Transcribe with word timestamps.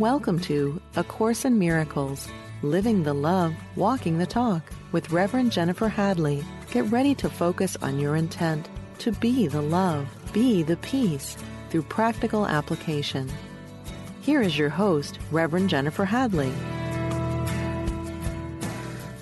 Welcome 0.00 0.40
to 0.44 0.80
A 0.96 1.04
Course 1.04 1.44
in 1.44 1.58
Miracles 1.58 2.26
Living 2.62 3.02
the 3.02 3.12
Love, 3.12 3.54
Walking 3.76 4.16
the 4.16 4.24
Talk 4.24 4.62
with 4.92 5.10
Reverend 5.10 5.52
Jennifer 5.52 5.88
Hadley. 5.88 6.42
Get 6.70 6.86
ready 6.86 7.14
to 7.16 7.28
focus 7.28 7.76
on 7.82 8.00
your 8.00 8.16
intent 8.16 8.66
to 9.00 9.12
be 9.12 9.46
the 9.46 9.60
love, 9.60 10.08
be 10.32 10.62
the 10.62 10.78
peace 10.78 11.36
through 11.68 11.82
practical 11.82 12.46
application. 12.46 13.30
Here 14.22 14.40
is 14.40 14.56
your 14.56 14.70
host, 14.70 15.18
Reverend 15.30 15.68
Jennifer 15.68 16.06
Hadley. 16.06 16.50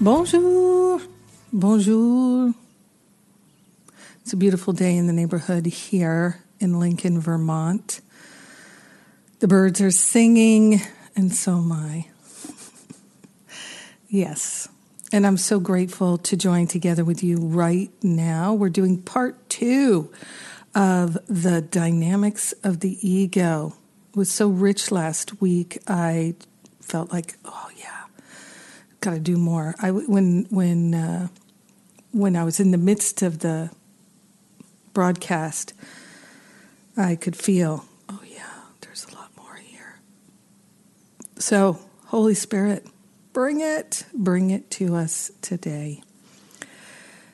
Bonjour. 0.00 1.00
Bonjour. 1.52 2.54
It's 4.22 4.32
a 4.32 4.36
beautiful 4.36 4.72
day 4.72 4.96
in 4.96 5.08
the 5.08 5.12
neighborhood 5.12 5.66
here 5.66 6.44
in 6.60 6.78
Lincoln, 6.78 7.18
Vermont. 7.18 8.00
The 9.40 9.46
birds 9.46 9.80
are 9.80 9.92
singing, 9.92 10.80
and 11.14 11.32
so 11.32 11.58
am 11.58 11.70
I. 11.70 12.08
yes. 14.08 14.68
And 15.12 15.24
I'm 15.24 15.36
so 15.36 15.60
grateful 15.60 16.18
to 16.18 16.36
join 16.36 16.66
together 16.66 17.04
with 17.04 17.22
you 17.22 17.36
right 17.36 17.92
now. 18.02 18.52
We're 18.52 18.68
doing 18.68 19.00
part 19.00 19.48
two 19.48 20.12
of 20.74 21.16
the 21.28 21.62
dynamics 21.62 22.52
of 22.64 22.80
the 22.80 22.98
ego. 23.08 23.76
It 24.10 24.16
was 24.16 24.28
so 24.28 24.48
rich 24.48 24.90
last 24.90 25.40
week. 25.40 25.78
I 25.86 26.34
felt 26.80 27.12
like, 27.12 27.36
oh 27.44 27.70
yeah, 27.76 28.06
got 29.00 29.12
to 29.12 29.20
do 29.20 29.36
more. 29.36 29.76
I 29.78 29.92
when 29.92 30.48
when 30.50 30.94
uh, 30.94 31.28
when 32.10 32.34
I 32.34 32.42
was 32.42 32.58
in 32.58 32.72
the 32.72 32.76
midst 32.76 33.22
of 33.22 33.38
the 33.38 33.70
broadcast, 34.94 35.74
I 36.96 37.14
could 37.14 37.36
feel 37.36 37.84
So, 41.38 41.78
Holy 42.06 42.34
Spirit, 42.34 42.84
bring 43.32 43.60
it, 43.60 44.04
bring 44.12 44.50
it 44.50 44.72
to 44.72 44.96
us 44.96 45.30
today. 45.40 46.02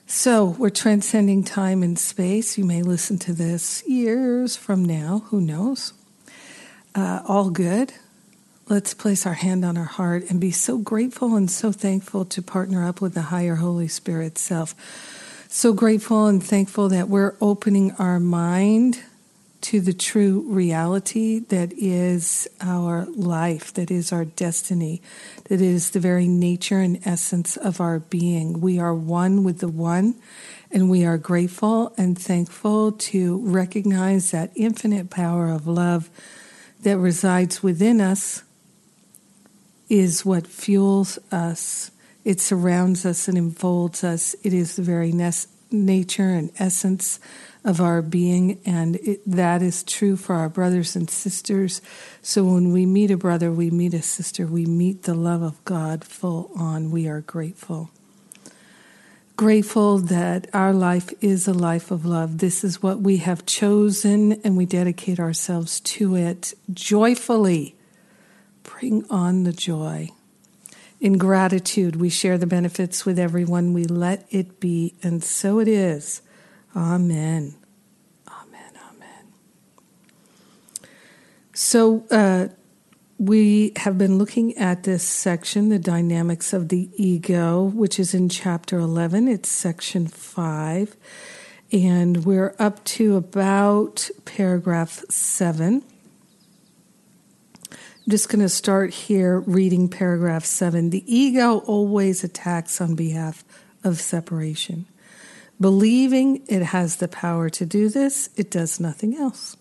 So, 0.06 0.44
we're 0.44 0.68
transcending 0.68 1.42
time 1.42 1.82
and 1.82 1.98
space. 1.98 2.58
You 2.58 2.64
may 2.66 2.82
listen 2.82 3.18
to 3.20 3.32
this 3.32 3.82
years 3.88 4.56
from 4.56 4.84
now, 4.84 5.24
who 5.28 5.40
knows? 5.40 5.94
Uh, 6.94 7.22
all 7.26 7.48
good. 7.48 7.94
Let's 8.68 8.92
place 8.92 9.24
our 9.24 9.34
hand 9.34 9.64
on 9.64 9.78
our 9.78 9.84
heart 9.84 10.24
and 10.28 10.38
be 10.38 10.50
so 10.50 10.76
grateful 10.76 11.34
and 11.34 11.50
so 11.50 11.72
thankful 11.72 12.26
to 12.26 12.42
partner 12.42 12.86
up 12.86 13.00
with 13.00 13.14
the 13.14 13.22
higher 13.22 13.56
Holy 13.56 13.88
Spirit 13.88 14.36
self. 14.36 14.74
So 15.48 15.72
grateful 15.72 16.26
and 16.26 16.44
thankful 16.44 16.90
that 16.90 17.08
we're 17.08 17.36
opening 17.40 17.92
our 17.92 18.20
mind 18.20 19.02
to 19.64 19.80
the 19.80 19.94
true 19.94 20.44
reality 20.46 21.38
that 21.38 21.72
is 21.72 22.46
our 22.60 23.06
life, 23.16 23.72
that 23.72 23.90
is 23.90 24.12
our 24.12 24.26
destiny, 24.26 25.00
that 25.44 25.58
is 25.58 25.90
the 25.90 26.00
very 26.00 26.28
nature 26.28 26.80
and 26.80 27.00
essence 27.06 27.56
of 27.56 27.80
our 27.80 27.98
being. 27.98 28.60
We 28.60 28.78
are 28.78 28.94
one 28.94 29.42
with 29.42 29.60
the 29.60 29.68
one, 29.68 30.16
and 30.70 30.90
we 30.90 31.06
are 31.06 31.16
grateful 31.16 31.94
and 31.96 32.18
thankful 32.18 32.92
to 32.92 33.38
recognize 33.38 34.32
that 34.32 34.52
infinite 34.54 35.08
power 35.08 35.48
of 35.48 35.66
love 35.66 36.10
that 36.82 36.98
resides 36.98 37.62
within 37.62 38.02
us 38.02 38.42
is 39.88 40.26
what 40.26 40.46
fuels 40.46 41.18
us. 41.32 41.90
It 42.22 42.38
surrounds 42.38 43.06
us 43.06 43.28
and 43.28 43.38
enfolds 43.38 44.04
us. 44.04 44.36
It 44.42 44.52
is 44.52 44.76
the 44.76 44.82
very 44.82 45.10
nature 45.74 46.30
and 46.30 46.50
essence 46.58 47.20
of 47.64 47.80
our 47.80 48.02
being, 48.02 48.60
and 48.66 48.96
it, 48.96 49.20
that 49.26 49.62
is 49.62 49.82
true 49.82 50.16
for 50.16 50.34
our 50.34 50.48
brothers 50.48 50.94
and 50.94 51.08
sisters. 51.08 51.80
So 52.22 52.44
when 52.44 52.72
we 52.72 52.84
meet 52.86 53.10
a 53.10 53.16
brother, 53.16 53.50
we 53.50 53.70
meet 53.70 53.94
a 53.94 54.02
sister, 54.02 54.46
we 54.46 54.66
meet 54.66 55.04
the 55.04 55.14
love 55.14 55.42
of 55.42 55.64
God 55.64 56.04
full 56.04 56.50
on. 56.54 56.90
We 56.90 57.08
are 57.08 57.22
grateful. 57.22 57.90
Grateful 59.36 59.98
that 59.98 60.46
our 60.54 60.72
life 60.72 61.12
is 61.20 61.48
a 61.48 61.54
life 61.54 61.90
of 61.90 62.04
love. 62.04 62.38
This 62.38 62.62
is 62.62 62.82
what 62.82 63.00
we 63.00 63.16
have 63.16 63.46
chosen, 63.46 64.34
and 64.44 64.56
we 64.56 64.66
dedicate 64.66 65.18
ourselves 65.18 65.80
to 65.80 66.14
it 66.14 66.54
joyfully. 66.72 67.74
Bring 68.62 69.04
on 69.10 69.44
the 69.44 69.52
joy. 69.52 70.10
In 71.04 71.18
gratitude, 71.18 71.96
we 71.96 72.08
share 72.08 72.38
the 72.38 72.46
benefits 72.46 73.04
with 73.04 73.18
everyone. 73.18 73.74
We 73.74 73.84
let 73.84 74.26
it 74.30 74.58
be, 74.58 74.94
and 75.02 75.22
so 75.22 75.58
it 75.58 75.68
is. 75.68 76.22
Amen. 76.74 77.56
Amen. 78.26 78.72
Amen. 78.88 79.26
So, 81.52 82.06
uh, 82.10 82.48
we 83.18 83.74
have 83.76 83.98
been 83.98 84.16
looking 84.16 84.56
at 84.56 84.84
this 84.84 85.02
section, 85.02 85.68
the 85.68 85.78
dynamics 85.78 86.54
of 86.54 86.70
the 86.70 86.88
ego, 86.94 87.64
which 87.64 87.98
is 87.98 88.14
in 88.14 88.30
chapter 88.30 88.78
11. 88.78 89.28
It's 89.28 89.50
section 89.50 90.06
5. 90.06 90.96
And 91.70 92.24
we're 92.24 92.54
up 92.58 92.82
to 92.84 93.16
about 93.16 94.08
paragraph 94.24 95.04
7. 95.10 95.82
I'm 98.04 98.10
just 98.10 98.28
going 98.28 98.42
to 98.42 98.50
start 98.50 98.92
here 98.92 99.40
reading 99.40 99.88
paragraph 99.88 100.44
7. 100.44 100.90
The 100.90 101.02
ego 101.06 101.60
always 101.60 102.22
attacks 102.22 102.78
on 102.78 102.94
behalf 102.94 103.42
of 103.82 103.98
separation. 103.98 104.84
Believing 105.58 106.42
it 106.46 106.60
has 106.64 106.96
the 106.96 107.08
power 107.08 107.48
to 107.48 107.64
do 107.64 107.88
this, 107.88 108.28
it 108.36 108.50
does 108.50 108.78
nothing 108.78 109.16
else 109.16 109.56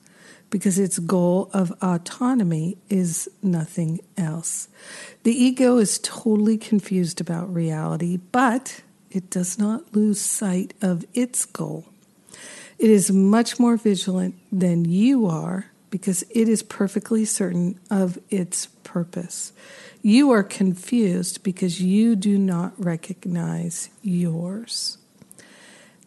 because 0.49 0.77
its 0.77 0.99
goal 0.99 1.51
of 1.53 1.71
autonomy 1.81 2.77
is 2.89 3.29
nothing 3.41 4.01
else. 4.17 4.67
The 5.23 5.31
ego 5.31 5.77
is 5.77 5.97
totally 5.99 6.57
confused 6.57 7.21
about 7.21 7.53
reality, 7.53 8.17
but 8.33 8.81
it 9.09 9.29
does 9.29 9.57
not 9.57 9.95
lose 9.95 10.19
sight 10.19 10.73
of 10.81 11.05
its 11.13 11.45
goal. 11.45 11.85
It 12.77 12.89
is 12.89 13.09
much 13.09 13.57
more 13.57 13.77
vigilant 13.77 14.35
than 14.51 14.83
you 14.83 15.27
are 15.27 15.67
because 15.93 16.23
it 16.31 16.49
is 16.49 16.63
perfectly 16.63 17.23
certain 17.23 17.79
of 17.91 18.17
its 18.31 18.65
purpose. 18.83 19.53
You 20.01 20.31
are 20.31 20.41
confused 20.41 21.43
because 21.43 21.83
you 21.83 22.15
do 22.15 22.39
not 22.39 22.73
recognize 22.83 23.91
yours. 24.01 24.97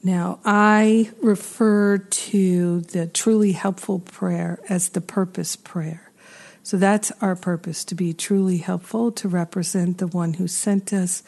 Now, 0.02 0.40
I 0.44 1.12
refer 1.22 1.98
to 1.98 2.80
the 2.80 3.06
truly 3.06 3.52
helpful 3.52 4.00
prayer 4.00 4.58
as 4.68 4.88
the 4.88 5.00
purpose 5.00 5.54
prayer. 5.54 6.10
So 6.64 6.76
that's 6.78 7.12
our 7.20 7.36
purpose 7.36 7.84
to 7.84 7.94
be 7.94 8.12
truly 8.12 8.56
helpful, 8.56 9.12
to 9.12 9.28
represent 9.28 9.98
the 9.98 10.08
one 10.08 10.32
who 10.32 10.48
sent 10.48 10.92
us, 10.92 11.22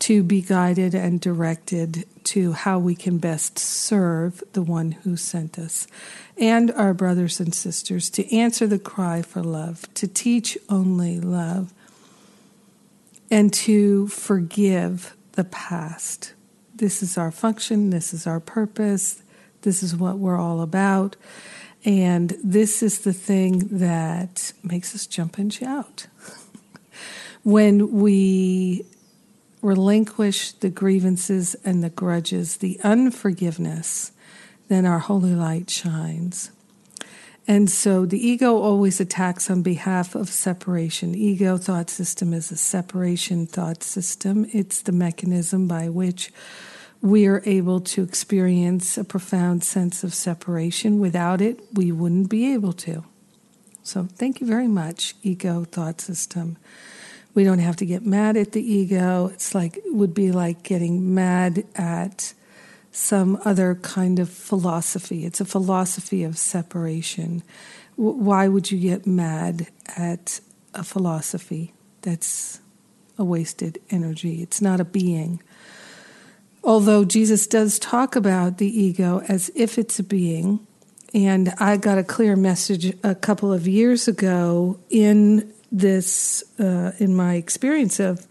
to 0.00 0.22
be 0.22 0.40
guided 0.40 0.94
and 0.94 1.20
directed 1.20 2.04
to 2.24 2.52
how 2.52 2.78
we 2.78 2.94
can 2.94 3.18
best 3.18 3.58
serve 3.58 4.42
the 4.52 4.62
one 4.62 4.92
who 4.92 5.16
sent 5.16 5.58
us 5.58 5.86
and 6.36 6.70
our 6.72 6.94
brothers 6.94 7.40
and 7.40 7.52
sisters, 7.52 8.08
to 8.10 8.36
answer 8.36 8.66
the 8.66 8.78
cry 8.78 9.22
for 9.22 9.42
love, 9.42 9.92
to 9.94 10.06
teach 10.06 10.56
only 10.68 11.18
love, 11.18 11.74
and 13.28 13.52
to 13.52 14.06
forgive 14.06 15.16
the 15.32 15.42
past 15.42 16.34
this 16.78 17.02
is 17.02 17.18
our 17.18 17.32
function, 17.32 17.90
this 17.90 18.14
is 18.14 18.26
our 18.26 18.38
purpose, 18.38 19.22
this 19.62 19.82
is 19.82 19.96
what 19.96 20.18
we're 20.18 20.40
all 20.40 20.60
about. 20.60 21.16
And 21.84 22.36
this 22.42 22.82
is 22.82 23.00
the 23.00 23.12
thing 23.12 23.68
that 23.78 24.52
makes 24.62 24.94
us 24.94 25.06
jump 25.06 25.38
and 25.38 25.52
shout. 25.52 26.06
when 27.42 28.00
we 28.00 28.84
relinquish 29.62 30.52
the 30.52 30.70
grievances 30.70 31.54
and 31.64 31.82
the 31.82 31.90
grudges, 31.90 32.58
the 32.58 32.78
unforgiveness, 32.82 34.12
then 34.68 34.86
our 34.86 34.98
holy 34.98 35.34
light 35.34 35.70
shines. 35.70 36.50
And 37.46 37.70
so 37.70 38.04
the 38.04 38.24
ego 38.24 38.58
always 38.58 39.00
attacks 39.00 39.50
on 39.50 39.62
behalf 39.62 40.14
of 40.14 40.28
separation. 40.28 41.14
Ego 41.14 41.56
thought 41.56 41.88
system 41.88 42.34
is 42.34 42.52
a 42.52 42.58
separation 42.58 43.46
thought 43.46 43.82
system. 43.82 44.46
It's 44.52 44.82
the 44.82 44.92
mechanism 44.92 45.66
by 45.66 45.88
which 45.88 46.30
we 47.00 47.26
are 47.26 47.42
able 47.46 47.80
to 47.80 48.02
experience 48.02 48.98
a 48.98 49.04
profound 49.04 49.64
sense 49.64 50.04
of 50.04 50.12
separation. 50.12 50.98
Without 50.98 51.40
it, 51.40 51.60
we 51.72 51.90
wouldn't 51.90 52.28
be 52.28 52.52
able 52.52 52.74
to. 52.74 53.04
So, 53.82 54.04
thank 54.04 54.42
you 54.42 54.46
very 54.46 54.68
much, 54.68 55.14
ego 55.22 55.64
thought 55.64 56.02
system. 56.02 56.58
We 57.38 57.44
don't 57.44 57.60
have 57.60 57.76
to 57.76 57.86
get 57.86 58.04
mad 58.04 58.36
at 58.36 58.50
the 58.50 58.60
ego. 58.60 59.30
It's 59.32 59.54
like, 59.54 59.76
it 59.76 59.94
would 59.94 60.12
be 60.12 60.32
like 60.32 60.64
getting 60.64 61.14
mad 61.14 61.64
at 61.76 62.34
some 62.90 63.40
other 63.44 63.76
kind 63.76 64.18
of 64.18 64.28
philosophy. 64.28 65.24
It's 65.24 65.40
a 65.40 65.44
philosophy 65.44 66.24
of 66.24 66.36
separation. 66.36 67.44
Why 67.94 68.48
would 68.48 68.72
you 68.72 68.80
get 68.80 69.06
mad 69.06 69.68
at 69.96 70.40
a 70.74 70.82
philosophy 70.82 71.74
that's 72.02 72.58
a 73.16 73.24
wasted 73.24 73.80
energy? 73.88 74.42
It's 74.42 74.60
not 74.60 74.80
a 74.80 74.84
being. 74.84 75.40
Although 76.64 77.04
Jesus 77.04 77.46
does 77.46 77.78
talk 77.78 78.16
about 78.16 78.58
the 78.58 78.66
ego 78.66 79.22
as 79.28 79.48
if 79.54 79.78
it's 79.78 80.00
a 80.00 80.02
being, 80.02 80.66
and 81.14 81.54
I 81.60 81.76
got 81.76 81.98
a 81.98 82.02
clear 82.04 82.34
message 82.34 82.92
a 83.04 83.14
couple 83.14 83.52
of 83.52 83.68
years 83.68 84.08
ago 84.08 84.80
in 84.90 85.54
this 85.70 86.42
uh, 86.58 86.92
in 86.98 87.14
my 87.14 87.34
experience 87.34 88.00
of 88.00 88.26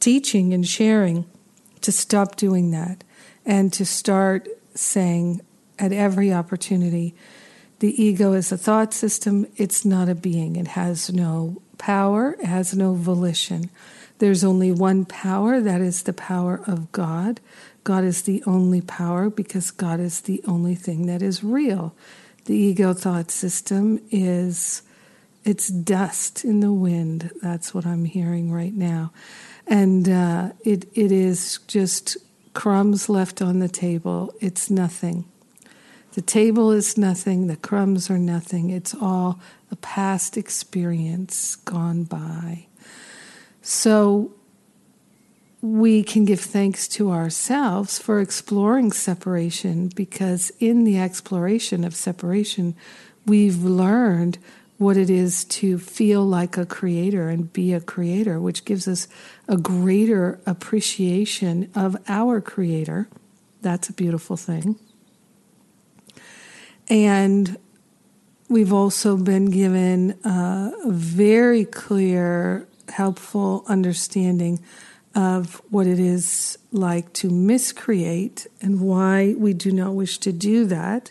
teaching 0.00 0.52
and 0.52 0.66
sharing 0.66 1.26
to 1.80 1.92
stop 1.92 2.36
doing 2.36 2.70
that 2.70 3.04
and 3.44 3.72
to 3.72 3.84
start 3.84 4.48
saying 4.74 5.40
at 5.78 5.92
every 5.92 6.32
opportunity 6.32 7.14
the 7.80 8.02
ego 8.02 8.32
is 8.32 8.50
a 8.50 8.58
thought 8.58 8.92
system, 8.92 9.46
it's 9.56 9.84
not 9.84 10.08
a 10.08 10.14
being. 10.14 10.56
It 10.56 10.68
has 10.68 11.12
no 11.12 11.62
power, 11.78 12.36
it 12.40 12.46
has 12.46 12.76
no 12.76 12.94
volition. 12.94 13.70
There's 14.18 14.42
only 14.42 14.72
one 14.72 15.04
power, 15.04 15.60
that 15.60 15.80
is 15.80 16.02
the 16.02 16.12
power 16.12 16.60
of 16.66 16.90
God. 16.90 17.40
God 17.84 18.02
is 18.02 18.22
the 18.22 18.42
only 18.46 18.80
power 18.80 19.30
because 19.30 19.70
God 19.70 20.00
is 20.00 20.22
the 20.22 20.42
only 20.44 20.74
thing 20.74 21.06
that 21.06 21.22
is 21.22 21.44
real. 21.44 21.94
The 22.46 22.56
ego 22.56 22.94
thought 22.94 23.30
system 23.30 24.00
is 24.10 24.82
it's 25.48 25.68
dust 25.68 26.44
in 26.44 26.60
the 26.60 26.72
wind. 26.72 27.30
That's 27.40 27.72
what 27.72 27.86
I'm 27.86 28.04
hearing 28.04 28.52
right 28.52 28.74
now, 28.74 29.12
and 29.66 30.06
uh, 30.06 30.50
it 30.62 30.84
it 30.92 31.10
is 31.10 31.60
just 31.66 32.18
crumbs 32.52 33.08
left 33.08 33.40
on 33.40 33.58
the 33.58 33.68
table. 33.68 34.34
It's 34.40 34.68
nothing. 34.68 35.24
The 36.12 36.20
table 36.20 36.70
is 36.70 36.98
nothing. 36.98 37.46
The 37.46 37.56
crumbs 37.56 38.10
are 38.10 38.18
nothing. 38.18 38.68
It's 38.68 38.94
all 38.94 39.40
a 39.70 39.76
past 39.76 40.36
experience 40.36 41.56
gone 41.56 42.04
by. 42.04 42.66
So 43.62 44.32
we 45.62 46.02
can 46.02 46.26
give 46.26 46.40
thanks 46.40 46.88
to 46.88 47.10
ourselves 47.10 47.98
for 47.98 48.20
exploring 48.20 48.92
separation 48.92 49.88
because 49.88 50.52
in 50.60 50.84
the 50.84 50.98
exploration 50.98 51.84
of 51.84 51.94
separation, 51.94 52.74
we've 53.24 53.62
learned 53.62 54.38
what 54.78 54.96
it 54.96 55.10
is 55.10 55.44
to 55.44 55.76
feel 55.78 56.24
like 56.24 56.56
a 56.56 56.64
creator 56.64 57.28
and 57.28 57.52
be 57.52 57.72
a 57.72 57.80
creator, 57.80 58.40
which 58.40 58.64
gives 58.64 58.86
us 58.86 59.08
a 59.48 59.56
greater 59.56 60.40
appreciation 60.46 61.70
of 61.74 61.96
our 62.08 62.40
creator. 62.40 63.08
That's 63.60 63.88
a 63.88 63.92
beautiful 63.92 64.36
thing. 64.36 64.78
And 66.88 67.58
we've 68.48 68.72
also 68.72 69.16
been 69.16 69.46
given 69.46 70.18
a 70.24 70.72
very 70.86 71.64
clear, 71.64 72.66
helpful 72.88 73.64
understanding 73.66 74.60
of 75.14 75.60
what 75.70 75.88
it 75.88 75.98
is 75.98 76.56
like 76.70 77.12
to 77.14 77.28
miscreate 77.28 78.46
and 78.62 78.80
why 78.80 79.34
we 79.36 79.52
do 79.52 79.72
not 79.72 79.94
wish 79.94 80.18
to 80.18 80.32
do 80.32 80.64
that. 80.66 81.10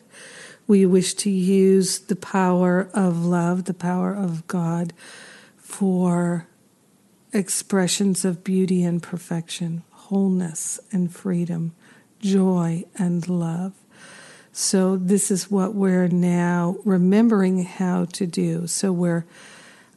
We 0.68 0.86
wish 0.86 1.14
to 1.16 1.30
use 1.30 2.00
the 2.00 2.16
power 2.16 2.90
of 2.94 3.26
love, 3.26 3.64
the 3.64 3.74
power 3.74 4.14
of 4.14 4.46
God, 4.48 4.94
for 5.58 6.48
expressions 7.34 8.26
of 8.26 8.44
beauty 8.44 8.84
and 8.84 9.02
perfection, 9.02 9.84
wholeness 9.92 10.80
and 10.92 11.14
freedom, 11.14 11.74
joy 12.20 12.84
and 12.98 13.28
love. 13.28 13.74
So, 14.52 14.98
this 14.98 15.30
is 15.30 15.52
what 15.52 15.76
we're 15.76 16.08
now 16.08 16.78
remembering 16.84 17.64
how 17.64 18.06
to 18.06 18.26
do. 18.26 18.66
So, 18.66 18.92
we're 18.92 19.26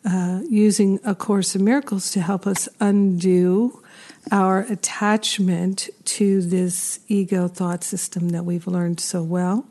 uh, 0.04 0.42
using 0.48 1.00
A 1.04 1.14
Course 1.14 1.54
in 1.54 1.64
Miracles 1.64 2.10
to 2.12 2.20
help 2.20 2.46
us 2.46 2.68
undo 2.78 3.82
our 4.30 4.60
attachment 4.60 5.88
to 6.04 6.42
this 6.42 7.00
ego 7.08 7.48
thought 7.48 7.82
system 7.84 8.30
that 8.30 8.44
we've 8.44 8.66
learned 8.66 9.00
so 9.00 9.22
well, 9.22 9.66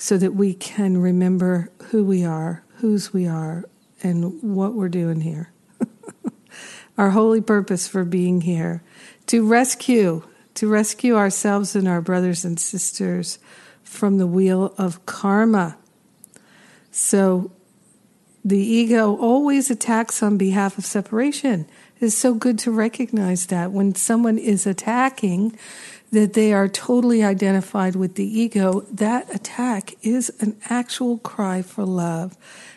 so 0.00 0.16
that 0.16 0.34
we 0.34 0.54
can 0.54 0.96
remember 0.96 1.70
who 1.88 2.02
we 2.02 2.24
are, 2.24 2.64
whose 2.76 3.12
we 3.12 3.26
are, 3.26 3.66
and 4.02 4.42
what 4.42 4.72
we're 4.72 4.88
doing 4.88 5.20
here. 5.20 5.52
our 6.98 7.10
holy 7.10 7.42
purpose 7.42 7.86
for 7.86 8.02
being 8.02 8.40
here 8.40 8.82
to 9.26 9.46
rescue, 9.46 10.22
to 10.54 10.66
rescue 10.66 11.16
ourselves 11.16 11.76
and 11.76 11.86
our 11.86 12.00
brothers 12.00 12.46
and 12.46 12.58
sisters 12.58 13.38
from 13.82 14.16
the 14.16 14.26
wheel 14.26 14.74
of 14.78 15.04
karma. 15.04 15.76
So 16.90 17.52
the 18.42 18.58
ego 18.58 19.18
always 19.18 19.70
attacks 19.70 20.22
on 20.22 20.38
behalf 20.38 20.78
of 20.78 20.86
separation. 20.86 21.68
It's 22.00 22.14
so 22.14 22.32
good 22.32 22.58
to 22.60 22.70
recognize 22.70 23.48
that 23.48 23.70
when 23.70 23.94
someone 23.94 24.38
is 24.38 24.66
attacking, 24.66 25.58
that 26.12 26.32
they 26.32 26.52
are 26.52 26.68
totally 26.68 27.22
identified 27.22 27.94
with 27.94 28.16
the 28.16 28.24
ego, 28.24 28.80
that 28.92 29.32
attack 29.34 29.94
is 30.02 30.30
an 30.40 30.56
actual 30.68 31.18
cry 31.18 31.62
for 31.62 31.84
love. 31.84 32.36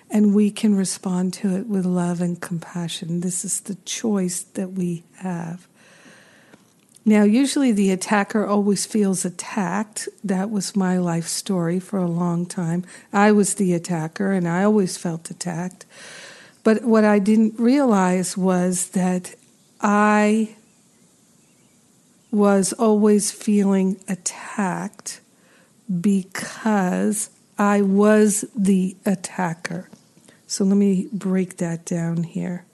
And 0.09 0.35
we 0.35 0.51
can 0.51 0.75
respond 0.75 1.33
to 1.35 1.55
it 1.55 1.67
with 1.67 1.85
love 1.85 2.21
and 2.21 2.39
compassion. 2.39 3.21
This 3.21 3.43
is 3.43 3.61
the 3.61 3.75
choice 3.85 4.43
that 4.43 4.73
we 4.73 5.03
have. 5.17 5.67
Now, 7.05 7.23
usually 7.23 7.71
the 7.71 7.91
attacker 7.91 8.45
always 8.45 8.85
feels 8.85 9.25
attacked. 9.25 10.07
That 10.23 10.49
was 10.49 10.75
my 10.75 10.97
life 10.97 11.27
story 11.27 11.79
for 11.79 11.97
a 11.97 12.07
long 12.07 12.45
time. 12.45 12.85
I 13.11 13.31
was 13.31 13.55
the 13.55 13.73
attacker 13.73 14.31
and 14.31 14.47
I 14.47 14.63
always 14.63 14.97
felt 14.97 15.29
attacked. 15.29 15.85
But 16.63 16.83
what 16.85 17.03
I 17.03 17.19
didn't 17.19 17.59
realize 17.59 18.37
was 18.37 18.89
that 18.89 19.35
I 19.81 20.55
was 22.33 22.73
always 22.73 23.31
feeling 23.31 23.95
attacked 24.07 25.21
because 26.01 27.29
I 27.59 27.83
was 27.83 28.43
the 28.55 28.97
attacker. 29.05 29.87
So 30.47 30.63
let 30.63 30.75
me 30.75 31.07
break 31.13 31.57
that 31.57 31.85
down 31.85 32.23
here. 32.23 32.65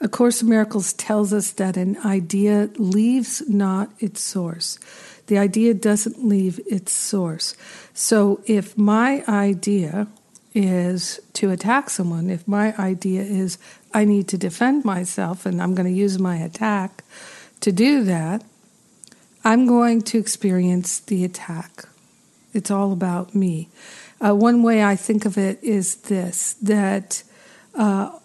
A 0.00 0.08
Course 0.08 0.42
in 0.42 0.48
Miracles 0.48 0.92
tells 0.92 1.32
us 1.32 1.50
that 1.52 1.76
an 1.76 1.96
idea 2.04 2.70
leaves 2.76 3.42
not 3.48 3.90
its 3.98 4.20
source. 4.20 4.78
The 5.26 5.38
idea 5.38 5.74
doesn't 5.74 6.24
leave 6.24 6.60
its 6.66 6.92
source. 6.92 7.56
So 7.94 8.42
if 8.46 8.78
my 8.78 9.24
idea 9.26 10.06
is 10.54 11.18
to 11.32 11.50
attack 11.50 11.90
someone, 11.90 12.30
if 12.30 12.46
my 12.46 12.76
idea 12.76 13.22
is 13.22 13.58
I 13.92 14.04
need 14.04 14.28
to 14.28 14.38
defend 14.38 14.84
myself 14.84 15.46
and 15.46 15.60
I'm 15.60 15.74
going 15.74 15.92
to 15.92 15.98
use 15.98 16.18
my 16.20 16.36
attack 16.36 17.02
to 17.60 17.72
do 17.72 18.04
that, 18.04 18.44
I'm 19.44 19.66
going 19.66 20.02
to 20.02 20.18
experience 20.18 21.00
the 21.00 21.24
attack. 21.24 21.88
It's 22.54 22.70
all 22.70 22.92
about 22.92 23.34
me. 23.34 23.68
Uh, 24.20 24.34
one 24.34 24.62
way 24.62 24.84
I 24.84 24.94
think 24.94 25.24
of 25.24 25.36
it 25.36 25.62
is 25.62 25.96
this 25.96 26.54
that 26.62 27.24
uh, 27.74 28.16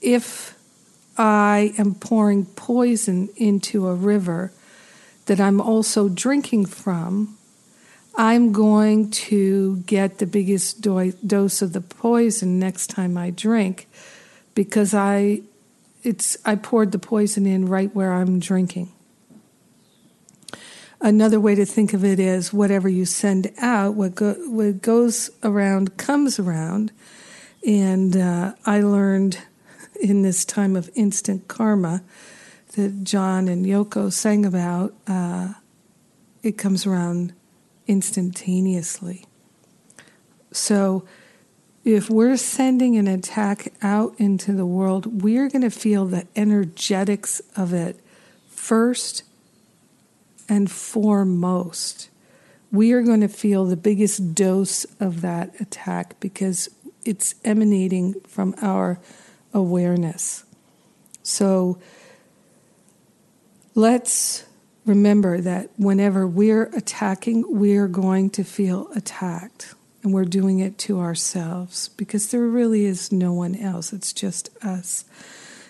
if 0.00 0.56
I 1.18 1.74
am 1.78 1.94
pouring 1.94 2.44
poison 2.44 3.30
into 3.36 3.88
a 3.88 3.94
river 3.94 4.52
that 5.26 5.40
I'm 5.40 5.60
also 5.60 6.08
drinking 6.08 6.66
from, 6.66 7.36
I'm 8.14 8.52
going 8.52 9.10
to 9.10 9.78
get 9.78 10.18
the 10.18 10.26
biggest 10.26 10.82
do- 10.82 11.12
dose 11.26 11.62
of 11.62 11.72
the 11.72 11.80
poison 11.80 12.58
next 12.60 12.88
time 12.88 13.18
I 13.18 13.30
drink 13.30 13.88
because 14.54 14.94
I 14.94 15.42
it's 16.04 16.36
I 16.44 16.54
poured 16.54 16.92
the 16.92 17.00
poison 17.00 17.44
in 17.46 17.66
right 17.66 17.92
where 17.92 18.12
I'm 18.12 18.38
drinking. 18.38 18.92
Another 21.00 21.38
way 21.38 21.54
to 21.54 21.66
think 21.66 21.92
of 21.92 22.04
it 22.04 22.18
is 22.18 22.52
whatever 22.52 22.88
you 22.88 23.04
send 23.04 23.52
out, 23.58 23.94
what, 23.94 24.14
go, 24.14 24.34
what 24.48 24.80
goes 24.80 25.30
around 25.42 25.96
comes 25.96 26.38
around. 26.38 26.90
And 27.66 28.16
uh, 28.16 28.54
I 28.64 28.80
learned 28.80 29.38
in 30.00 30.22
this 30.22 30.44
time 30.44 30.74
of 30.74 30.90
instant 30.94 31.48
karma 31.48 32.02
that 32.76 33.04
John 33.04 33.48
and 33.48 33.66
Yoko 33.66 34.12
sang 34.12 34.46
about, 34.46 34.94
uh, 35.06 35.54
it 36.42 36.56
comes 36.58 36.86
around 36.86 37.34
instantaneously. 37.86 39.26
So, 40.52 41.06
if 41.84 42.10
we're 42.10 42.36
sending 42.36 42.96
an 42.96 43.06
attack 43.06 43.72
out 43.80 44.14
into 44.18 44.52
the 44.52 44.66
world, 44.66 45.22
we're 45.22 45.48
going 45.48 45.62
to 45.62 45.70
feel 45.70 46.04
the 46.04 46.26
energetics 46.34 47.40
of 47.56 47.72
it 47.72 48.00
first 48.48 49.22
and 50.48 50.70
foremost. 50.70 52.08
We 52.72 52.92
are 52.92 53.02
going 53.02 53.20
to 53.20 53.28
feel 53.28 53.64
the 53.64 53.76
biggest 53.76 54.34
dose 54.34 54.84
of 55.00 55.20
that 55.20 55.60
attack 55.60 56.18
because 56.20 56.68
it's 57.04 57.34
emanating 57.44 58.20
from 58.26 58.54
our 58.60 58.98
awareness. 59.54 60.44
So 61.22 61.78
let's 63.74 64.44
remember 64.84 65.40
that 65.40 65.70
whenever 65.76 66.26
we're 66.26 66.64
attacking, 66.74 67.44
we're 67.48 67.88
going 67.88 68.30
to 68.30 68.44
feel 68.44 68.88
attacked. 68.94 69.74
And 70.02 70.14
we're 70.14 70.24
doing 70.24 70.60
it 70.60 70.78
to 70.78 71.00
ourselves 71.00 71.88
because 71.96 72.30
there 72.30 72.42
really 72.42 72.84
is 72.84 73.10
no 73.10 73.32
one 73.32 73.56
else, 73.56 73.92
it's 73.92 74.12
just 74.12 74.50
us. 74.64 75.04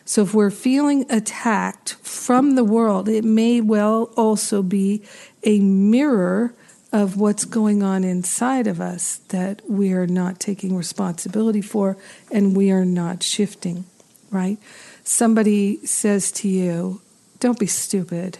So 0.06 0.22
if 0.22 0.32
we're 0.32 0.50
feeling 0.50 1.04
attacked 1.10 1.94
from 1.94 2.54
the 2.54 2.64
world, 2.64 3.08
it 3.08 3.24
may 3.24 3.60
well 3.60 4.12
also 4.16 4.62
be 4.62 5.02
a 5.42 5.58
mirror 5.58 6.54
of 6.92 7.16
what's 7.16 7.44
going 7.44 7.82
on 7.82 8.04
inside 8.04 8.68
of 8.68 8.80
us 8.80 9.16
that 9.28 9.60
we 9.68 9.92
are 9.92 10.06
not 10.06 10.38
taking 10.38 10.76
responsibility 10.76 11.60
for 11.60 11.96
and 12.30 12.56
we 12.56 12.70
are 12.70 12.84
not 12.84 13.24
shifting, 13.24 13.84
right? 14.30 14.58
Somebody 15.02 15.84
says 15.84 16.30
to 16.32 16.48
you, 16.48 17.00
Don't 17.40 17.58
be 17.58 17.66
stupid. 17.66 18.38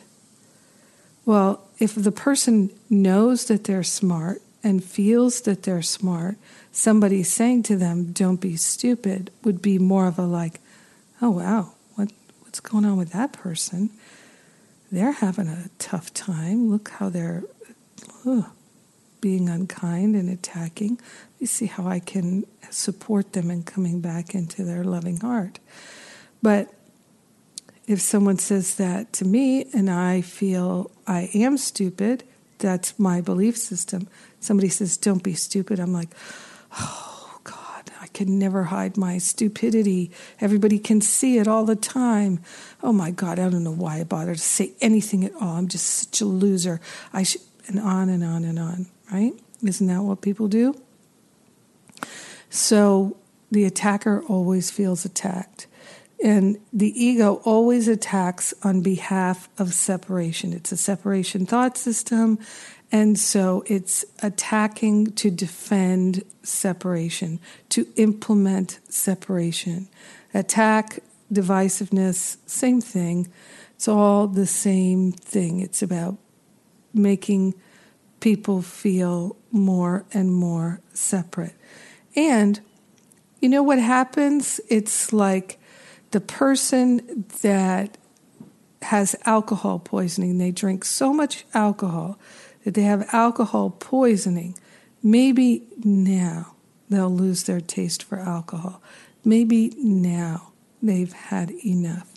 Well, 1.24 1.66
if 1.80 1.96
the 1.96 2.12
person 2.12 2.70
knows 2.88 3.46
that 3.46 3.64
they're 3.64 3.82
smart 3.82 4.40
and 4.62 4.84
feels 4.84 5.40
that 5.42 5.64
they're 5.64 5.82
smart, 5.82 6.36
somebody 6.70 7.24
saying 7.24 7.64
to 7.64 7.76
them, 7.76 8.12
Don't 8.12 8.40
be 8.40 8.54
stupid, 8.54 9.32
would 9.42 9.60
be 9.60 9.80
more 9.80 10.06
of 10.06 10.16
a 10.16 10.24
like, 10.24 10.60
Oh, 11.22 11.30
wow, 11.30 11.72
what, 11.94 12.12
what's 12.40 12.60
going 12.60 12.84
on 12.84 12.96
with 12.96 13.12
that 13.12 13.32
person? 13.32 13.90
They're 14.92 15.12
having 15.12 15.48
a 15.48 15.70
tough 15.78 16.12
time. 16.12 16.70
Look 16.70 16.90
how 16.90 17.08
they're 17.08 17.44
ugh, 18.26 18.46
being 19.20 19.48
unkind 19.48 20.14
and 20.14 20.28
attacking. 20.28 20.96
Let 20.96 21.40
me 21.40 21.46
see 21.46 21.66
how 21.66 21.86
I 21.86 22.00
can 22.00 22.44
support 22.70 23.32
them 23.32 23.50
in 23.50 23.62
coming 23.62 24.00
back 24.00 24.34
into 24.34 24.62
their 24.62 24.84
loving 24.84 25.18
heart. 25.18 25.58
But 26.42 26.72
if 27.86 28.00
someone 28.00 28.38
says 28.38 28.76
that 28.76 29.12
to 29.14 29.24
me 29.24 29.66
and 29.72 29.88
I 29.88 30.20
feel 30.20 30.90
I 31.06 31.30
am 31.34 31.56
stupid, 31.56 32.24
that's 32.58 32.98
my 32.98 33.20
belief 33.20 33.56
system. 33.56 34.08
Somebody 34.40 34.68
says, 34.68 34.96
Don't 34.96 35.22
be 35.22 35.34
stupid. 35.34 35.78
I'm 35.78 35.92
like, 35.92 36.10
Oh, 36.78 37.15
can 38.16 38.38
never 38.38 38.64
hide 38.64 38.96
my 38.96 39.18
stupidity. 39.18 40.10
Everybody 40.40 40.78
can 40.78 41.02
see 41.02 41.36
it 41.36 41.46
all 41.46 41.66
the 41.66 41.76
time. 41.76 42.40
Oh, 42.82 42.92
my 42.92 43.10
God, 43.10 43.38
I 43.38 43.50
don't 43.50 43.62
know 43.62 43.70
why 43.70 44.00
I 44.00 44.04
bother 44.04 44.34
to 44.34 44.40
say 44.40 44.72
anything 44.80 45.22
at 45.22 45.34
all. 45.34 45.56
I'm 45.56 45.68
just 45.68 45.86
such 45.86 46.22
a 46.22 46.24
loser. 46.24 46.80
I 47.12 47.24
should, 47.24 47.42
and 47.68 47.78
on 47.78 48.08
and 48.08 48.24
on 48.24 48.44
and 48.44 48.58
on, 48.58 48.86
right? 49.12 49.34
Isn't 49.62 49.86
that 49.88 50.02
what 50.02 50.22
people 50.22 50.48
do? 50.48 50.74
So 52.48 53.18
the 53.50 53.64
attacker 53.64 54.24
always 54.24 54.70
feels 54.70 55.04
attacked. 55.04 55.66
And 56.24 56.56
the 56.72 56.88
ego 56.98 57.42
always 57.44 57.86
attacks 57.86 58.54
on 58.62 58.80
behalf 58.80 59.50
of 59.58 59.74
separation. 59.74 60.54
It's 60.54 60.72
a 60.72 60.76
separation 60.78 61.44
thought 61.44 61.76
system. 61.76 62.38
And 62.92 63.18
so 63.18 63.64
it's 63.66 64.04
attacking 64.22 65.12
to 65.12 65.30
defend 65.30 66.22
separation, 66.42 67.40
to 67.70 67.86
implement 67.96 68.78
separation. 68.88 69.88
Attack, 70.32 71.00
divisiveness, 71.32 72.36
same 72.46 72.80
thing. 72.80 73.28
It's 73.74 73.88
all 73.88 74.28
the 74.28 74.46
same 74.46 75.12
thing. 75.12 75.60
It's 75.60 75.82
about 75.82 76.16
making 76.94 77.54
people 78.20 78.62
feel 78.62 79.36
more 79.50 80.04
and 80.12 80.32
more 80.32 80.80
separate. 80.92 81.54
And 82.14 82.60
you 83.40 83.48
know 83.48 83.62
what 83.62 83.78
happens? 83.78 84.60
It's 84.68 85.12
like 85.12 85.58
the 86.12 86.20
person 86.20 87.26
that 87.42 87.98
has 88.82 89.16
alcohol 89.24 89.78
poisoning, 89.78 90.38
they 90.38 90.52
drink 90.52 90.84
so 90.84 91.12
much 91.12 91.44
alcohol 91.52 92.18
that 92.66 92.74
they 92.74 92.82
have 92.82 93.08
alcohol 93.14 93.70
poisoning. 93.70 94.58
Maybe 95.00 95.62
now 95.84 96.56
they'll 96.90 97.08
lose 97.08 97.44
their 97.44 97.60
taste 97.60 98.02
for 98.02 98.18
alcohol. 98.18 98.82
Maybe 99.24 99.72
now 99.76 100.50
they've 100.82 101.12
had 101.12 101.52
enough. 101.64 102.12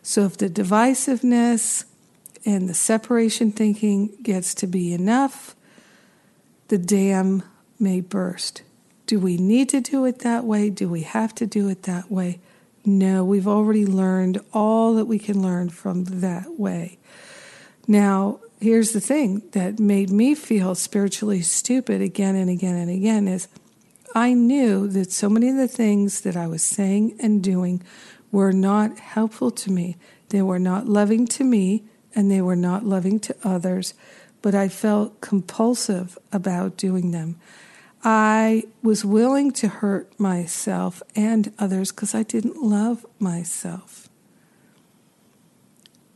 So 0.00 0.26
if 0.26 0.36
the 0.36 0.48
divisiveness 0.48 1.86
and 2.46 2.68
the 2.68 2.74
separation 2.74 3.50
thinking 3.50 4.16
gets 4.22 4.54
to 4.54 4.68
be 4.68 4.94
enough, 4.94 5.56
the 6.68 6.78
dam 6.78 7.42
may 7.80 8.00
burst. 8.00 8.62
Do 9.08 9.18
we 9.18 9.38
need 9.38 9.68
to 9.70 9.80
do 9.80 10.04
it 10.04 10.20
that 10.20 10.44
way? 10.44 10.70
Do 10.70 10.88
we 10.88 11.02
have 11.02 11.34
to 11.34 11.46
do 11.46 11.68
it 11.68 11.82
that 11.82 12.12
way? 12.12 12.38
No, 12.84 13.24
we've 13.24 13.48
already 13.48 13.84
learned 13.84 14.40
all 14.52 14.94
that 14.94 15.06
we 15.06 15.18
can 15.18 15.42
learn 15.42 15.68
from 15.68 16.04
that 16.04 16.60
way. 16.60 16.98
Now, 17.88 18.38
here's 18.60 18.92
the 18.92 19.00
thing 19.00 19.42
that 19.52 19.78
made 19.78 20.10
me 20.10 20.34
feel 20.34 20.74
spiritually 20.74 21.42
stupid 21.42 22.00
again 22.02 22.36
and 22.36 22.50
again 22.50 22.76
and 22.76 22.90
again 22.90 23.26
is 23.26 23.48
I 24.14 24.34
knew 24.34 24.88
that 24.88 25.12
so 25.12 25.28
many 25.28 25.48
of 25.48 25.56
the 25.56 25.68
things 25.68 26.22
that 26.22 26.36
I 26.36 26.46
was 26.46 26.62
saying 26.62 27.16
and 27.20 27.42
doing 27.42 27.82
were 28.30 28.52
not 28.52 28.98
helpful 28.98 29.50
to 29.52 29.72
me. 29.72 29.96
They 30.28 30.42
were 30.42 30.58
not 30.58 30.86
loving 30.86 31.26
to 31.28 31.44
me 31.44 31.84
and 32.14 32.30
they 32.30 32.40
were 32.40 32.56
not 32.56 32.84
loving 32.84 33.20
to 33.20 33.36
others, 33.44 33.94
but 34.42 34.54
I 34.54 34.68
felt 34.68 35.20
compulsive 35.20 36.18
about 36.32 36.76
doing 36.76 37.12
them. 37.12 37.36
I 38.02 38.64
was 38.82 39.04
willing 39.04 39.52
to 39.52 39.68
hurt 39.68 40.18
myself 40.18 41.02
and 41.14 41.52
others 41.58 41.92
because 41.92 42.14
I 42.14 42.22
didn't 42.22 42.56
love 42.56 43.04
myself. 43.18 43.99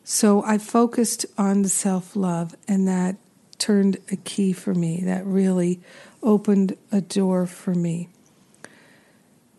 So 0.05 0.45
I 0.45 0.59
focused 0.59 1.25
on 1.39 1.63
the 1.63 1.69
self 1.69 2.15
love, 2.15 2.55
and 2.69 2.87
that 2.87 3.17
turned 3.59 3.97
a 4.13 4.17
key 4.17 4.53
for 4.53 4.75
me. 4.75 5.01
That 5.03 5.25
really 5.25 5.81
opened 6.23 6.77
a 6.93 7.01
door 7.01 7.47
for 7.47 7.75
me. 7.75 8.11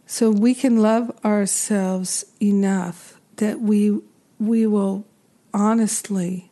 So 0.05 0.29
we 0.29 0.53
can 0.53 0.77
love 0.77 1.11
ourselves 1.25 2.25
enough 2.41 3.19
that 3.37 3.59
we 3.59 3.99
we 4.39 4.67
will 4.67 5.05
honestly 5.53 6.51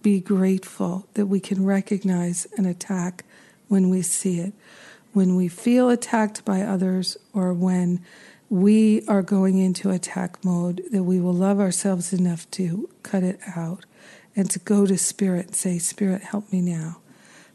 be 0.00 0.18
grateful 0.18 1.06
that 1.12 1.26
we 1.26 1.40
can 1.40 1.64
recognize 1.64 2.46
an 2.56 2.64
attack 2.64 3.24
when 3.68 3.90
we 3.90 4.00
see 4.00 4.40
it 4.40 4.54
when 5.12 5.34
we 5.34 5.48
feel 5.48 5.90
attacked 5.90 6.44
by 6.44 6.62
others 6.62 7.16
or 7.32 7.52
when 7.52 8.00
we 8.50 9.06
are 9.06 9.22
going 9.22 9.58
into 9.58 9.90
attack 9.90 10.44
mode, 10.44 10.82
that 10.90 11.04
we 11.04 11.20
will 11.20 11.32
love 11.32 11.58
ourselves 11.58 12.12
enough 12.12 12.50
to 12.50 12.90
cut 13.02 13.22
it 13.22 13.40
out 13.56 13.86
and 14.36 14.50
to 14.50 14.58
go 14.58 14.84
to 14.86 14.98
Spirit 14.98 15.46
and 15.46 15.56
say, 15.56 15.78
Spirit, 15.78 16.22
help 16.22 16.52
me 16.52 16.60
now. 16.60 16.98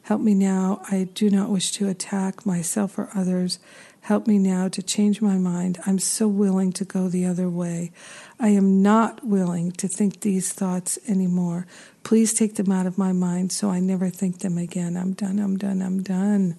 Help 0.04 0.22
me 0.22 0.34
now. 0.34 0.82
I 0.90 1.10
do 1.14 1.30
not 1.30 1.50
wish 1.50 1.72
to 1.74 1.90
attack 1.90 2.46
myself 2.46 2.98
or 2.98 3.10
others. 3.14 3.60
Help 4.02 4.26
me 4.26 4.38
now 4.38 4.68
to 4.70 4.82
change 4.82 5.22
my 5.22 5.38
mind. 5.38 5.80
I'm 5.86 6.00
so 6.00 6.28
willing 6.28 6.72
to 6.74 6.86
go 6.86 7.10
the 7.10 7.26
other 7.26 7.50
way. 7.50 7.92
I 8.40 8.50
am 8.50 8.82
not 8.82 9.26
willing 9.26 9.72
to 9.74 9.88
think 9.88 10.22
these 10.22 10.54
thoughts 10.54 10.98
anymore. 11.08 11.68
Please 12.04 12.34
take 12.34 12.56
them 12.56 12.72
out 12.72 12.86
of 12.86 12.98
my 12.98 13.12
mind 13.12 13.52
so 13.52 13.70
I 13.70 13.80
never 13.80 14.10
think 14.10 14.40
them 14.40 14.58
again. 14.58 14.96
I'm 14.96 15.14
done, 15.14 15.40
I'm 15.40 15.58
done, 15.58 15.82
I'm 15.82 16.04
done 16.04 16.58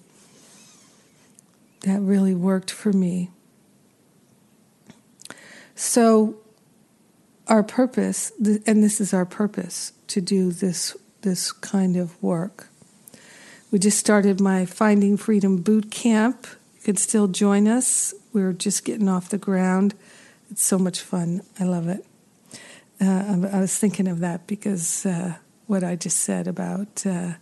that 1.81 2.01
really 2.01 2.35
worked 2.35 2.71
for 2.71 2.91
me. 2.91 3.29
So, 5.77 6.37
our 7.47 7.61
purpose, 7.61 8.31
and 8.39 8.83
this 8.83 8.99
is 8.99 9.13
our 9.13 9.25
purpose, 9.25 9.93
to 10.07 10.19
do 10.19 10.51
this 10.51 10.97
this 11.21 11.51
kind 11.51 11.97
of 11.97 12.21
work. 12.21 12.69
We 13.69 13.77
just 13.77 13.99
started 13.99 14.41
my 14.41 14.65
Finding 14.65 15.17
Freedom 15.17 15.61
boot 15.61 15.91
camp. 15.91 16.47
You 16.77 16.81
can 16.81 16.95
still 16.95 17.27
join 17.27 17.67
us. 17.67 18.15
We're 18.33 18.53
just 18.53 18.85
getting 18.85 19.07
off 19.07 19.29
the 19.29 19.37
ground. 19.37 19.93
It's 20.49 20.63
so 20.63 20.79
much 20.79 20.99
fun. 21.01 21.41
I 21.59 21.65
love 21.65 21.87
it. 21.87 22.03
Uh, 22.99 23.47
I 23.53 23.59
was 23.59 23.77
thinking 23.77 24.07
of 24.07 24.17
that 24.19 24.47
because 24.47 25.05
uh, 25.05 25.35
what 25.67 25.83
I 25.83 25.95
just 25.95 26.17
said 26.17 26.47
about 26.47 27.05
uh, 27.05 27.33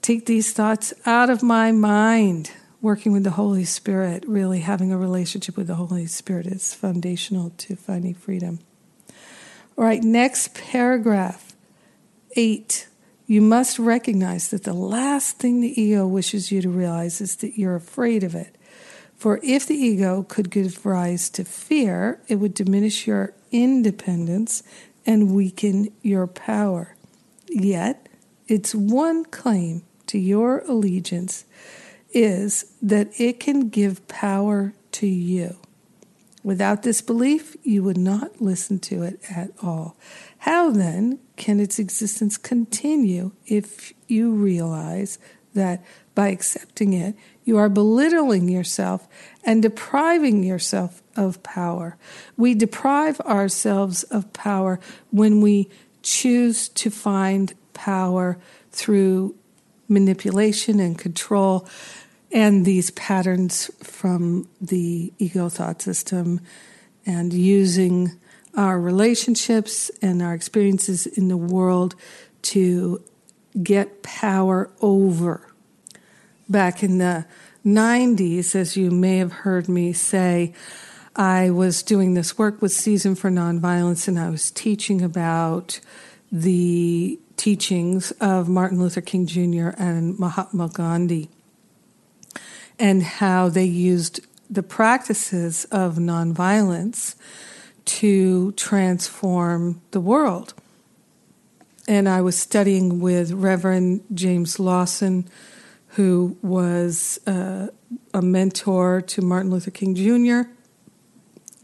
take 0.00 0.26
these 0.26 0.52
thoughts 0.52 0.94
out 1.04 1.28
of 1.28 1.42
my 1.42 1.72
mind 1.72 2.52
working 2.80 3.12
with 3.12 3.24
the 3.24 3.30
Holy 3.30 3.64
Spirit, 3.64 4.24
really 4.26 4.60
having 4.60 4.92
a 4.92 4.98
relationship 4.98 5.56
with 5.56 5.66
the 5.66 5.76
Holy 5.76 6.06
Spirit 6.06 6.46
is 6.46 6.74
foundational 6.74 7.50
to 7.58 7.76
finding 7.76 8.14
freedom. 8.14 8.58
All 9.76 9.84
right, 9.84 10.02
next 10.02 10.54
paragraph, 10.54 11.54
eight. 12.36 12.88
You 13.26 13.42
must 13.42 13.78
recognize 13.78 14.48
that 14.50 14.62
the 14.62 14.72
last 14.72 15.38
thing 15.38 15.60
the 15.60 15.80
ego 15.80 16.06
wishes 16.06 16.52
you 16.52 16.62
to 16.62 16.68
realize 16.68 17.20
is 17.20 17.36
that 17.36 17.58
you're 17.58 17.74
afraid 17.74 18.22
of 18.22 18.34
it. 18.34 18.56
For 19.16 19.40
if 19.42 19.66
the 19.66 19.74
ego 19.74 20.22
could 20.22 20.50
give 20.50 20.86
rise 20.86 21.28
to 21.30 21.44
fear, 21.44 22.20
it 22.28 22.36
would 22.36 22.54
diminish 22.54 23.06
your 23.06 23.34
independence 23.50 24.62
and 25.04 25.34
weaken 25.34 25.88
your 26.02 26.26
power. 26.26 26.94
Yet, 27.48 28.08
its 28.46 28.74
one 28.74 29.24
claim 29.24 29.82
to 30.06 30.18
your 30.18 30.60
allegiance 30.60 31.44
is 32.16 32.64
that 32.80 33.20
it 33.20 33.38
can 33.38 33.68
give 33.68 34.08
power 34.08 34.72
to 34.90 35.06
you. 35.06 35.54
Without 36.42 36.82
this 36.82 37.02
belief, 37.02 37.56
you 37.62 37.82
would 37.82 37.98
not 37.98 38.40
listen 38.40 38.78
to 38.78 39.02
it 39.02 39.20
at 39.28 39.50
all. 39.62 39.98
How 40.38 40.70
then 40.70 41.18
can 41.36 41.60
its 41.60 41.78
existence 41.78 42.38
continue 42.38 43.32
if 43.46 43.92
you 44.08 44.32
realize 44.32 45.18
that 45.52 45.84
by 46.14 46.28
accepting 46.28 46.94
it, 46.94 47.14
you 47.44 47.58
are 47.58 47.68
belittling 47.68 48.48
yourself 48.48 49.06
and 49.44 49.60
depriving 49.60 50.42
yourself 50.42 51.02
of 51.16 51.42
power? 51.42 51.98
We 52.36 52.54
deprive 52.54 53.20
ourselves 53.20 54.04
of 54.04 54.32
power 54.32 54.80
when 55.10 55.42
we 55.42 55.68
choose 56.02 56.70
to 56.70 56.90
find 56.90 57.52
power 57.74 58.38
through 58.70 59.34
manipulation 59.88 60.80
and 60.80 60.98
control 60.98 61.68
and 62.32 62.64
these 62.64 62.90
patterns 62.90 63.70
from 63.82 64.48
the 64.60 65.12
ego 65.18 65.48
thought 65.48 65.82
system 65.82 66.40
and 67.04 67.32
using 67.32 68.12
our 68.56 68.80
relationships 68.80 69.90
and 70.02 70.22
our 70.22 70.34
experiences 70.34 71.06
in 71.06 71.28
the 71.28 71.36
world 71.36 71.94
to 72.42 73.02
get 73.62 74.02
power 74.02 74.70
over. 74.80 75.52
Back 76.48 76.82
in 76.82 76.98
the 76.98 77.26
90s, 77.64 78.54
as 78.54 78.76
you 78.76 78.90
may 78.90 79.18
have 79.18 79.32
heard 79.32 79.68
me 79.68 79.92
say, 79.92 80.54
I 81.14 81.50
was 81.50 81.82
doing 81.82 82.14
this 82.14 82.36
work 82.36 82.60
with 82.60 82.72
Season 82.72 83.14
for 83.14 83.30
Nonviolence 83.30 84.06
and 84.08 84.18
I 84.18 84.30
was 84.30 84.50
teaching 84.50 85.02
about 85.02 85.80
the 86.30 87.18
teachings 87.36 88.10
of 88.12 88.48
Martin 88.48 88.78
Luther 88.78 89.00
King 89.00 89.26
Jr. 89.26 89.70
and 89.78 90.18
Mahatma 90.18 90.68
Gandhi 90.68 91.30
and 92.78 93.02
how 93.02 93.48
they 93.48 93.64
used 93.64 94.20
the 94.48 94.62
practices 94.62 95.64
of 95.66 95.96
nonviolence 95.96 97.14
to 97.84 98.52
transform 98.52 99.80
the 99.92 100.00
world. 100.00 100.54
And 101.88 102.08
I 102.08 102.20
was 102.20 102.36
studying 102.36 103.00
with 103.00 103.32
Reverend 103.32 104.02
James 104.12 104.58
Lawson, 104.58 105.28
who 105.90 106.36
was 106.42 107.18
uh, 107.26 107.68
a 108.12 108.22
mentor 108.22 109.00
to 109.02 109.22
Martin 109.22 109.50
Luther 109.50 109.70
King 109.70 109.94
Jr. 109.94 110.50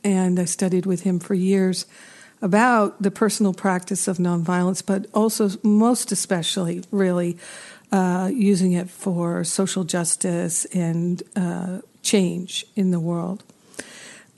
And 0.04 0.38
I 0.38 0.44
studied 0.44 0.86
with 0.86 1.02
him 1.02 1.18
for 1.18 1.34
years 1.34 1.86
about 2.40 3.00
the 3.02 3.10
personal 3.10 3.54
practice 3.54 4.08
of 4.08 4.18
nonviolence, 4.18 4.84
but 4.84 5.06
also, 5.14 5.50
most 5.62 6.10
especially, 6.10 6.82
really 6.90 7.38
uh, 7.92 8.30
using 8.32 8.72
it 8.72 8.88
for 8.88 9.44
social 9.44 9.84
justice 9.84 10.64
and 10.66 11.22
uh, 11.36 11.80
change 12.02 12.64
in 12.74 12.90
the 12.90 12.98
world. 12.98 13.44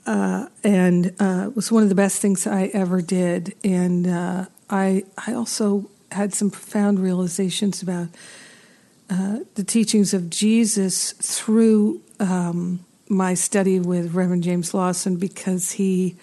Uh, 0.05 0.47
and 0.61 1.15
uh, 1.21 1.45
it 1.47 1.55
was 1.55 1.71
one 1.71 1.81
of 1.81 1.87
the 1.87 1.95
best 1.95 2.21
things 2.21 2.45
I 2.45 2.65
ever 2.73 3.01
did. 3.01 3.55
And 3.63 4.07
uh, 4.07 4.45
I, 4.69 5.05
I 5.25 5.33
also 5.33 5.89
had 6.11 6.33
some 6.33 6.51
profound 6.51 6.99
realizations 6.99 7.81
about 7.81 8.09
the 9.07 9.63
teachings 9.63 10.13
of 10.13 10.29
Jesus 10.29 11.13
through 11.13 12.01
um, 12.19 12.83
my 13.07 13.35
study 13.35 13.79
with 13.79 14.13
Reverend 14.13 14.43
James 14.43 14.73
Lawson 14.73 15.15
because 15.15 15.71
he 15.73 16.17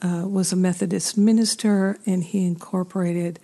was 0.00 0.52
a 0.52 0.56
Methodist 0.56 1.18
minister 1.18 1.98
and 2.06 2.22
he 2.22 2.46
incorporated 2.46 3.40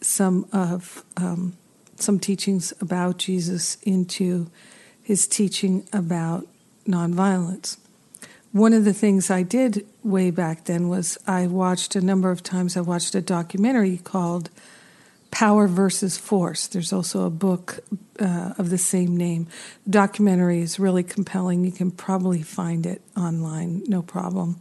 some 0.00 0.46
of 0.52 1.04
um, 1.16 1.56
some 2.02 2.18
teachings 2.18 2.72
about 2.80 3.18
Jesus 3.18 3.76
into 3.82 4.50
his 5.02 5.26
teaching 5.26 5.86
about 5.92 6.46
nonviolence. 6.86 7.76
One 8.52 8.74
of 8.74 8.84
the 8.84 8.92
things 8.92 9.30
I 9.30 9.42
did 9.42 9.86
way 10.04 10.30
back 10.30 10.64
then 10.64 10.88
was 10.88 11.16
I 11.26 11.46
watched 11.46 11.96
a 11.96 12.00
number 12.00 12.30
of 12.30 12.42
times, 12.42 12.76
I 12.76 12.82
watched 12.82 13.14
a 13.14 13.22
documentary 13.22 13.96
called 13.96 14.50
Power 15.30 15.66
versus 15.66 16.18
Force. 16.18 16.66
There's 16.66 16.92
also 16.92 17.24
a 17.24 17.30
book 17.30 17.80
uh, 18.20 18.52
of 18.58 18.68
the 18.68 18.76
same 18.76 19.16
name. 19.16 19.46
The 19.84 19.92
documentary 19.92 20.60
is 20.60 20.78
really 20.78 21.02
compelling. 21.02 21.64
You 21.64 21.72
can 21.72 21.90
probably 21.90 22.42
find 22.42 22.84
it 22.84 23.00
online, 23.16 23.82
no 23.88 24.02
problem. 24.02 24.60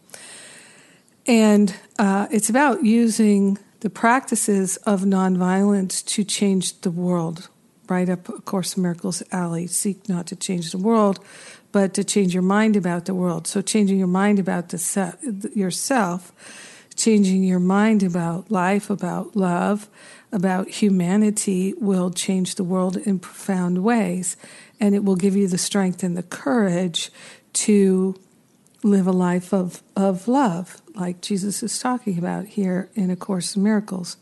And 1.27 1.75
uh, 1.99 2.27
it's 2.31 2.49
about 2.49 2.85
using 2.85 3.57
the 3.81 3.89
practices 3.89 4.77
of 4.77 5.01
nonviolence 5.01 6.05
to 6.05 6.23
change 6.23 6.81
the 6.81 6.91
world. 6.91 7.49
Right 7.89 8.07
up 8.07 8.29
A 8.29 8.33
Course 8.41 8.77
Miracles 8.77 9.21
alley. 9.31 9.67
Seek 9.67 10.07
not 10.07 10.27
to 10.27 10.35
change 10.35 10.71
the 10.71 10.77
world, 10.77 11.19
but 11.71 11.93
to 11.95 12.03
change 12.03 12.33
your 12.33 12.43
mind 12.43 12.77
about 12.77 13.05
the 13.05 13.13
world. 13.13 13.47
So, 13.47 13.61
changing 13.61 13.97
your 13.97 14.07
mind 14.07 14.39
about 14.39 14.69
the 14.69 14.77
se- 14.77 15.15
yourself, 15.53 16.31
changing 16.95 17.43
your 17.43 17.59
mind 17.59 18.01
about 18.01 18.49
life, 18.49 18.89
about 18.89 19.35
love, 19.35 19.89
about 20.31 20.69
humanity 20.69 21.73
will 21.79 22.11
change 22.11 22.55
the 22.55 22.63
world 22.63 22.95
in 22.95 23.19
profound 23.19 23.83
ways. 23.83 24.37
And 24.79 24.95
it 24.95 25.03
will 25.03 25.17
give 25.17 25.35
you 25.35 25.47
the 25.47 25.57
strength 25.57 26.01
and 26.01 26.15
the 26.15 26.23
courage 26.23 27.11
to 27.53 28.15
live 28.83 29.07
a 29.07 29.11
life 29.11 29.53
of, 29.53 29.83
of 29.95 30.27
love, 30.27 30.80
like 30.95 31.21
Jesus 31.21 31.63
is 31.63 31.79
talking 31.79 32.17
about 32.17 32.45
here 32.45 32.89
in 32.95 33.09
A 33.09 33.15
Course 33.15 33.55
in 33.55 33.63
Miracles. 33.63 34.17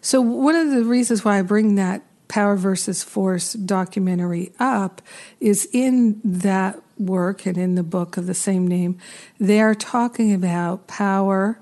So, 0.00 0.20
one 0.20 0.56
of 0.56 0.70
the 0.70 0.84
reasons 0.84 1.24
why 1.24 1.38
I 1.38 1.42
bring 1.42 1.76
that 1.76 2.02
Power 2.32 2.56
versus 2.56 3.02
Force 3.02 3.52
documentary 3.52 4.52
up 4.58 5.02
is 5.38 5.68
in 5.72 6.20
that 6.24 6.80
work 6.98 7.46
and 7.46 7.58
in 7.58 7.74
the 7.74 7.82
book 7.82 8.16
of 8.16 8.26
the 8.26 8.34
same 8.34 8.66
name, 8.66 8.98
they 9.38 9.60
are 9.60 9.74
talking 9.74 10.32
about 10.32 10.86
power 10.86 11.60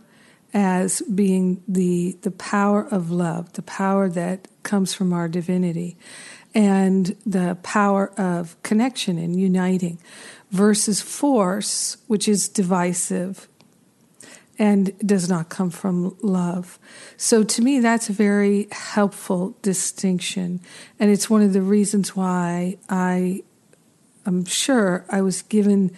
as 0.55 1.03
being 1.03 1.63
the 1.67 2.17
the 2.23 2.31
power 2.31 2.87
of 2.87 3.11
love, 3.11 3.53
the 3.55 3.63
power 3.63 4.09
that 4.09 4.49
comes 4.63 4.95
from 4.95 5.13
our 5.13 5.29
divinity, 5.29 5.97
and 6.55 7.17
the 7.27 7.59
power 7.63 8.13
of 8.19 8.61
connection 8.63 9.19
and 9.19 9.39
uniting 9.39 9.99
versus 10.51 11.01
force, 11.01 11.97
which 12.07 12.27
is 12.29 12.49
divisive 12.49 13.49
and 14.61 14.93
does 14.99 15.27
not 15.27 15.49
come 15.49 15.71
from 15.71 16.15
love. 16.21 16.79
So 17.17 17.43
to 17.43 17.63
me, 17.63 17.81
that's 17.81 18.11
a 18.11 18.13
very 18.13 18.69
helpful 18.71 19.57
distinction. 19.63 20.61
And 21.01 21.11
it's 21.11 21.31
one 21.31 21.41
of 21.41 21.55
the 21.55 21.63
reasons 21.63 22.15
why 22.15 22.77
I 22.87 23.43
am 24.27 24.45
sure 24.45 25.07
I 25.09 25.23
was 25.23 25.41
given 25.41 25.97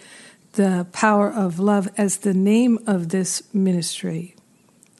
the 0.53 0.87
power 0.93 1.29
of 1.29 1.59
love 1.59 1.89
as 1.97 2.19
the 2.19 2.33
name 2.33 2.79
of 2.87 3.09
this 3.09 3.43
ministry. 3.53 4.33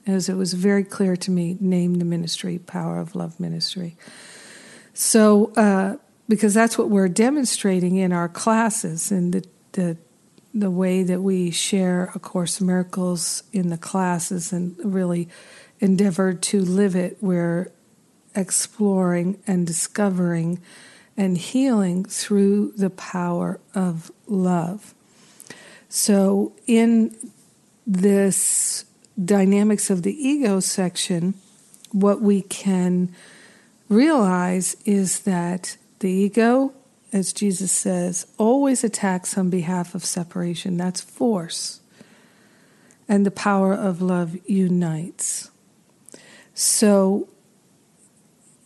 As 0.06 0.28
it 0.28 0.34
was 0.34 0.54
very 0.54 0.84
clear 0.84 1.16
to 1.16 1.32
me, 1.32 1.56
name 1.62 1.96
the 1.96 2.06
ministry, 2.06 2.60
Power 2.60 3.00
of 3.00 3.16
Love 3.16 3.40
Ministry. 3.40 3.96
So, 4.94 5.54
uh, 5.56 5.96
because 6.28 6.54
that's 6.54 6.78
what 6.78 6.90
we're 6.90 7.08
demonstrating 7.08 7.96
in 7.96 8.12
our 8.12 8.28
classes 8.28 9.10
and 9.10 9.34
the, 9.34 9.46
the 9.72 9.98
the 10.54 10.72
way 10.72 11.04
that 11.04 11.22
we 11.22 11.52
share 11.52 12.12
A 12.14 12.20
Course 12.20 12.62
in 12.62 12.68
Miracles 12.68 13.44
in 13.52 13.70
the 13.70 13.78
classes 13.78 14.54
and 14.54 14.76
really 14.84 15.28
endeavor 15.80 16.34
to 16.34 16.60
live 16.62 16.96
it. 16.96 17.18
We're 17.22 17.72
exploring 18.36 19.42
and 19.48 19.66
discovering 19.66 20.62
and 21.18 21.38
healing 21.38 22.06
through 22.06 22.74
the 22.78 22.90
power 22.90 23.60
of 23.76 24.12
love. 24.28 24.94
So, 25.90 26.54
in 26.66 27.16
this 27.86 28.86
dynamics 29.24 29.90
of 29.90 30.02
the 30.04 30.28
ego 30.28 30.60
section, 30.60 31.36
what 31.92 32.22
we 32.22 32.42
can 32.42 33.14
realize 33.90 34.76
is 34.86 35.22
that 35.22 35.78
the 36.00 36.10
ego, 36.10 36.74
as 37.14 37.32
Jesus 37.32 37.72
says, 37.72 38.26
always 38.38 38.84
attacks 38.84 39.38
on 39.38 39.50
behalf 39.50 39.94
of 39.94 40.04
separation. 40.04 40.76
That's 40.76 41.00
force. 41.00 41.80
And 43.08 43.26
the 43.26 43.32
power 43.32 43.74
of 43.74 44.02
love 44.02 44.36
unites. 44.48 45.52
So, 46.56 47.30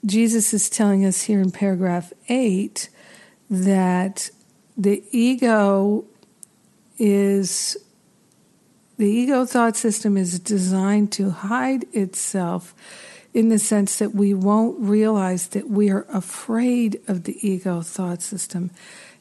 Jesus 0.06 0.54
is 0.54 0.70
telling 0.70 1.04
us 1.06 1.24
here 1.24 1.42
in 1.42 1.52
paragraph 1.52 2.14
8 2.30 2.90
that 3.50 4.30
the 4.78 5.04
ego 5.12 6.06
is 6.98 7.78
the 8.98 9.08
ego 9.08 9.46
thought 9.46 9.76
system 9.76 10.18
is 10.18 10.40
designed 10.40 11.12
to 11.14 11.30
hide 11.30 11.86
itself 11.94 12.74
in 13.38 13.50
the 13.50 13.60
sense 13.60 14.00
that 14.00 14.16
we 14.16 14.34
won't 14.34 14.80
realize 14.80 15.50
that 15.50 15.70
we 15.70 15.92
are 15.92 16.08
afraid 16.12 17.00
of 17.08 17.26
the 17.26 17.38
ego 17.48 17.82
thought 17.82 18.20
system. 18.20 18.72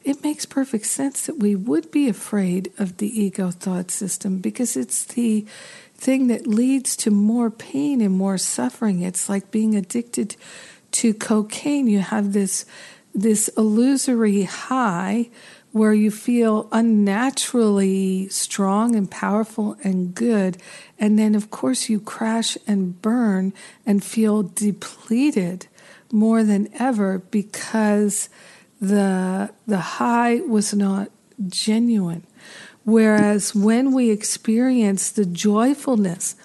It 0.03 0.23
makes 0.23 0.43
perfect 0.43 0.87
sense 0.87 1.27
that 1.27 1.37
we 1.37 1.55
would 1.55 1.91
be 1.91 2.09
afraid 2.09 2.71
of 2.79 2.97
the 2.97 3.21
ego 3.21 3.51
thought 3.51 3.91
system 3.91 4.39
because 4.39 4.75
it's 4.75 5.05
the 5.05 5.45
thing 5.93 6.29
that 6.29 6.47
leads 6.47 6.95
to 6.95 7.11
more 7.11 7.51
pain 7.51 8.01
and 8.01 8.17
more 8.17 8.39
suffering. 8.39 9.03
It's 9.03 9.29
like 9.29 9.51
being 9.51 9.75
addicted 9.75 10.35
to 10.93 11.13
cocaine. 11.13 11.85
You 11.85 11.99
have 11.99 12.33
this 12.33 12.65
this 13.13 13.49
illusory 13.49 14.43
high 14.43 15.29
where 15.77 15.93
you 15.93 16.11
feel 16.11 16.67
unnaturally 16.71 18.27
strong 18.29 18.95
and 18.95 19.09
powerful 19.09 19.77
and 19.83 20.13
good. 20.13 20.57
And 20.99 21.17
then, 21.17 21.35
of 21.35 21.51
course, 21.51 21.89
you 21.89 21.99
crash 21.99 22.57
and 22.67 23.01
burn 23.01 23.53
and 23.85 24.03
feel 24.03 24.43
depleted 24.43 25.67
more 26.11 26.43
than 26.43 26.69
ever 26.79 27.19
because 27.19 28.29
the, 28.81 29.51
the 29.65 29.79
high 29.79 30.41
was 30.41 30.73
not 30.73 31.09
genuine. 31.47 32.25
Whereas 32.83 33.53
when 33.53 33.93
we 33.93 34.09
experience 34.09 35.11
the 35.11 35.25
joyfulness 35.25 36.35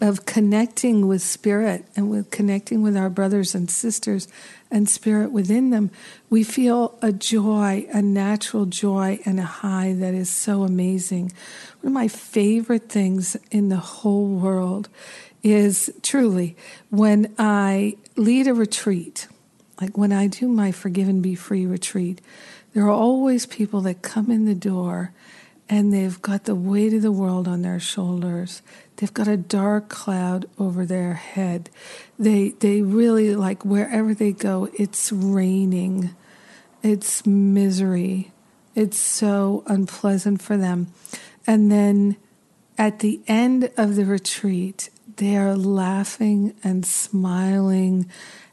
of 0.00 0.24
connecting 0.24 1.06
with 1.06 1.20
spirit 1.20 1.84
and 1.94 2.08
with 2.08 2.30
connecting 2.30 2.80
with 2.80 2.96
our 2.96 3.10
brothers 3.10 3.54
and 3.54 3.70
sisters 3.70 4.28
and 4.70 4.88
spirit 4.88 5.32
within 5.32 5.70
them, 5.70 5.90
we 6.28 6.44
feel 6.44 6.98
a 7.02 7.12
joy, 7.12 7.86
a 7.92 8.00
natural 8.00 8.66
joy, 8.66 9.18
and 9.24 9.40
a 9.40 9.44
high 9.44 9.92
that 9.94 10.14
is 10.14 10.32
so 10.32 10.62
amazing. 10.62 11.32
One 11.80 11.88
of 11.88 11.92
my 11.92 12.08
favorite 12.08 12.88
things 12.88 13.36
in 13.50 13.68
the 13.68 13.76
whole 13.76 14.26
world 14.26 14.88
is 15.42 15.92
truly 16.02 16.56
when 16.90 17.34
I 17.38 17.96
lead 18.16 18.46
a 18.46 18.54
retreat, 18.54 19.26
like 19.80 19.96
when 19.96 20.12
I 20.12 20.26
do 20.26 20.48
my 20.48 20.72
Forgive 20.72 21.08
and 21.08 21.22
Be 21.22 21.34
Free 21.34 21.66
retreat, 21.66 22.20
there 22.74 22.84
are 22.84 22.90
always 22.90 23.46
people 23.46 23.80
that 23.82 24.02
come 24.02 24.30
in 24.30 24.44
the 24.44 24.54
door 24.54 25.12
and 25.68 25.92
they've 25.92 26.20
got 26.20 26.44
the 26.44 26.54
weight 26.54 26.92
of 26.92 27.02
the 27.02 27.12
world 27.12 27.46
on 27.46 27.62
their 27.62 27.78
shoulders. 27.78 28.60
They've 29.00 29.14
got 29.14 29.28
a 29.28 29.38
dark 29.38 29.88
cloud 29.88 30.44
over 30.58 30.84
their 30.84 31.14
head. 31.14 31.70
They 32.18 32.50
they 32.50 32.82
really 32.82 33.34
like 33.34 33.64
wherever 33.64 34.12
they 34.12 34.32
go, 34.32 34.68
it's 34.74 35.10
raining. 35.10 36.14
It's 36.82 37.24
misery. 37.24 38.30
It's 38.74 38.98
so 38.98 39.64
unpleasant 39.66 40.42
for 40.42 40.58
them. 40.58 40.92
And 41.46 41.72
then 41.72 42.16
at 42.76 42.98
the 42.98 43.22
end 43.26 43.70
of 43.78 43.96
the 43.96 44.04
retreat, 44.04 44.90
they 45.16 45.34
are 45.34 45.56
laughing 45.56 46.54
and 46.62 46.84
smiling, 46.84 48.10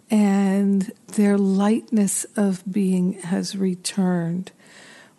and 0.09 0.93
their 1.15 1.37
lightness 1.37 2.25
of 2.37 2.63
being 2.71 3.13
has 3.13 3.57
returned, 3.57 4.53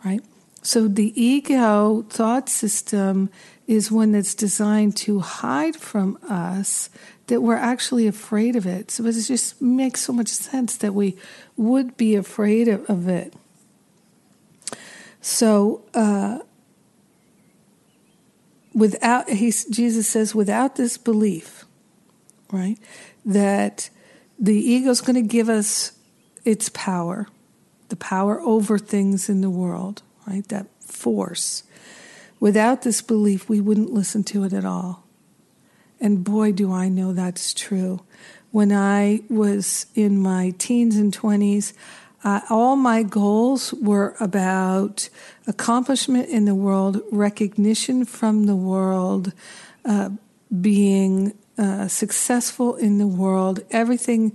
right? 0.02 0.24
So 0.62 0.88
the 0.88 1.12
ego 1.22 2.06
thought 2.08 2.48
system 2.48 3.28
is 3.68 3.92
one 3.92 4.12
that's 4.12 4.34
designed 4.34 4.96
to 4.96 5.20
hide 5.20 5.76
from 5.76 6.18
us 6.28 6.88
that 7.26 7.42
we're 7.42 7.54
actually 7.54 8.06
afraid 8.06 8.56
of 8.56 8.66
it. 8.66 8.90
So 8.90 9.04
it 9.04 9.12
just 9.12 9.60
makes 9.60 10.00
so 10.00 10.12
much 10.12 10.28
sense 10.28 10.78
that 10.78 10.94
we 10.94 11.16
would 11.56 11.96
be 11.98 12.16
afraid 12.16 12.66
of, 12.66 12.88
of 12.88 13.06
it. 13.06 13.34
So 15.20 15.84
uh, 15.92 16.38
without 18.74 19.28
Jesus 19.28 20.08
says 20.08 20.34
without 20.34 20.76
this 20.76 20.96
belief, 20.96 21.66
right, 22.50 22.78
that 23.26 23.90
the 24.38 24.56
ego 24.56 24.88
is 24.88 25.02
going 25.02 25.22
to 25.22 25.28
give 25.28 25.50
us 25.50 25.92
its 26.46 26.70
power, 26.70 27.26
the 27.90 27.96
power 27.96 28.40
over 28.40 28.78
things 28.78 29.28
in 29.28 29.42
the 29.42 29.50
world, 29.50 30.00
right? 30.26 30.48
That 30.48 30.68
force. 30.80 31.64
Without 32.40 32.82
this 32.82 33.02
belief, 33.02 33.48
we 33.48 33.60
wouldn't 33.60 33.92
listen 33.92 34.24
to 34.24 34.44
it 34.44 34.52
at 34.52 34.64
all. 34.64 35.04
And 36.00 36.22
boy, 36.22 36.52
do 36.52 36.72
I 36.72 36.88
know 36.88 37.12
that's 37.12 37.52
true. 37.52 38.00
When 38.50 38.72
I 38.72 39.22
was 39.28 39.86
in 39.94 40.20
my 40.20 40.54
teens 40.58 40.96
and 40.96 41.16
20s, 41.16 41.72
uh, 42.24 42.40
all 42.50 42.76
my 42.76 43.02
goals 43.02 43.72
were 43.74 44.16
about 44.20 45.08
accomplishment 45.46 46.28
in 46.28 46.44
the 46.44 46.54
world, 46.54 47.00
recognition 47.12 48.04
from 48.04 48.46
the 48.46 48.56
world, 48.56 49.32
uh, 49.84 50.10
being 50.60 51.36
uh, 51.58 51.88
successful 51.88 52.76
in 52.76 52.98
the 52.98 53.06
world. 53.06 53.60
Everything, 53.70 54.32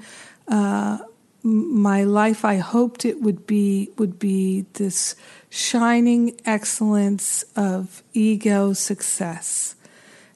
uh, 0.48 1.00
my 1.44 2.04
life, 2.04 2.46
I 2.46 2.58
hoped 2.58 3.06
it 3.06 3.22
would 3.22 3.46
be 3.46 3.90
would 3.98 4.18
be 4.18 4.66
this 4.74 5.16
shining 5.50 6.40
excellence 6.46 7.44
of 7.56 8.02
ego 8.14 8.74
success 8.74 9.76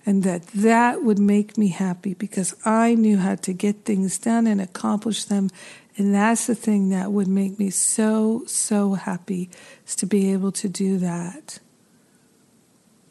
and 0.05 0.23
that 0.23 0.47
that 0.47 1.03
would 1.03 1.19
make 1.19 1.57
me 1.57 1.69
happy 1.69 2.13
because 2.13 2.55
I 2.65 2.93
knew 2.93 3.17
how 3.17 3.35
to 3.35 3.53
get 3.53 3.85
things 3.85 4.17
done 4.17 4.47
and 4.47 4.61
accomplish 4.61 5.25
them 5.25 5.49
and 5.97 6.13
that's 6.13 6.45
the 6.45 6.55
thing 6.55 6.89
that 6.89 7.11
would 7.11 7.27
make 7.27 7.57
me 7.57 7.71
so, 7.71 8.43
so 8.45 8.93
happy 8.93 9.49
is 9.85 9.95
to 9.95 10.05
be 10.05 10.31
able 10.31 10.51
to 10.51 10.69
do 10.69 10.99
that. 10.99 11.59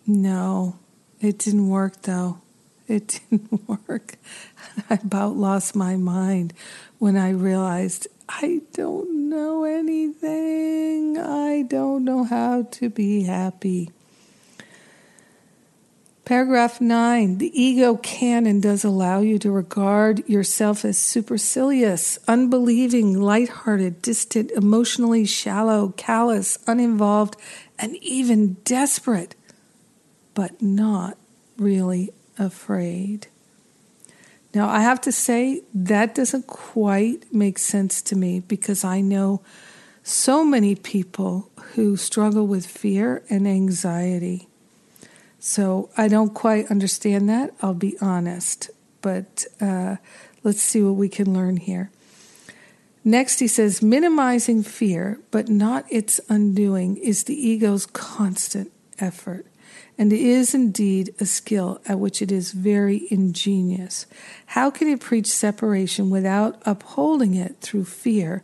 No, 0.07 0.79
it 1.21 1.39
didn't 1.39 1.69
work 1.69 2.03
though. 2.03 2.41
It 2.87 3.21
didn't 3.31 3.69
work. 3.69 4.17
I 4.91 4.95
about 4.95 5.37
lost 5.37 5.75
my 5.75 5.97
mind 5.97 6.55
when 6.99 7.17
I 7.17 7.31
realized 7.31 8.07
I 8.29 8.63
don't 8.73 9.29
know 9.29 9.65
anything. 9.65 11.19
I 11.19 11.63
don't 11.63 12.05
know 12.05 12.25
how 12.25 12.63
to 12.63 12.91
be 12.91 13.23
happy. 13.25 13.91
Paragraph 16.25 16.81
9 16.81 17.39
The 17.39 17.63
ego 17.63 17.97
can 17.97 18.47
and 18.47 18.61
does 18.61 18.83
allow 18.83 19.21
you 19.21 19.39
to 19.39 19.51
regard 19.53 20.29
yourself 20.29 20.85
as 20.85 20.99
supercilious, 20.99 22.19
unbelieving, 22.27 23.21
light-hearted, 23.21 24.03
distant, 24.03 24.51
emotionally 24.51 25.25
shallow, 25.25 25.95
callous, 25.97 26.59
uninvolved, 26.67 27.37
and 27.79 27.95
even 27.97 28.55
desperate, 28.65 29.37
but 30.35 30.61
not 30.61 31.17
really 31.57 32.11
afraid. 32.39 33.29
Now, 34.57 34.71
I 34.71 34.81
have 34.81 35.03
to 35.03 35.13
say, 35.13 35.61
that 35.75 36.15
doesn't 36.15 36.47
quite 36.47 37.31
make 37.31 37.59
sense 37.59 38.01
to 38.01 38.17
me 38.17 38.41
because 38.41 38.85
I 38.85 39.03
know 39.03 39.43
so 40.03 40.47
many 40.47 40.75
people 40.75 41.51
who 41.75 41.99
struggle 41.99 42.47
with 42.47 42.65
fear 42.65 43.23
and 43.29 43.47
anxiety. 43.47 44.49
So 45.39 45.91
I 45.99 46.09
don't 46.09 46.33
quite 46.33 46.71
understand 46.71 47.29
that, 47.29 47.53
I'll 47.61 47.75
be 47.75 47.99
honest. 48.01 48.71
But 49.03 49.45
uh, 49.61 49.97
let's 50.43 50.63
see 50.63 50.83
what 50.83 50.95
we 50.95 51.11
can 51.11 51.35
learn 51.35 51.59
here. 51.59 51.91
Next, 53.05 53.41
he 53.41 53.49
says, 53.49 53.83
minimizing 53.83 54.63
fear, 54.63 55.21
but 55.31 55.51
not 55.51 55.85
its 55.91 56.19
undoing, 56.31 56.97
is 56.97 57.25
the 57.25 57.37
ego's 57.37 57.85
constant 57.85 58.73
effort, 58.99 59.45
and 59.99 60.13
is 60.13 60.55
indeed 60.55 61.15
a 61.21 61.27
skill 61.27 61.81
at 61.87 61.99
which 61.99 62.21
it 62.21 62.31
is 62.31 62.53
very 62.53 63.07
ingenious. 63.11 64.07
How 64.47 64.71
can 64.71 64.89
it 64.89 65.01
preach 65.01 65.27
separation 65.27 66.11
without 66.11 66.61
upholding 66.67 67.35
it 67.35 67.57
through 67.61 67.85
fear? 67.85 68.43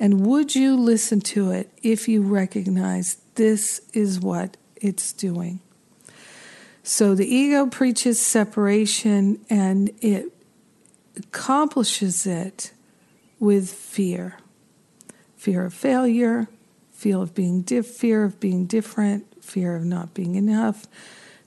And 0.00 0.26
would 0.26 0.54
you 0.54 0.76
listen 0.76 1.20
to 1.20 1.50
it 1.50 1.70
if 1.82 2.08
you 2.08 2.22
recognize 2.22 3.18
this 3.34 3.80
is 3.92 4.18
what 4.18 4.56
it's 4.76 5.12
doing? 5.12 5.60
So 6.82 7.14
the 7.14 7.26
ego 7.26 7.66
preaches 7.66 8.20
separation 8.20 9.44
and 9.48 9.90
it 10.00 10.32
accomplishes 11.16 12.26
it 12.26 12.72
with 13.38 13.70
fear 13.70 14.38
fear 15.44 15.66
of 15.66 15.74
failure, 15.74 16.48
fear 16.90 17.18
of 17.18 17.34
being 17.34 17.60
diff- 17.60 17.86
fear 17.86 18.24
of 18.24 18.40
being 18.40 18.64
different, 18.64 19.26
fear 19.44 19.76
of 19.76 19.84
not 19.84 20.14
being 20.14 20.34
enough, 20.34 20.86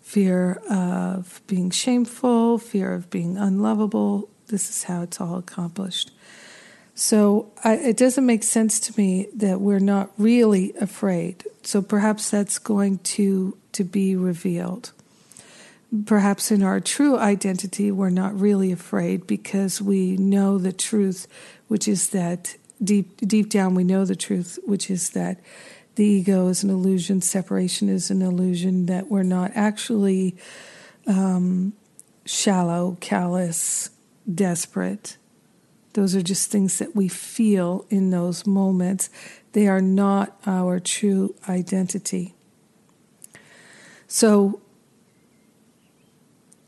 fear 0.01 0.61
of 0.69 1.41
being 1.47 1.69
shameful, 1.69 2.57
fear 2.57 2.93
of 2.93 3.09
being 3.09 3.37
unlovable. 3.37 4.29
This 4.47 4.69
is 4.69 4.83
how 4.83 5.01
it's 5.01 5.19
all 5.19 5.37
accomplished. 5.37 6.11
So 6.95 7.51
I, 7.63 7.73
it 7.75 7.97
doesn't 7.97 8.25
make 8.25 8.43
sense 8.43 8.79
to 8.81 8.93
me 8.97 9.27
that 9.35 9.61
we're 9.61 9.79
not 9.79 10.11
really 10.17 10.73
afraid. 10.79 11.43
So 11.63 11.81
perhaps 11.81 12.29
that's 12.29 12.57
going 12.57 12.99
to 12.99 13.57
to 13.73 13.83
be 13.83 14.15
revealed 14.15 14.91
perhaps 16.05 16.51
in 16.51 16.63
our 16.63 16.79
true 16.79 17.17
identity, 17.17 17.91
we're 17.91 18.09
not 18.09 18.39
really 18.39 18.71
afraid 18.71 19.25
because 19.25 19.81
we 19.81 20.17
know 20.17 20.57
the 20.57 20.73
truth, 20.73 21.27
which 21.67 21.87
is 21.87 22.09
that 22.09 22.55
deep 22.83 23.17
deep 23.17 23.49
down 23.49 23.73
we 23.73 23.83
know 23.83 24.05
the 24.05 24.15
truth, 24.15 24.59
which 24.65 24.89
is 24.89 25.11
that 25.11 25.39
the 25.97 26.05
ego 26.05 26.47
is 26.47 26.63
an 26.63 26.69
illusion, 26.69 27.21
separation 27.21 27.89
is 27.89 28.11
an 28.11 28.21
illusion, 28.21 28.85
that 28.85 29.09
we're 29.09 29.23
not 29.23 29.51
actually 29.55 30.37
um, 31.07 31.73
shallow, 32.23 32.97
callous, 33.01 33.89
desperate. 34.31 35.17
Those 35.93 36.15
are 36.15 36.21
just 36.21 36.51
things 36.51 36.77
that 36.77 36.95
we 36.95 37.07
feel 37.07 37.87
in 37.89 38.11
those 38.11 38.45
moments. 38.45 39.09
They 39.53 39.67
are 39.67 39.81
not 39.81 40.39
our 40.45 40.79
true 40.79 41.33
identity. 41.49 42.35
So 44.07 44.61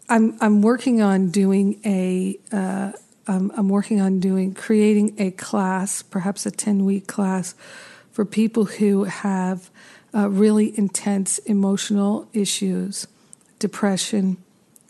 I'm 0.09 0.37
I'm 0.41 0.63
working 0.63 1.03
on 1.03 1.29
doing 1.29 1.79
a 1.85 2.39
uh, 2.51 2.93
I'm, 3.27 3.51
I'm 3.51 3.69
working 3.69 4.01
on 4.01 4.19
doing 4.19 4.55
creating 4.55 5.15
a 5.19 5.29
class, 5.29 6.01
perhaps 6.01 6.47
a 6.47 6.51
ten 6.51 6.83
week 6.83 7.05
class, 7.05 7.53
for 8.19 8.25
people 8.25 8.65
who 8.65 9.05
have 9.05 9.69
uh, 10.13 10.27
really 10.29 10.77
intense 10.77 11.37
emotional 11.37 12.27
issues, 12.33 13.07
depression, 13.59 14.35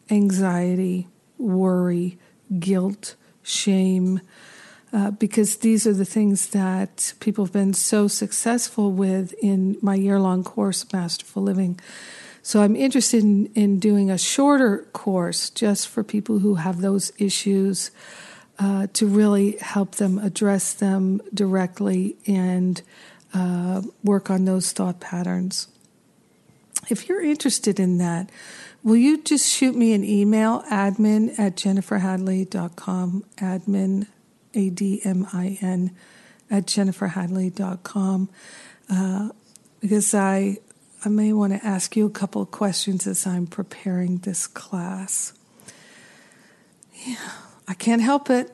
anxiety, 0.09 1.07
worry, 1.37 2.17
guilt, 2.57 3.13
shame. 3.43 4.19
Uh, 4.91 5.11
because 5.11 5.57
these 5.57 5.85
are 5.85 5.93
the 5.93 6.05
things 6.05 6.47
that 6.47 7.13
people 7.19 7.45
have 7.45 7.53
been 7.53 7.71
so 7.71 8.07
successful 8.07 8.91
with 8.91 9.33
in 9.33 9.77
my 9.79 9.93
year 9.93 10.19
long 10.19 10.43
course, 10.43 10.83
Masterful 10.91 11.43
Living. 11.43 11.79
So 12.41 12.63
I'm 12.63 12.75
interested 12.75 13.21
in, 13.21 13.45
in 13.53 13.77
doing 13.77 14.09
a 14.09 14.17
shorter 14.17 14.87
course 14.91 15.51
just 15.51 15.87
for 15.87 16.03
people 16.03 16.39
who 16.39 16.55
have 16.55 16.81
those 16.81 17.11
issues 17.19 17.91
uh, 18.57 18.87
to 18.93 19.05
really 19.05 19.57
help 19.61 19.95
them 19.95 20.17
address 20.17 20.73
them 20.73 21.21
directly 21.31 22.17
and 22.25 22.81
uh, 23.33 23.81
work 24.03 24.29
on 24.29 24.45
those 24.45 24.71
thought 24.71 24.99
patterns. 24.99 25.67
If 26.89 27.07
you're 27.07 27.21
interested 27.21 27.79
in 27.79 27.97
that, 27.99 28.29
will 28.83 28.95
you 28.95 29.21
just 29.21 29.47
shoot 29.51 29.75
me 29.75 29.93
an 29.93 30.03
email, 30.03 30.63
admin 30.71 31.37
at 31.37 31.55
jenniferhadley.com, 31.55 33.23
admin, 33.37 34.07
A 34.55 34.69
D 34.69 35.01
M 35.03 35.27
I 35.31 35.57
N, 35.61 35.95
at 36.49 36.65
jenniferhadley.com, 36.65 38.29
uh, 38.89 39.29
because 39.81 40.15
I, 40.15 40.57
I 41.05 41.09
may 41.09 41.31
want 41.33 41.53
to 41.53 41.65
ask 41.65 41.95
you 41.95 42.05
a 42.05 42.09
couple 42.09 42.41
of 42.41 42.51
questions 42.51 43.05
as 43.05 43.27
I'm 43.27 43.45
preparing 43.45 44.19
this 44.19 44.47
class. 44.47 45.33
Yeah, 47.05 47.31
I 47.67 47.75
can't 47.75 48.01
help 48.01 48.29
it. 48.29 48.53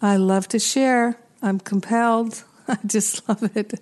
I 0.00 0.16
love 0.16 0.48
to 0.48 0.58
share. 0.58 1.18
I'm 1.42 1.58
compelled. 1.58 2.44
I 2.68 2.78
just 2.86 3.28
love 3.28 3.56
it. 3.56 3.80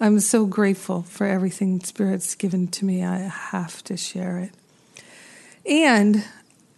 I'm 0.00 0.20
so 0.20 0.46
grateful 0.46 1.02
for 1.02 1.26
everything 1.26 1.80
Spirit's 1.80 2.34
given 2.34 2.68
to 2.68 2.84
me. 2.84 3.04
I 3.04 3.18
have 3.18 3.84
to 3.84 3.96
share 3.96 4.38
it. 4.38 4.52
And 5.66 6.24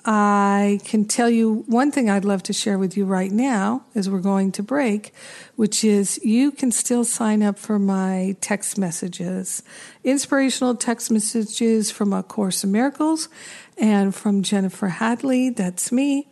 I 0.05 0.81
can 0.85 1.05
tell 1.05 1.31
you 1.31 1.65
one 1.69 1.93
thing 1.93 2.11
I'd 2.11 2.25
love 2.25 2.43
to 2.45 2.53
share 2.53 2.77
with 2.77 2.97
you 2.97 3.05
right 3.05 3.31
now 3.31 3.85
as 3.95 4.11
we're 4.11 4.19
going 4.19 4.51
to 4.53 4.63
break, 4.63 5.15
which 5.55 5.85
is 5.85 6.19
you 6.25 6.51
can 6.51 6.73
still 6.73 7.05
sign 7.05 7.43
up 7.43 7.57
for 7.57 7.79
my 7.79 8.37
text 8.41 8.77
messages, 8.77 9.63
inspirational 10.03 10.75
text 10.75 11.13
messages 11.13 11.93
from 11.93 12.13
A 12.13 12.25
Course 12.25 12.65
in 12.65 12.73
Miracles 12.73 13.29
and 13.79 14.13
from 14.13 14.43
Jennifer 14.43 14.89
Hadley. 14.89 15.51
That's 15.51 15.93
me. 15.93 16.27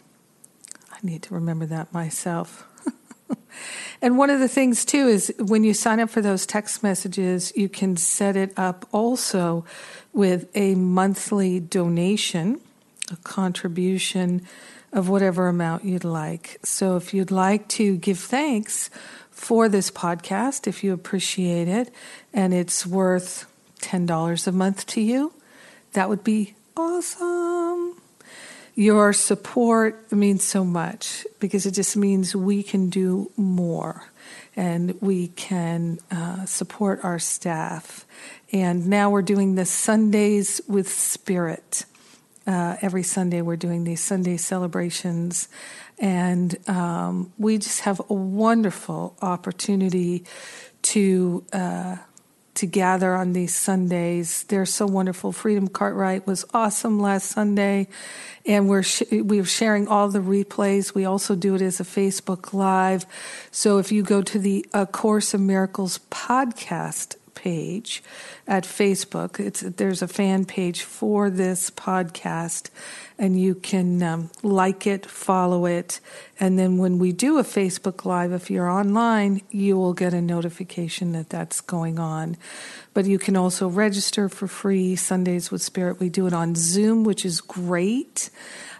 I 0.93 0.97
need 1.03 1.23
to 1.25 1.35
remember 1.35 1.67
that 1.67 1.93
myself. 1.93 2.67
and 4.03 4.17
one 4.17 4.31
of 4.31 4.41
the 4.41 4.49
things, 4.49 4.85
too, 4.85 5.09
is 5.09 5.35
when 5.39 5.65
you 5.65 5.75
sign 5.75 6.01
up 6.01 6.09
for 6.09 6.23
those 6.23 6.47
text 6.47 6.83
messages, 6.83 7.53
you 7.57 7.69
can 7.69 7.97
set 7.97 8.37
it 8.37 8.53
up 8.57 8.87
also 8.93 9.65
with 10.13 10.49
a 10.55 10.75
monthly 10.75 11.61
donation, 11.61 12.61
a 13.11 13.17
contribution 13.17 14.47
of 14.93 15.09
whatever 15.09 15.49
amount 15.49 15.85
you'd 15.85 16.05
like. 16.05 16.59
So 16.63 16.97
if 16.97 17.13
you'd 17.13 17.31
like 17.31 17.69
to 17.71 17.97
give 17.97 18.19
thanks 18.19 18.89
for 19.31 19.69
this 19.69 19.91
podcast, 19.91 20.67
if 20.67 20.83
you 20.83 20.93
appreciate 20.95 21.69
it, 21.69 21.93
and 22.33 22.55
it's 22.55 22.87
worth 22.87 23.47
$10 23.81 24.47
a 24.47 24.53
month 24.53 24.87
to 24.87 25.01
you, 25.01 25.33
that 25.93 26.09
would 26.09 26.25
be 26.25 26.55
awesome. 26.77 27.97
Your 28.75 29.15
support 29.15 30.13
means 30.13 30.45
so 30.45 30.63
much 30.63 31.27
because 31.41 31.65
it 31.65 31.71
just 31.71 31.97
means 31.97 32.37
we 32.37 32.63
can 32.63 32.91
do 32.91 33.31
more 33.37 34.11
and 34.55 35.01
we 35.01 35.29
can 35.29 35.99
uh, 36.11 36.45
support 36.45 37.01
our 37.03 37.19
staff. 37.19 38.05
And 38.53 38.87
now 38.87 39.09
we're 39.09 39.23
doing 39.23 39.55
the 39.55 39.65
Sundays 39.65 40.61
with 40.69 40.91
Spirit. 40.91 41.87
Uh, 42.47 42.77
every 42.83 43.03
Sunday, 43.03 43.41
we're 43.41 43.57
doing 43.57 43.85
these 43.85 44.03
Sunday 44.03 44.37
celebrations. 44.37 45.49
And 45.99 46.57
um, 46.69 47.33
we 47.39 47.57
just 47.57 47.81
have 47.81 48.01
a 48.11 48.15
wonderful 48.15 49.17
opportunity 49.23 50.25
to. 50.83 51.45
Uh, 51.53 51.97
to 52.57 52.67
gather 52.67 53.15
on 53.15 53.33
these 53.33 53.55
Sundays. 53.55 54.45
They're 54.45 54.67
so 54.67 54.87
wonderful. 54.87 55.33
Freedom 55.33 55.69
Cartwright 55.69 56.27
was 56.27 56.45
awesome 56.53 57.01
last 57.01 57.31
Sunday, 57.31 57.89
and 58.45 58.69
we're 58.69 58.83
sh- 58.83 59.03
we're 59.11 59.45
sharing 59.45 59.89
all 59.89 60.09
the 60.09 60.21
replays. 60.21 60.95
We 60.95 61.05
also 61.05 61.35
do 61.35 61.55
it 61.55 61.63
as 61.63 61.81
a 61.81 61.85
Facebook 61.85 62.53
Live. 62.53 63.07
So 63.51 63.79
if 63.79 63.93
you 63.93 64.03
go 64.03 64.23
to 64.23 64.39
the 64.39 64.67
A 64.73 64.87
Course 64.87 65.35
of 65.35 65.41
Miracles 65.41 66.01
podcast 66.11 67.17
page 67.47 68.03
at 68.49 68.65
Facebook. 68.65 69.39
It's 69.39 69.61
there's 69.61 70.03
a 70.03 70.09
fan 70.09 70.47
page 70.47 70.83
for 70.83 71.31
this 71.31 71.71
podcast, 71.71 72.71
and 73.21 73.41
you 73.41 73.55
can 73.55 74.03
um, 74.03 74.31
like 74.43 74.85
it, 74.85 75.07
follow 75.07 75.65
it, 75.65 76.01
and 76.41 76.59
then 76.59 76.77
when 76.77 76.99
we 76.99 77.13
do 77.13 77.39
a 77.39 77.45
Facebook 77.45 78.05
Live, 78.05 78.33
if 78.33 78.51
you're 78.51 78.69
online, 78.69 79.43
you 79.51 79.77
will 79.77 79.95
get 79.95 80.13
a 80.13 80.21
notification 80.21 81.13
that 81.13 81.31
that's 81.31 81.61
going 81.61 82.01
on. 82.01 82.37
But 82.95 83.05
you 83.05 83.17
can 83.17 83.37
also 83.37 83.69
register 83.69 84.29
for 84.29 84.49
free 84.49 84.97
Sundays 84.97 85.53
with 85.53 85.63
Spirit. 85.63 86.01
We 86.01 86.09
do 86.09 86.27
it 86.27 86.33
on 86.33 86.57
Zoom, 86.57 87.05
which 87.05 87.25
is 87.25 87.41
great. 87.41 88.29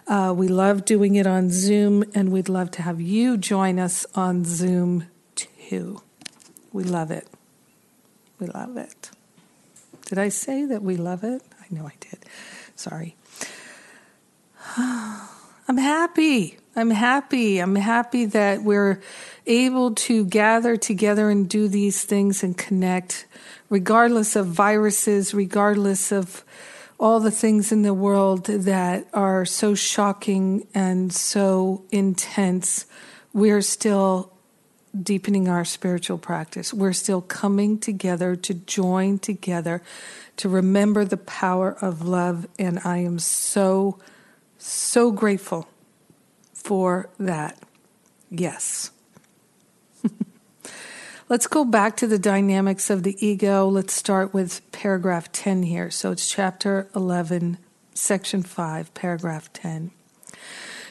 Uh, 0.07 0.33
we 0.35 0.49
love 0.49 0.83
doing 0.83 1.15
it 1.15 1.25
on 1.25 1.51
Zoom, 1.51 2.03
and 2.13 2.33
we'd 2.33 2.49
love 2.49 2.71
to 2.71 2.81
have 2.81 2.99
you 2.99 3.37
join 3.37 3.79
us 3.79 4.05
on 4.13 4.43
Zoom 4.43 5.05
too. 5.35 6.01
We 6.73 6.83
love 6.83 7.11
it. 7.11 7.36
We 8.39 8.47
love 8.47 8.77
it. 8.77 9.11
Did 10.05 10.17
I 10.19 10.29
say 10.29 10.65
that 10.65 10.81
we 10.81 10.95
love 10.95 11.23
it? 11.23 11.41
I 11.59 11.65
know 11.73 11.85
I 11.85 11.93
did. 11.99 12.19
Sorry. 12.75 13.15
I'm 14.77 15.77
happy. 15.77 16.57
I'm 16.75 16.91
happy. 16.91 17.59
I'm 17.59 17.75
happy 17.75 18.25
that 18.25 18.63
we're 18.63 19.01
able 19.45 19.95
to 19.95 20.25
gather 20.25 20.77
together 20.77 21.29
and 21.29 21.49
do 21.49 21.67
these 21.67 22.03
things 22.03 22.43
and 22.43 22.57
connect, 22.57 23.25
regardless 23.69 24.35
of 24.35 24.47
viruses, 24.47 25.33
regardless 25.33 26.11
of 26.11 26.45
all 26.99 27.19
the 27.19 27.31
things 27.31 27.71
in 27.71 27.81
the 27.81 27.93
world 27.93 28.45
that 28.45 29.07
are 29.13 29.45
so 29.45 29.75
shocking 29.75 30.67
and 30.73 31.11
so 31.11 31.83
intense. 31.91 32.85
We're 33.33 33.61
still 33.61 34.31
deepening 35.01 35.47
our 35.47 35.65
spiritual 35.65 36.17
practice. 36.17 36.73
We're 36.73 36.93
still 36.93 37.21
coming 37.21 37.79
together 37.79 38.35
to 38.35 38.53
join 38.53 39.19
together 39.19 39.81
to 40.37 40.49
remember 40.49 41.05
the 41.05 41.17
power 41.17 41.77
of 41.81 42.07
love. 42.07 42.47
And 42.57 42.79
I 42.83 42.97
am 42.99 43.19
so, 43.19 43.99
so 44.57 45.11
grateful 45.11 45.67
for 46.53 47.09
that. 47.19 47.57
Yes. 48.29 48.91
Let's 51.29 51.47
go 51.47 51.65
back 51.65 51.97
to 51.97 52.07
the 52.07 52.19
dynamics 52.19 52.89
of 52.89 53.03
the 53.03 53.17
ego. 53.25 53.67
Let's 53.67 53.93
start 53.93 54.33
with 54.33 54.69
paragraph 54.71 55.31
10 55.31 55.63
here. 55.63 55.91
So 55.91 56.11
it's 56.11 56.29
chapter 56.29 56.89
11, 56.95 57.57
section 57.93 58.43
5, 58.43 58.93
paragraph 58.93 59.51
10. 59.53 59.91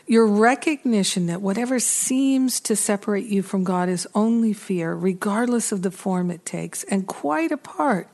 Your 0.06 0.26
recognition 0.26 1.26
that 1.26 1.42
whatever 1.42 1.80
seems 1.80 2.60
to 2.60 2.76
separate 2.76 3.26
you 3.26 3.42
from 3.42 3.64
God 3.64 3.88
is 3.88 4.06
only 4.14 4.52
fear, 4.52 4.94
regardless 4.94 5.72
of 5.72 5.82
the 5.82 5.90
form 5.90 6.30
it 6.30 6.46
takes, 6.46 6.84
and 6.84 7.08
quite 7.08 7.50
apart 7.50 8.08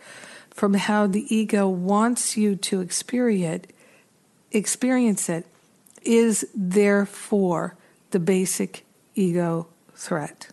from 0.48 0.72
how 0.74 1.06
the 1.06 1.34
ego 1.34 1.68
wants 1.68 2.34
you 2.36 2.56
to 2.56 2.80
experience 2.80 3.68
it, 5.28 5.46
is 6.02 6.46
therefore 6.54 7.76
the 8.10 8.20
basic 8.20 8.86
ego 9.14 9.68
threat. 9.94 10.48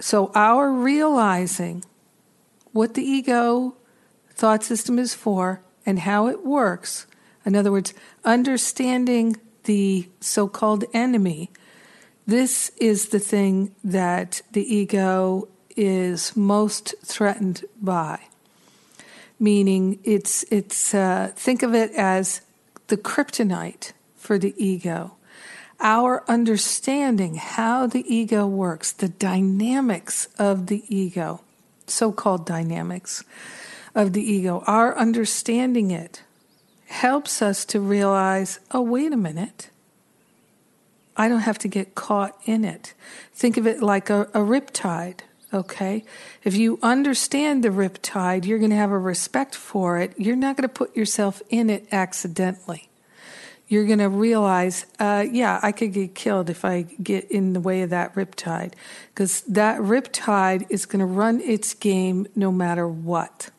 So, 0.00 0.32
our 0.34 0.72
realizing 0.72 1.84
what 2.72 2.94
the 2.94 3.02
ego 3.02 3.76
thought 4.32 4.64
system 4.64 4.98
is 4.98 5.14
for 5.14 5.60
and 5.86 6.00
how 6.00 6.26
it 6.26 6.44
works, 6.44 7.06
in 7.44 7.54
other 7.54 7.72
words, 7.72 7.94
understanding 8.24 9.36
the 9.68 10.08
so 10.18 10.48
called 10.48 10.86
enemy, 10.94 11.50
this 12.26 12.70
is 12.78 13.10
the 13.10 13.18
thing 13.18 13.74
that 13.84 14.40
the 14.52 14.64
ego 14.74 15.46
is 15.76 16.34
most 16.34 16.94
threatened 17.04 17.66
by. 17.80 18.18
Meaning, 19.38 20.00
it's, 20.04 20.42
it's 20.50 20.94
uh, 20.94 21.32
think 21.36 21.62
of 21.62 21.74
it 21.74 21.92
as 21.92 22.40
the 22.86 22.96
kryptonite 22.96 23.92
for 24.16 24.38
the 24.38 24.54
ego 24.56 25.12
our 25.80 26.24
understanding 26.26 27.36
how 27.36 27.86
the 27.86 28.02
ego 28.12 28.48
works, 28.48 28.90
the 28.90 29.08
dynamics 29.08 30.26
of 30.36 30.66
the 30.66 30.82
ego, 30.88 31.40
so 31.86 32.10
called 32.10 32.44
dynamics 32.44 33.22
of 33.94 34.12
the 34.12 34.20
ego, 34.20 34.64
our 34.66 34.98
understanding 34.98 35.92
it 35.92 36.22
helps 36.88 37.40
us 37.42 37.64
to 37.66 37.80
realize 37.80 38.60
oh, 38.72 38.82
wait 38.82 39.12
a 39.12 39.16
minute. 39.16 39.70
I 41.16 41.28
don't 41.28 41.40
have 41.40 41.58
to 41.58 41.68
get 41.68 41.94
caught 41.94 42.38
in 42.44 42.64
it. 42.64 42.94
Think 43.32 43.56
of 43.56 43.66
it 43.66 43.82
like 43.82 44.08
a, 44.08 44.22
a 44.34 44.38
riptide, 44.38 45.20
okay? 45.52 46.04
If 46.44 46.54
you 46.54 46.78
understand 46.82 47.64
the 47.64 47.70
riptide, 47.70 48.46
you're 48.46 48.58
going 48.58 48.70
to 48.70 48.76
have 48.76 48.92
a 48.92 48.98
respect 48.98 49.54
for 49.54 49.98
it. 49.98 50.14
You're 50.16 50.36
not 50.36 50.56
going 50.56 50.68
to 50.68 50.72
put 50.72 50.96
yourself 50.96 51.42
in 51.50 51.70
it 51.70 51.88
accidentally 51.90 52.88
you're 53.68 53.84
going 53.84 53.98
to 53.98 54.08
realize, 54.08 54.86
uh, 54.98 55.24
yeah, 55.30 55.60
I 55.62 55.72
could 55.72 55.92
get 55.92 56.14
killed 56.14 56.48
if 56.48 56.64
I 56.64 56.82
get 56.82 57.30
in 57.30 57.52
the 57.52 57.60
way 57.60 57.82
of 57.82 57.90
that 57.90 58.14
riptide, 58.14 58.72
because 59.14 59.42
that 59.42 59.78
riptide 59.80 60.66
is 60.70 60.86
going 60.86 61.00
to 61.00 61.06
run 61.06 61.40
its 61.42 61.74
game 61.74 62.26
no 62.34 62.50
matter 62.50 62.88
what. 62.88 63.50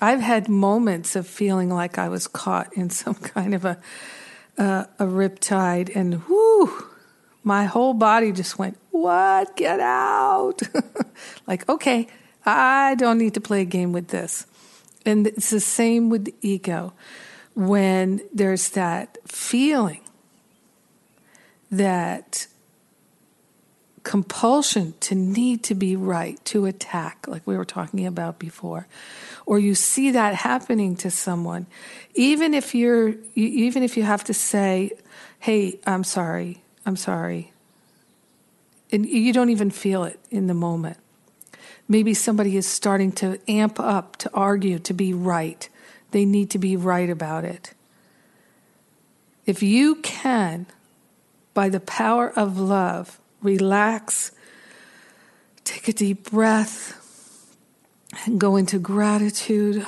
I've 0.00 0.20
had 0.20 0.48
moments 0.48 1.16
of 1.16 1.26
feeling 1.26 1.70
like 1.70 1.98
I 1.98 2.08
was 2.08 2.26
caught 2.26 2.72
in 2.74 2.90
some 3.02 3.14
kind 3.14 3.54
of 3.54 3.64
a 3.64 3.78
uh, 4.56 4.86
a 4.98 5.04
riptide, 5.04 5.94
and 5.94 6.26
whoo, 6.28 6.84
my 7.44 7.64
whole 7.64 7.94
body 7.94 8.32
just 8.32 8.58
went, 8.58 8.76
"What? 8.90 9.56
Get 9.56 9.78
out!" 9.80 10.62
like, 11.46 11.68
okay, 11.68 12.08
I 12.44 12.96
don't 12.96 13.18
need 13.18 13.34
to 13.34 13.40
play 13.40 13.62
a 13.62 13.64
game 13.64 13.92
with 13.92 14.08
this. 14.08 14.46
And 15.06 15.26
it's 15.26 15.50
the 15.50 15.60
same 15.60 16.10
with 16.10 16.24
the 16.24 16.34
ego 16.40 16.92
when 17.54 18.20
there's 18.32 18.70
that 18.70 19.18
feeling 19.26 20.00
that 21.70 22.46
compulsion 24.08 24.94
to 25.00 25.14
need 25.14 25.62
to 25.62 25.74
be 25.74 25.94
right, 25.94 26.42
to 26.46 26.64
attack, 26.64 27.26
like 27.28 27.46
we 27.46 27.58
were 27.58 27.64
talking 27.66 28.06
about 28.06 28.38
before, 28.38 28.86
or 29.44 29.58
you 29.58 29.74
see 29.74 30.12
that 30.12 30.34
happening 30.34 30.96
to 30.96 31.10
someone, 31.10 31.66
even 32.14 32.54
if 32.54 32.74
you're, 32.74 33.16
even 33.34 33.82
if 33.82 33.98
you 33.98 34.04
have 34.04 34.24
to 34.24 34.32
say, 34.32 34.92
"Hey, 35.38 35.78
I'm 35.86 36.04
sorry, 36.04 36.62
I'm 36.86 36.96
sorry," 36.96 37.52
and 38.90 39.04
you 39.04 39.34
don't 39.34 39.50
even 39.50 39.70
feel 39.70 40.04
it 40.04 40.18
in 40.30 40.46
the 40.46 40.54
moment. 40.54 40.96
Maybe 41.86 42.14
somebody 42.14 42.56
is 42.56 42.66
starting 42.66 43.12
to 43.20 43.38
amp 43.46 43.78
up 43.78 44.16
to 44.16 44.30
argue 44.32 44.78
to 44.78 44.94
be 44.94 45.12
right 45.12 45.68
they 46.12 46.24
need 46.24 46.48
to 46.50 46.58
be 46.58 46.76
right 46.76 47.10
about 47.10 47.44
it. 47.44 47.74
If 49.44 49.62
you 49.62 49.96
can, 49.96 50.64
by 51.52 51.68
the 51.68 51.80
power 51.80 52.32
of 52.34 52.58
love, 52.58 53.20
relax, 53.42 54.32
take 55.64 55.88
a 55.88 55.92
deep 55.92 56.30
breath, 56.30 56.94
and 58.24 58.40
go 58.40 58.56
into 58.56 58.78
gratitude, 58.78 59.86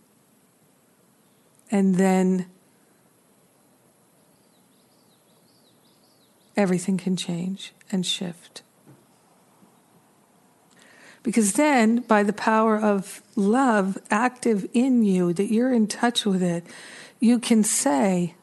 and 1.70 1.94
then 1.94 2.46
everything 6.56 6.96
can 6.98 7.16
change 7.16 7.72
and 7.90 8.04
shift. 8.04 8.62
Because 11.22 11.54
then, 11.54 12.00
by 12.00 12.22
the 12.22 12.32
power 12.32 12.76
of 12.76 13.22
love 13.36 13.98
active 14.10 14.66
in 14.72 15.02
you, 15.04 15.32
that 15.34 15.52
you're 15.52 15.72
in 15.72 15.86
touch 15.86 16.24
with 16.24 16.42
it, 16.42 16.64
you 17.20 17.38
can 17.38 17.62
say, 17.62 18.34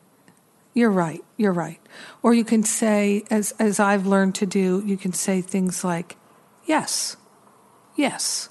You're 0.76 0.92
right, 0.92 1.24
you're 1.38 1.54
right. 1.54 1.80
Or 2.22 2.34
you 2.34 2.44
can 2.44 2.64
say, 2.64 3.24
as, 3.32 3.54
as 3.60 3.80
I've 3.80 4.06
learned 4.06 4.36
to 4.36 4.46
do, 4.46 4.84
you 4.86 4.98
can 4.98 5.14
say 5.14 5.42
things 5.42 5.84
like, 5.84 6.18
Yes, 6.66 7.16
yes. 7.96 8.50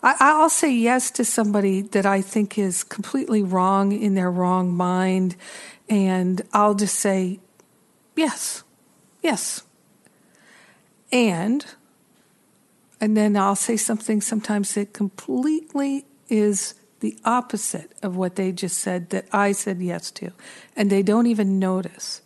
I, 0.00 0.14
I'll 0.20 0.48
say 0.48 0.72
yes 0.72 1.10
to 1.12 1.24
somebody 1.24 1.82
that 1.82 2.06
I 2.06 2.20
think 2.20 2.56
is 2.56 2.84
completely 2.84 3.42
wrong 3.42 3.90
in 3.90 4.14
their 4.14 4.30
wrong 4.30 4.72
mind, 4.72 5.34
and 5.88 6.40
I'll 6.52 6.74
just 6.74 6.94
say, 6.94 7.40
Yes, 8.14 8.62
yes. 9.20 9.64
And 11.10 11.66
and 13.00 13.16
then 13.16 13.36
I'll 13.36 13.56
say 13.56 13.76
something 13.76 14.20
sometimes 14.20 14.74
that 14.74 14.92
completely 14.92 16.04
is 16.28 16.74
the 17.00 17.16
opposite 17.24 17.92
of 18.02 18.16
what 18.16 18.36
they 18.36 18.52
just 18.52 18.78
said 18.78 19.10
that 19.10 19.26
I 19.32 19.52
said 19.52 19.80
yes 19.80 20.10
to. 20.12 20.32
And 20.76 20.90
they 20.90 21.02
don't 21.02 21.26
even 21.26 21.58
notice 21.58 22.22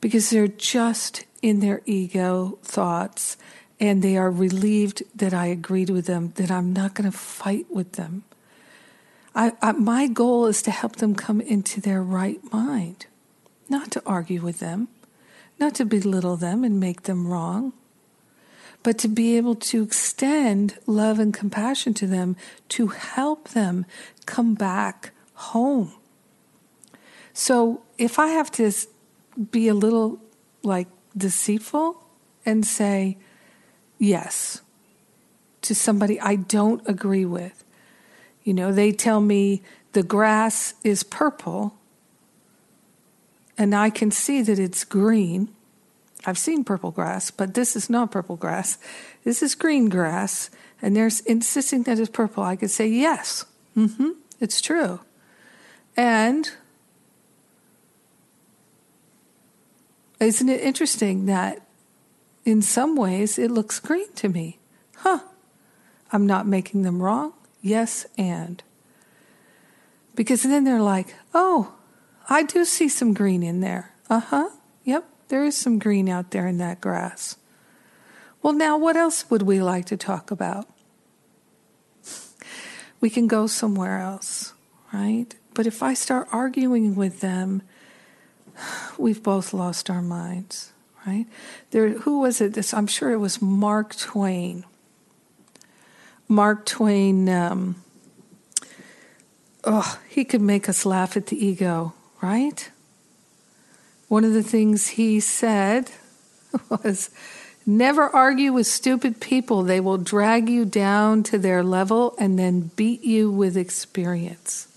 because 0.00 0.30
they're 0.30 0.48
just 0.48 1.24
in 1.42 1.60
their 1.60 1.82
ego 1.86 2.58
thoughts 2.62 3.36
and 3.78 4.02
they 4.02 4.16
are 4.16 4.30
relieved 4.30 5.02
that 5.14 5.34
I 5.34 5.46
agreed 5.46 5.90
with 5.90 6.06
them, 6.06 6.32
that 6.36 6.50
I'm 6.50 6.72
not 6.72 6.94
going 6.94 7.10
to 7.10 7.16
fight 7.16 7.66
with 7.70 7.92
them. 7.92 8.24
I, 9.34 9.52
I, 9.60 9.72
my 9.72 10.06
goal 10.06 10.46
is 10.46 10.62
to 10.62 10.70
help 10.70 10.96
them 10.96 11.14
come 11.14 11.40
into 11.42 11.80
their 11.80 12.02
right 12.02 12.40
mind, 12.52 13.06
not 13.68 13.90
to 13.92 14.02
argue 14.06 14.40
with 14.40 14.60
them, 14.60 14.88
not 15.58 15.74
to 15.74 15.84
belittle 15.84 16.36
them 16.36 16.64
and 16.64 16.80
make 16.80 17.02
them 17.02 17.26
wrong 17.26 17.72
but 18.86 18.98
to 18.98 19.08
be 19.08 19.36
able 19.36 19.56
to 19.56 19.82
extend 19.82 20.78
love 20.86 21.18
and 21.18 21.34
compassion 21.34 21.92
to 21.92 22.06
them 22.06 22.36
to 22.68 22.86
help 22.86 23.48
them 23.48 23.84
come 24.26 24.54
back 24.54 25.10
home. 25.34 25.92
So 27.32 27.82
if 27.98 28.20
I 28.20 28.28
have 28.28 28.48
to 28.52 28.70
be 29.50 29.66
a 29.66 29.74
little 29.74 30.20
like 30.62 30.86
deceitful 31.16 32.00
and 32.46 32.64
say 32.64 33.18
yes 33.98 34.62
to 35.62 35.74
somebody 35.74 36.20
I 36.20 36.36
don't 36.36 36.80
agree 36.88 37.24
with, 37.24 37.64
you 38.44 38.54
know, 38.54 38.70
they 38.70 38.92
tell 38.92 39.20
me 39.20 39.62
the 39.94 40.04
grass 40.04 40.74
is 40.84 41.02
purple 41.02 41.76
and 43.58 43.74
I 43.74 43.90
can 43.90 44.12
see 44.12 44.42
that 44.42 44.60
it's 44.60 44.84
green 44.84 45.48
I've 46.26 46.38
seen 46.38 46.64
purple 46.64 46.90
grass, 46.90 47.30
but 47.30 47.54
this 47.54 47.76
is 47.76 47.88
not 47.88 48.10
purple 48.10 48.34
grass. 48.34 48.78
This 49.22 49.44
is 49.44 49.54
green 49.54 49.88
grass, 49.88 50.50
and 50.82 50.96
they're 50.96 51.10
insisting 51.24 51.84
that 51.84 52.00
it's 52.00 52.10
purple. 52.10 52.42
I 52.42 52.56
could 52.56 52.72
say, 52.72 52.88
yes, 52.88 53.46
mm-hmm, 53.76 54.10
it's 54.40 54.60
true. 54.60 55.00
And 55.96 56.50
isn't 60.18 60.48
it 60.48 60.60
interesting 60.60 61.26
that 61.26 61.62
in 62.44 62.60
some 62.60 62.96
ways 62.96 63.38
it 63.38 63.52
looks 63.52 63.78
green 63.78 64.12
to 64.14 64.28
me? 64.28 64.58
Huh. 64.96 65.20
I'm 66.12 66.26
not 66.26 66.46
making 66.46 66.82
them 66.82 67.02
wrong. 67.02 67.34
Yes, 67.62 68.04
and. 68.18 68.62
Because 70.14 70.42
then 70.42 70.64
they're 70.64 70.82
like, 70.82 71.14
oh, 71.34 71.74
I 72.28 72.42
do 72.42 72.64
see 72.64 72.88
some 72.88 73.12
green 73.12 73.42
in 73.42 73.60
there. 73.60 73.92
Uh 74.10 74.20
huh. 74.20 74.48
Yep. 74.84 75.04
There 75.28 75.44
is 75.44 75.56
some 75.56 75.78
green 75.78 76.08
out 76.08 76.30
there 76.30 76.46
in 76.46 76.58
that 76.58 76.80
grass. 76.80 77.36
Well, 78.42 78.52
now, 78.52 78.76
what 78.78 78.96
else 78.96 79.28
would 79.28 79.42
we 79.42 79.60
like 79.60 79.86
to 79.86 79.96
talk 79.96 80.30
about? 80.30 80.68
We 83.00 83.10
can 83.10 83.26
go 83.26 83.46
somewhere 83.46 83.98
else, 83.98 84.54
right? 84.92 85.34
But 85.54 85.66
if 85.66 85.82
I 85.82 85.94
start 85.94 86.28
arguing 86.32 86.94
with 86.94 87.20
them, 87.20 87.62
we've 88.98 89.22
both 89.22 89.52
lost 89.52 89.90
our 89.90 90.02
minds, 90.02 90.72
right? 91.06 91.26
There, 91.70 91.90
who 91.90 92.20
was 92.20 92.40
it? 92.40 92.54
This 92.54 92.72
I'm 92.72 92.86
sure 92.86 93.10
it 93.10 93.18
was 93.18 93.42
Mark 93.42 93.96
Twain. 93.96 94.64
Mark 96.28 96.66
Twain. 96.66 97.28
Um, 97.28 97.76
oh, 99.64 99.98
he 100.08 100.24
could 100.24 100.40
make 100.40 100.68
us 100.68 100.86
laugh 100.86 101.16
at 101.16 101.26
the 101.26 101.44
ego, 101.44 101.94
right? 102.22 102.70
One 104.08 104.24
of 104.24 104.32
the 104.32 104.42
things 104.42 104.88
he 104.88 105.20
said 105.20 105.90
was, 106.68 107.10
"Never 107.64 108.04
argue 108.04 108.52
with 108.52 108.66
stupid 108.66 109.20
people. 109.20 109.62
They 109.62 109.80
will 109.80 109.98
drag 109.98 110.48
you 110.48 110.64
down 110.64 111.22
to 111.24 111.38
their 111.38 111.62
level 111.62 112.14
and 112.18 112.38
then 112.38 112.70
beat 112.76 113.02
you 113.02 113.30
with 113.30 113.56
experience." 113.56 114.68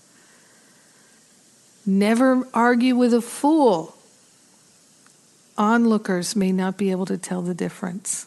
Never 1.86 2.46
argue 2.52 2.94
with 2.94 3.14
a 3.14 3.22
fool 3.22 3.96
onlookers 5.60 6.34
may 6.34 6.52
not 6.52 6.76
be 6.78 6.90
able 6.90 7.06
to 7.06 7.18
tell 7.18 7.42
the 7.42 7.54
difference. 7.54 8.26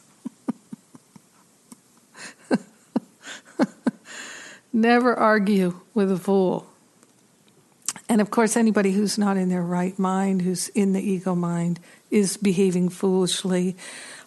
Never 4.73 5.15
argue 5.15 5.79
with 5.93 6.11
a 6.11 6.17
fool. 6.17 6.67
And 8.13 8.21
of 8.21 8.29
course, 8.29 8.55
anybody 8.55 8.91
who's 8.91 9.17
not 9.17 9.37
in 9.37 9.49
their 9.49 9.63
right 9.63 9.97
mind, 9.97 10.43
who's 10.43 10.67
in 10.69 10.93
the 10.93 11.01
ego 11.01 11.33
mind, 11.33 11.79
is 12.11 12.37
behaving 12.37 12.89
foolishly. 12.89 13.75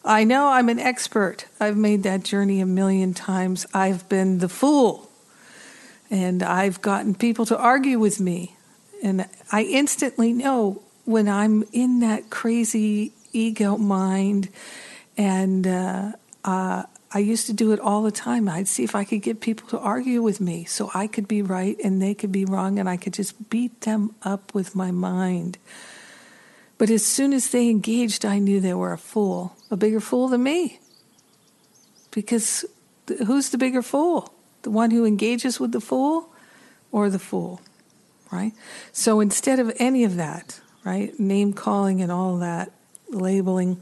I 0.05 0.25
know 0.25 0.49
I'm 0.49 0.69
an 0.69 0.81
expert. 0.81 1.47
I've 1.61 1.77
made 1.77 2.03
that 2.03 2.25
journey 2.25 2.61
a 2.61 2.67
million 2.67 3.15
times. 3.15 3.65
I've 3.73 4.09
been 4.09 4.39
the 4.39 4.49
fool. 4.49 5.09
And 6.11 6.43
I've 6.43 6.83
gotten 6.83 7.15
people 7.15 7.47
to 7.47 7.57
argue 7.57 8.01
with 8.01 8.19
me. 8.19 8.57
And 9.05 9.25
I 9.53 9.63
instantly 9.63 10.33
know 10.33 10.83
when 11.05 11.29
I'm 11.29 11.63
in 11.73 12.01
that 12.01 12.29
crazy 12.29 13.13
ego 13.33 13.77
mind, 13.77 14.49
and 15.17 15.65
uh, 15.65 16.13
uh, 16.45 16.83
I 17.17 17.21
used 17.21 17.47
to 17.47 17.55
do 17.55 17.73
it 17.73 17.81
all 17.81 18.03
the 18.03 18.11
time. 18.11 18.47
I'd 18.47 18.69
see 18.69 18.85
if 18.85 18.95
I 18.95 19.05
could 19.05 19.23
get 19.23 19.41
people 19.41 19.67
to 19.71 19.79
argue 19.79 20.21
with 20.21 20.39
me 20.39 20.67
so 20.67 20.91
I 20.93 21.07
could 21.07 21.27
be 21.27 21.41
right 21.41 21.75
and 21.83 22.03
they 22.03 22.13
could 22.13 22.31
be 22.31 22.45
wrong, 22.45 22.79
and 22.79 22.91
I 22.91 22.99
could 22.99 23.15
just 23.15 23.49
beat 23.49 23.81
them 23.81 24.15
up 24.21 24.53
with 24.53 24.77
my 24.77 24.91
mind. 24.91 25.57
But 26.77 26.91
as 26.91 27.07
soon 27.07 27.33
as 27.33 27.49
they 27.49 27.71
engaged, 27.71 28.27
I 28.27 28.39
knew 28.39 28.61
they 28.61 28.75
were 28.75 28.93
a 28.93 28.99
fool, 28.99 29.57
a 29.71 29.79
bigger 29.79 29.99
fool 29.99 30.29
than 30.29 30.43
me. 30.43 30.79
Because 32.11 32.67
who's 33.25 33.49
the 33.49 33.57
bigger 33.57 33.81
fool? 33.81 34.35
The 34.61 34.71
one 34.71 34.91
who 34.91 35.07
engages 35.07 35.59
with 35.59 35.73
the 35.73 35.81
fool 35.81 36.29
or 36.93 37.09
the 37.09 37.19
fool? 37.19 37.63
Right? 38.31 38.53
So 38.93 39.21
instead 39.21 39.59
of 39.59 39.73
any 39.79 40.05
of 40.05 40.17
that, 40.17 40.61
right? 40.85 41.19
Name 41.19 41.55
calling 41.55 42.03
and 42.03 42.13
all 42.13 42.37
that, 42.37 42.73
labeling. 43.09 43.81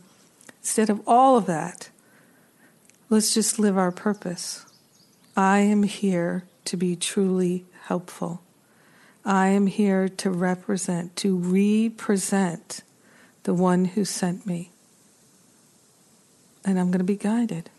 Instead 0.61 0.89
of 0.89 1.03
all 1.05 1.37
of 1.37 1.47
that, 1.47 1.91
let's 3.15 3.33
just 3.33 3.61
live 3.61 3.79
our 3.79 3.93
purpose. 3.93 4.67
I 5.37 5.61
am 5.61 5.85
here 5.85 6.43
to 6.65 6.77
be 6.77 6.97
truly 6.97 7.65
helpful. 7.83 8.43
I 9.25 9.51
am 9.51 9.69
here 9.69 10.09
to 10.09 10.31
represent, 10.31 11.15
to 11.19 11.37
represent 11.37 12.83
the 13.45 13.55
one 13.55 13.85
who 13.85 14.05
sent 14.05 14.47
me. 14.47 14.73
And 16.65 16.77
I'm 16.77 16.87
going 16.87 16.99
to 16.99 17.05
be 17.05 17.15
guided. 17.15 17.71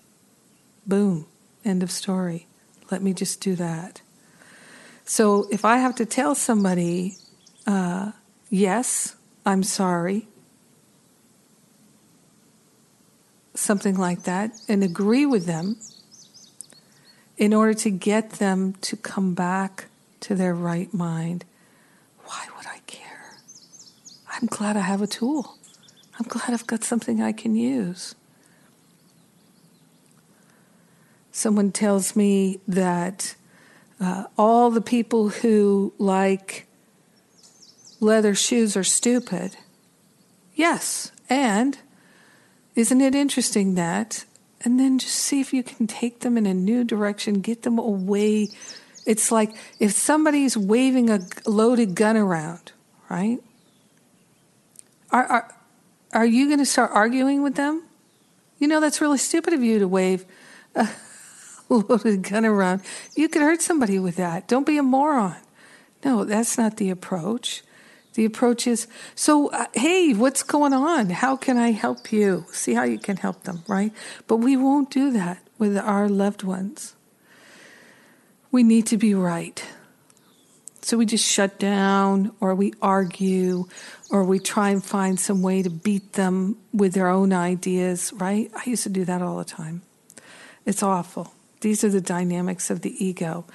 Boom. 0.88 1.26
End 1.66 1.84
of 1.84 1.92
story. 1.92 2.48
Let 2.90 3.04
me 3.04 3.14
just 3.14 3.42
do 3.42 3.56
that. 3.56 4.00
So 5.04 5.50
if 5.52 5.66
I 5.66 5.80
have 5.80 5.96
to 5.96 6.06
tell 6.06 6.34
somebody, 6.34 7.18
uh, 7.68 8.14
yes, 8.50 9.18
I'm 9.46 9.64
sorry, 9.64 10.30
something 13.56 13.98
like 13.98 14.24
that, 14.24 14.52
and 14.68 14.84
agree 14.84 15.26
with 15.26 15.46
them 15.46 15.78
in 17.38 17.54
order 17.54 17.74
to 17.74 17.90
get 17.90 18.32
them 18.32 18.74
to 18.82 18.96
come 18.96 19.34
back 19.34 19.86
to 20.22 20.36
their 20.36 20.54
right 20.54 20.94
mind, 20.94 21.46
why 22.24 22.46
would 22.56 22.66
I 22.66 22.80
care? 22.88 23.36
I'm 24.30 24.48
glad 24.48 24.78
I 24.78 24.82
have 24.82 25.02
a 25.02 25.08
tool. 25.08 25.58
I'm 26.18 26.26
glad 26.28 26.52
I've 26.52 26.68
got 26.68 26.84
something 26.84 27.22
I 27.22 27.34
can 27.34 27.56
use. 27.56 28.16
Someone 31.32 31.72
tells 31.72 32.16
me 32.16 32.60
that 32.68 33.36
uh, 34.00 34.26
all 34.38 34.72
the 34.72 34.82
people 34.82 35.30
who 35.30 35.94
like 35.98 36.68
leather 38.00 38.34
shoes 38.34 38.78
are 38.78 38.84
stupid. 38.84 39.58
Yes, 40.54 41.12
and 41.30 41.78
isn't 42.76 43.02
it 43.02 43.16
interesting 43.16 43.76
that? 43.76 44.26
And 44.62 44.80
then 44.80 45.00
just 45.00 45.16
see 45.16 45.42
if 45.42 45.54
you 45.54 45.64
can 45.64 45.88
take 45.88 46.22
them 46.22 46.38
in 46.38 46.46
a 46.46 46.54
new 46.54 46.84
direction, 46.84 47.42
get 47.42 47.64
them 47.64 47.78
away. 47.78 48.50
It's 49.06 49.32
like 49.32 49.56
if 49.80 49.92
somebody's 49.92 50.58
waving 50.58 51.10
a 51.10 51.20
loaded 51.46 51.96
gun 51.96 52.18
around, 52.18 52.72
right? 53.10 53.40
Are, 55.12 55.26
are, 55.26 55.56
are 56.14 56.26
you 56.26 56.48
going 56.48 56.60
to 56.60 56.66
start 56.66 56.92
arguing 56.94 57.44
with 57.44 57.56
them? 57.56 57.84
You 58.58 58.68
know, 58.68 58.80
that's 58.80 59.02
really 59.02 59.18
stupid 59.18 59.54
of 59.54 59.62
you 59.62 59.80
to 59.80 59.88
wave 59.88 60.26
a 60.76 60.88
loaded 61.70 62.24
gun 62.24 62.46
around. 62.46 62.82
You 63.16 63.30
could 63.30 63.42
hurt 63.42 63.62
somebody 63.62 64.00
with 64.00 64.16
that. 64.16 64.48
Don't 64.48 64.66
be 64.66 64.78
a 64.78 64.84
moron. 64.84 65.36
No, 66.04 66.24
that's 66.24 66.58
not 66.58 66.78
the 66.78 66.90
approach. 66.90 67.64
The 68.16 68.26
approach 68.26 68.66
is, 68.66 68.88
so, 69.14 69.50
uh, 69.52 69.66
hey, 69.74 70.14
what's 70.14 70.42
going 70.42 70.74
on? 70.74 71.10
How 71.10 71.36
can 71.36 71.58
I 71.58 71.72
help 71.72 72.12
you? 72.12 72.46
See 72.52 72.74
how 72.74 72.84
you 72.84 72.98
can 72.98 73.18
help 73.18 73.44
them, 73.44 73.64
right? 73.68 73.94
But 74.26 74.38
we 74.38 74.56
won't 74.56 74.90
do 74.90 75.12
that 75.12 75.40
with 75.58 75.78
our 75.78 76.08
loved 76.08 76.42
ones. 76.42 76.96
We 78.52 78.64
need 78.64 78.88
to 78.88 78.98
be 78.98 79.14
right. 79.14 79.64
So 80.82 80.98
we 80.98 81.06
just 81.06 81.26
shut 81.26 81.60
down, 81.60 82.32
or 82.40 82.56
we 82.56 82.74
argue, 82.82 83.68
or 84.10 84.24
we 84.24 84.40
try 84.40 84.70
and 84.70 84.86
find 84.86 85.20
some 85.20 85.42
way 85.42 85.62
to 85.62 85.70
beat 85.70 86.14
them 86.14 86.58
with 86.72 86.94
their 86.94 87.10
own 87.10 87.34
ideas, 87.34 88.14
right? 88.16 88.50
I 88.56 88.70
used 88.70 88.84
to 88.84 88.90
do 88.90 89.04
that 89.04 89.22
all 89.22 89.38
the 89.40 89.46
time. 89.46 89.82
It's 90.66 90.84
awful. 90.84 91.34
These 91.62 91.84
are 91.84 91.90
the 91.90 92.02
dynamics 92.02 92.70
of 92.70 92.82
the 92.82 93.04
ego, 93.04 93.46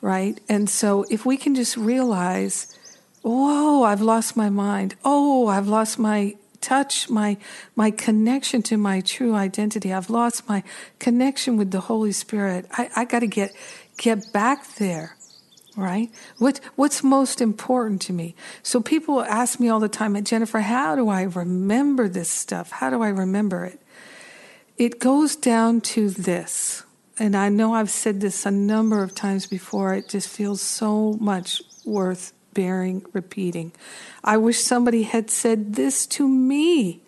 right? 0.00 0.38
And 0.48 0.68
so 0.68 1.04
if 1.08 1.24
we 1.24 1.36
can 1.36 1.54
just 1.54 1.76
realize, 1.76 2.76
whoa, 3.22 3.84
I've 3.84 4.00
lost 4.00 4.36
my 4.36 4.50
mind. 4.50 4.94
Oh, 5.04 5.48
I've 5.48 5.68
lost 5.68 5.98
my 5.98 6.36
touch, 6.60 7.08
my 7.08 7.36
my 7.74 7.90
connection 7.90 8.62
to 8.62 8.76
my 8.76 9.00
true 9.00 9.34
identity. 9.34 9.92
I've 9.92 10.10
lost 10.10 10.48
my 10.48 10.62
connection 10.98 11.56
with 11.56 11.70
the 11.70 11.80
Holy 11.80 12.12
Spirit. 12.12 12.66
I, 12.72 12.90
I 12.96 13.04
gotta 13.04 13.26
get 13.26 13.54
get 13.96 14.32
back 14.32 14.74
there. 14.74 15.16
Right? 15.76 16.10
What 16.38 16.60
what's 16.74 17.02
most 17.02 17.40
important 17.40 18.02
to 18.02 18.12
me? 18.12 18.34
So 18.62 18.80
people 18.80 19.22
ask 19.22 19.60
me 19.60 19.68
all 19.68 19.80
the 19.80 19.88
time, 19.88 20.22
Jennifer, 20.24 20.60
how 20.60 20.96
do 20.96 21.08
I 21.08 21.22
remember 21.22 22.08
this 22.08 22.28
stuff? 22.28 22.70
How 22.70 22.90
do 22.90 23.02
I 23.02 23.08
remember 23.08 23.64
it? 23.64 23.80
It 24.76 24.98
goes 24.98 25.36
down 25.36 25.80
to 25.82 26.10
this. 26.10 26.82
And 27.18 27.36
I 27.36 27.50
know 27.50 27.74
I've 27.74 27.90
said 27.90 28.20
this 28.20 28.46
a 28.46 28.50
number 28.50 29.02
of 29.02 29.14
times 29.14 29.46
before. 29.46 29.94
It 29.94 30.08
just 30.08 30.28
feels 30.28 30.62
so 30.62 31.18
much 31.20 31.62
worth 31.84 32.32
bearing 32.54 33.04
repeating. 33.12 33.72
I 34.22 34.36
wish 34.36 34.60
somebody 34.60 35.04
had 35.04 35.30
said 35.30 35.74
this 35.74 36.06
to 36.08 36.28
me, 36.28 37.00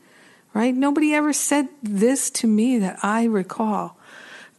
right? 0.54 0.74
Nobody 0.74 1.14
ever 1.14 1.32
said 1.32 1.68
this 1.82 2.30
to 2.30 2.46
me 2.46 2.78
that 2.78 2.98
I 3.02 3.24
recall. 3.24 3.96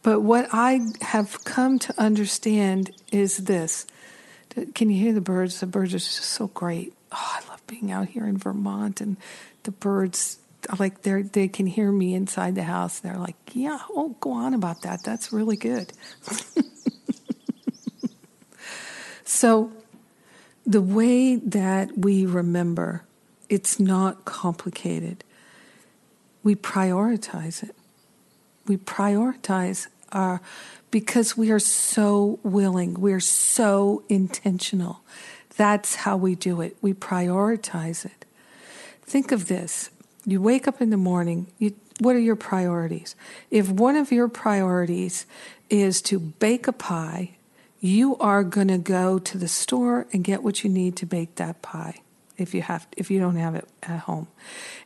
But 0.02 0.20
what 0.20 0.48
I 0.52 0.80
have 1.00 1.44
come 1.44 1.78
to 1.80 1.94
understand 2.00 2.90
is 3.10 3.38
this. 3.38 3.86
Can 4.74 4.90
you 4.90 5.00
hear 5.00 5.12
the 5.12 5.20
birds? 5.20 5.60
The 5.60 5.66
birds 5.66 5.94
are 5.94 5.98
just 5.98 6.22
so 6.22 6.48
great. 6.48 6.92
Oh, 7.10 7.40
I 7.40 7.48
love 7.48 7.66
being 7.66 7.90
out 7.90 8.08
here 8.08 8.26
in 8.26 8.36
Vermont 8.36 9.00
and 9.00 9.16
the 9.62 9.70
birds 9.72 10.38
like 10.78 11.02
they 11.02 11.22
they 11.22 11.48
can 11.48 11.66
hear 11.66 11.90
me 11.90 12.14
inside 12.14 12.54
the 12.54 12.62
house. 12.62 13.00
They're 13.00 13.18
like, 13.18 13.36
"Yeah, 13.52 13.78
oh, 13.90 14.16
go 14.20 14.32
on 14.32 14.54
about 14.54 14.82
that. 14.82 15.02
That's 15.04 15.32
really 15.32 15.56
good." 15.56 15.92
so 19.24 19.72
the 20.66 20.82
way 20.82 21.36
that 21.36 21.98
we 21.98 22.26
remember, 22.26 23.04
it's 23.48 23.78
not 23.78 24.24
complicated. 24.24 25.22
We 26.42 26.54
prioritize 26.54 27.62
it. 27.62 27.74
We 28.66 28.76
prioritize 28.78 29.88
our, 30.12 30.40
because 30.90 31.36
we 31.36 31.50
are 31.50 31.58
so 31.58 32.38
willing, 32.42 32.94
we're 32.94 33.20
so 33.20 34.02
intentional. 34.08 35.00
That's 35.56 35.96
how 35.96 36.16
we 36.16 36.34
do 36.34 36.60
it. 36.60 36.76
We 36.80 36.94
prioritize 36.94 38.04
it. 38.04 38.24
Think 39.02 39.32
of 39.32 39.48
this. 39.48 39.90
You 40.24 40.40
wake 40.40 40.66
up 40.66 40.80
in 40.80 40.90
the 40.90 40.96
morning, 40.96 41.48
you, 41.58 41.74
what 42.00 42.16
are 42.16 42.20
your 42.20 42.36
priorities? 42.36 43.14
If 43.50 43.68
one 43.68 43.96
of 43.96 44.10
your 44.10 44.28
priorities 44.28 45.26
is 45.68 46.00
to 46.02 46.18
bake 46.18 46.66
a 46.66 46.72
pie 46.72 47.36
you 47.84 48.16
are 48.16 48.42
going 48.42 48.68
to 48.68 48.78
go 48.78 49.18
to 49.18 49.36
the 49.36 49.46
store 49.46 50.06
and 50.10 50.24
get 50.24 50.42
what 50.42 50.64
you 50.64 50.70
need 50.70 50.96
to 50.96 51.04
bake 51.04 51.34
that 51.34 51.60
pie. 51.60 52.00
if 52.36 52.54
you 52.54 52.62
have 52.62 52.86
if 52.96 53.10
you 53.10 53.20
don't 53.20 53.36
have 53.36 53.54
it 53.54 53.68
at 53.82 54.00
home. 54.00 54.26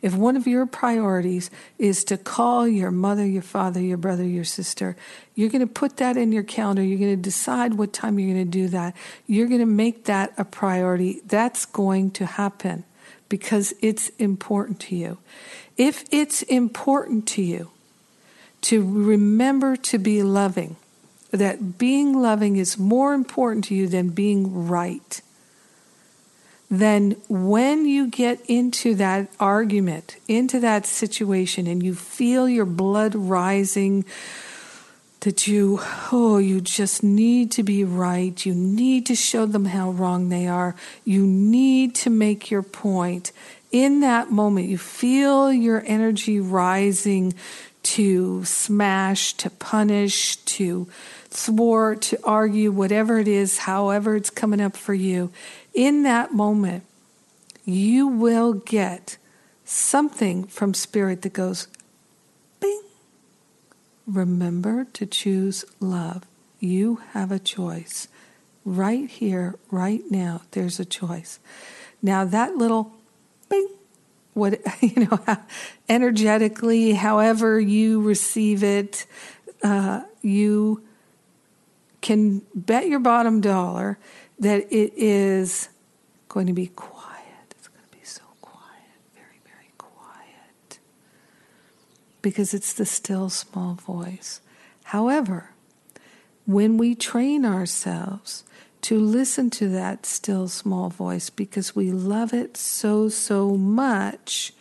If 0.03 0.15
one 0.15 0.37
of 0.37 0.47
your 0.47 0.67
priorities 0.67 1.51
is 1.79 2.05
to 2.05 2.19
call 2.19 2.69
your 2.69 2.91
mother, 2.91 3.25
your 3.25 3.43
father, 3.43 3.81
your 3.81 3.97
brother, 3.97 4.25
your 4.25 4.45
sister, 4.45 4.97
you're 5.35 5.49
going 5.49 5.67
to 5.67 5.73
put 5.73 5.97
that 5.99 6.17
in 6.17 6.33
your 6.33 6.43
calendar. 6.43 6.83
You're 6.83 6.99
going 6.99 7.17
to 7.17 7.23
decide 7.23 7.75
what 7.75 7.93
time 7.93 8.19
you're 8.19 8.35
going 8.35 8.45
to 8.45 8.51
do 8.51 8.69
that. 8.69 8.95
You're 9.27 9.47
going 9.47 9.61
to 9.61 9.67
make 9.67 10.05
that 10.05 10.35
a 10.37 10.45
priority. 10.45 11.21
That's 11.25 11.65
going 11.67 12.11
to 12.13 12.27
happen 12.27 12.85
because 13.29 13.75
it's 13.81 14.11
important 14.19 14.81
to 14.81 14.97
you. 14.97 15.19
If 15.77 16.05
it's 16.11 16.43
important 16.43 17.29
to 17.29 17.43
you 17.43 17.71
to 18.63 18.83
remember 18.83 19.77
to 19.77 19.99
be 19.99 20.23
loving, 20.23 20.77
that 21.31 21.79
being 21.79 22.21
loving 22.21 22.57
is 22.57 22.79
more 22.79 23.15
important 23.15 23.65
to 23.67 23.75
you 23.75 23.87
than 23.87 24.09
being 24.09 24.67
right 24.69 25.21
then 26.71 27.17
when 27.29 27.87
you 27.87 28.09
get 28.09 28.41
into 28.47 28.95
that 28.97 29.29
argument, 29.41 30.17
into 30.29 30.61
that 30.61 30.85
situation, 30.85 31.67
and 31.67 31.83
you 31.83 31.95
feel 31.95 32.49
your 32.49 32.67
blood 32.67 33.15
rising, 33.15 34.05
that 35.21 35.47
you, 35.47 35.81
oh, 36.13 36.39
you 36.39 36.61
just 36.61 37.03
need 37.03 37.51
to 37.53 37.63
be 37.63 37.85
right, 37.85 38.45
you 38.45 38.55
need 38.55 39.07
to 39.07 39.15
show 39.15 39.47
them 39.47 39.65
how 39.67 39.91
wrong 39.91 40.29
they 40.29 40.47
are, 40.47 40.77
you 41.05 41.27
need 41.27 41.95
to 41.95 42.11
make 42.11 42.51
your 42.51 42.63
point. 42.63 43.33
In 43.73 44.01
that 44.01 44.31
moment, 44.31 44.69
you 44.69 44.79
feel 44.79 45.53
your 45.53 45.83
energy 45.87 46.39
rising 46.39 47.35
to 47.83 48.45
smash, 48.45 49.33
to 49.35 49.51
punish, 49.51 50.37
to 50.37 50.87
thwart, 51.31 52.03
to 52.03 52.19
argue, 52.25 52.71
whatever 52.71 53.19
it 53.19 53.29
is, 53.29 53.59
however 53.59 54.17
it's 54.17 54.31
coming 54.31 54.61
up 54.61 54.77
for 54.77 54.95
you 54.95 55.31
in 55.75 56.03
that 56.03 56.33
moment, 56.33 56.85
you 57.65 58.07
will 58.07 58.55
get 58.55 59.19
something 59.65 60.45
from 60.45 60.73
Spirit 60.75 61.23
that 61.23 61.35
goes, 61.35 61.69
bing. 62.59 62.83
Remember 64.07 64.87
to 64.95 65.07
choose 65.07 65.65
love. 65.79 66.25
You 66.59 67.01
have 67.13 67.31
a 67.31 67.39
choice. 67.39 68.09
Right 68.65 69.09
here, 69.09 69.55
right 69.71 70.03
now, 70.11 70.43
there's 70.53 70.81
a 70.81 70.85
choice. 70.85 71.39
Now, 72.03 72.25
that 72.25 72.57
little 72.57 72.93
bing, 73.49 73.69
what, 74.35 74.61
you 74.81 75.07
know, 75.07 75.21
energetically, 75.89 76.95
however 76.95 77.61
you 77.61 78.01
receive 78.01 78.65
it, 78.65 79.07
uh, 79.63 80.03
you 80.23 80.83
can 82.01 82.43
bet 82.55 82.89
your 82.89 83.01
bottom 83.01 83.41
dollar 83.41 83.99
that 84.39 84.73
it 84.73 84.93
is 84.97 85.69
going 86.29 86.47
to 86.47 86.53
be 86.53 86.69
quiet. 86.69 87.25
It's 87.51 87.69
going 87.69 87.85
to 87.91 87.97
be 87.99 88.05
so 88.05 88.23
quiet, 88.41 89.01
very, 89.15 89.41
very 89.45 89.73
quiet. 89.79 90.79
Because 92.23 92.55
it's 92.55 92.73
the 92.73 92.87
still 92.87 93.31
small 93.31 93.75
voice. 93.75 94.41
However, 94.85 95.51
when 96.47 96.79
we 96.79 96.95
train 96.95 97.45
ourselves 97.45 98.45
to 98.83 98.99
listen 98.99 99.51
to 99.51 99.69
that 99.69 100.07
still 100.07 100.49
small 100.49 100.89
voice 100.89 101.31
because 101.31 101.75
we 101.75 101.91
love 101.91 102.33
it 102.33 102.57
so, 102.57 103.09
so 103.09 103.57
much, 103.57 104.53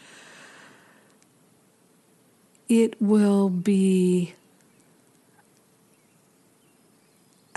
it 2.67 2.99
will 3.01 3.49
be 3.49 4.33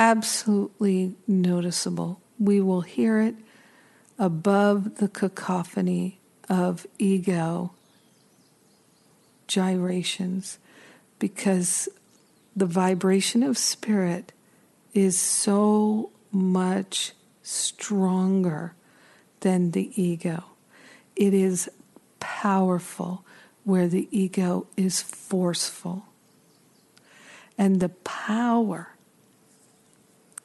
absolutely 0.01 1.15
noticeable. 1.29 2.23
We 2.39 2.63
will 2.63 2.81
hear 2.81 3.21
it 3.21 3.35
above 4.19 4.97
the 4.97 5.09
cacophony 5.09 6.19
of 6.49 6.87
ego 6.99 7.75
gyrations 9.47 10.59
because 11.19 11.89
the 12.57 12.67
vibration 12.67 13.43
of 13.43 13.59
spirit 13.59 14.33
is 14.95 15.21
so 15.21 16.11
much 16.33 17.13
stronger 17.43 18.73
than 19.41 19.73
the 19.73 20.03
ego. 20.03 20.45
It 21.15 21.35
is 21.35 21.69
powerful 22.21 23.25
where 23.65 23.87
the 23.87 24.09
ego 24.11 24.67
is 24.79 25.03
forceful. 25.03 26.07
And 27.59 27.81
the 27.81 27.91
power 27.91 28.90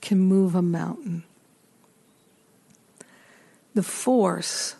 can 0.05 0.19
move 0.19 0.53
a 0.53 0.61
mountain. 0.61 1.23
The 3.73 3.81
force 3.81 4.75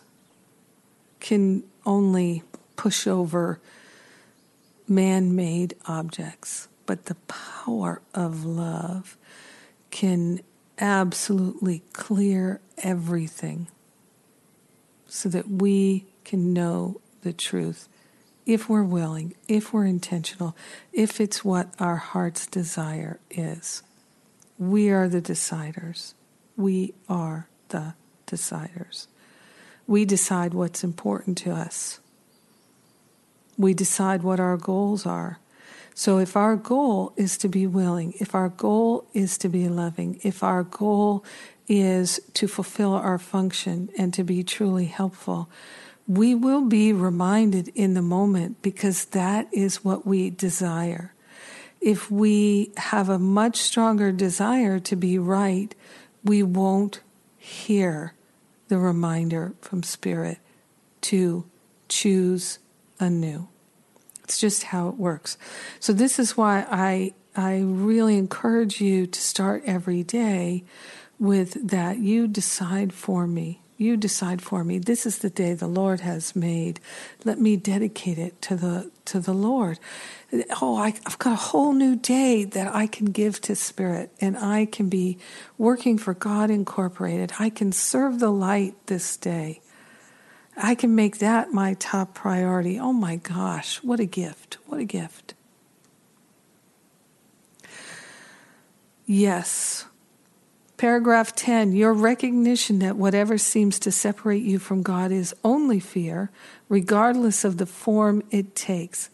can 1.18 1.64
only 1.84 2.44
push 2.76 3.08
over 3.08 3.60
man 4.86 5.34
made 5.34 5.74
objects, 5.86 6.68
but 6.86 7.06
the 7.06 7.16
power 7.26 8.00
of 8.14 8.44
love 8.44 9.18
can 9.90 10.42
absolutely 10.78 11.82
clear 11.92 12.60
everything 12.78 13.66
so 15.08 15.28
that 15.28 15.50
we 15.50 16.06
can 16.24 16.52
know 16.52 17.00
the 17.22 17.32
truth 17.32 17.88
if 18.46 18.68
we're 18.68 18.84
willing, 18.84 19.34
if 19.48 19.72
we're 19.72 19.86
intentional, 19.86 20.56
if 20.92 21.20
it's 21.20 21.44
what 21.44 21.74
our 21.80 21.96
heart's 21.96 22.46
desire 22.46 23.18
is. 23.28 23.82
We 24.58 24.90
are 24.90 25.08
the 25.08 25.20
deciders. 25.20 26.14
We 26.56 26.94
are 27.08 27.48
the 27.68 27.94
deciders. 28.26 29.06
We 29.86 30.04
decide 30.04 30.54
what's 30.54 30.82
important 30.82 31.38
to 31.38 31.52
us. 31.52 32.00
We 33.58 33.74
decide 33.74 34.22
what 34.22 34.40
our 34.40 34.56
goals 34.56 35.06
are. 35.06 35.38
So, 35.94 36.18
if 36.18 36.36
our 36.36 36.56
goal 36.56 37.14
is 37.16 37.38
to 37.38 37.48
be 37.48 37.66
willing, 37.66 38.12
if 38.20 38.34
our 38.34 38.50
goal 38.50 39.06
is 39.14 39.38
to 39.38 39.48
be 39.48 39.68
loving, 39.68 40.20
if 40.22 40.42
our 40.42 40.62
goal 40.62 41.24
is 41.68 42.20
to 42.34 42.46
fulfill 42.46 42.92
our 42.92 43.18
function 43.18 43.88
and 43.96 44.12
to 44.12 44.22
be 44.22 44.42
truly 44.42 44.84
helpful, 44.86 45.48
we 46.06 46.34
will 46.34 46.62
be 46.62 46.92
reminded 46.92 47.68
in 47.74 47.94
the 47.94 48.02
moment 48.02 48.62
because 48.62 49.06
that 49.06 49.48
is 49.52 49.84
what 49.84 50.06
we 50.06 50.30
desire 50.30 51.14
if 51.86 52.10
we 52.10 52.72
have 52.78 53.08
a 53.08 53.16
much 53.16 53.58
stronger 53.58 54.10
desire 54.10 54.80
to 54.80 54.96
be 54.96 55.20
right, 55.20 55.72
we 56.24 56.42
won't 56.42 57.00
hear 57.38 58.12
the 58.66 58.76
reminder 58.76 59.54
from 59.60 59.84
Spirit 59.84 60.38
to 61.00 61.46
choose 61.88 62.58
anew. 62.98 63.46
It's 64.24 64.36
just 64.36 64.64
how 64.64 64.88
it 64.88 64.96
works. 64.96 65.38
So, 65.78 65.92
this 65.92 66.18
is 66.18 66.36
why 66.36 66.66
I, 66.68 67.14
I 67.36 67.60
really 67.60 68.18
encourage 68.18 68.80
you 68.80 69.06
to 69.06 69.20
start 69.20 69.62
every 69.64 70.02
day 70.02 70.64
with 71.20 71.68
that 71.68 71.98
you 71.98 72.26
decide 72.26 72.92
for 72.92 73.28
me. 73.28 73.60
You 73.78 73.96
decide 73.98 74.40
for 74.40 74.64
me. 74.64 74.78
This 74.78 75.04
is 75.04 75.18
the 75.18 75.28
day 75.28 75.52
the 75.52 75.66
Lord 75.66 76.00
has 76.00 76.34
made. 76.34 76.80
Let 77.24 77.38
me 77.38 77.56
dedicate 77.56 78.18
it 78.18 78.40
to 78.42 78.56
the 78.56 78.90
to 79.04 79.20
the 79.20 79.34
Lord. 79.34 79.78
Oh, 80.62 80.76
I, 80.76 80.94
I've 81.04 81.18
got 81.18 81.34
a 81.34 81.36
whole 81.36 81.72
new 81.74 81.94
day 81.94 82.44
that 82.44 82.74
I 82.74 82.86
can 82.86 83.06
give 83.06 83.40
to 83.42 83.54
Spirit, 83.54 84.10
and 84.20 84.36
I 84.38 84.64
can 84.64 84.88
be 84.88 85.18
working 85.58 85.98
for 85.98 86.14
God 86.14 86.50
Incorporated. 86.50 87.32
I 87.38 87.50
can 87.50 87.70
serve 87.70 88.18
the 88.18 88.30
light 88.30 88.74
this 88.86 89.16
day. 89.16 89.60
I 90.56 90.74
can 90.74 90.94
make 90.94 91.18
that 91.18 91.52
my 91.52 91.74
top 91.74 92.14
priority. 92.14 92.78
Oh 92.78 92.94
my 92.94 93.16
gosh, 93.16 93.82
what 93.82 94.00
a 94.00 94.06
gift! 94.06 94.56
What 94.66 94.80
a 94.80 94.84
gift. 94.84 95.34
Yes, 99.04 99.84
Paragraph 100.76 101.34
10 101.34 101.72
Your 101.72 101.94
recognition 101.94 102.80
that 102.80 102.96
whatever 102.96 103.38
seems 103.38 103.78
to 103.80 103.90
separate 103.90 104.42
you 104.42 104.58
from 104.58 104.82
God 104.82 105.10
is 105.10 105.34
only 105.42 105.80
fear, 105.80 106.30
regardless 106.68 107.44
of 107.44 107.56
the 107.56 107.66
form 107.66 108.22
it 108.30 108.54
takes. 108.54 109.08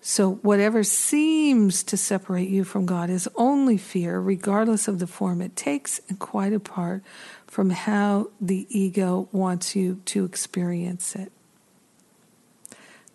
So, 0.00 0.34
whatever 0.42 0.82
seems 0.82 1.84
to 1.84 1.96
separate 1.96 2.48
you 2.48 2.64
from 2.64 2.86
God 2.86 3.08
is 3.08 3.28
only 3.36 3.76
fear, 3.76 4.20
regardless 4.20 4.88
of 4.88 4.98
the 4.98 5.06
form 5.06 5.40
it 5.40 5.54
takes, 5.54 6.00
and 6.08 6.18
quite 6.18 6.52
apart 6.52 7.02
from 7.46 7.70
how 7.70 8.30
the 8.40 8.66
ego 8.68 9.28
wants 9.30 9.76
you 9.76 10.00
to 10.06 10.24
experience 10.24 11.14
it. 11.14 11.30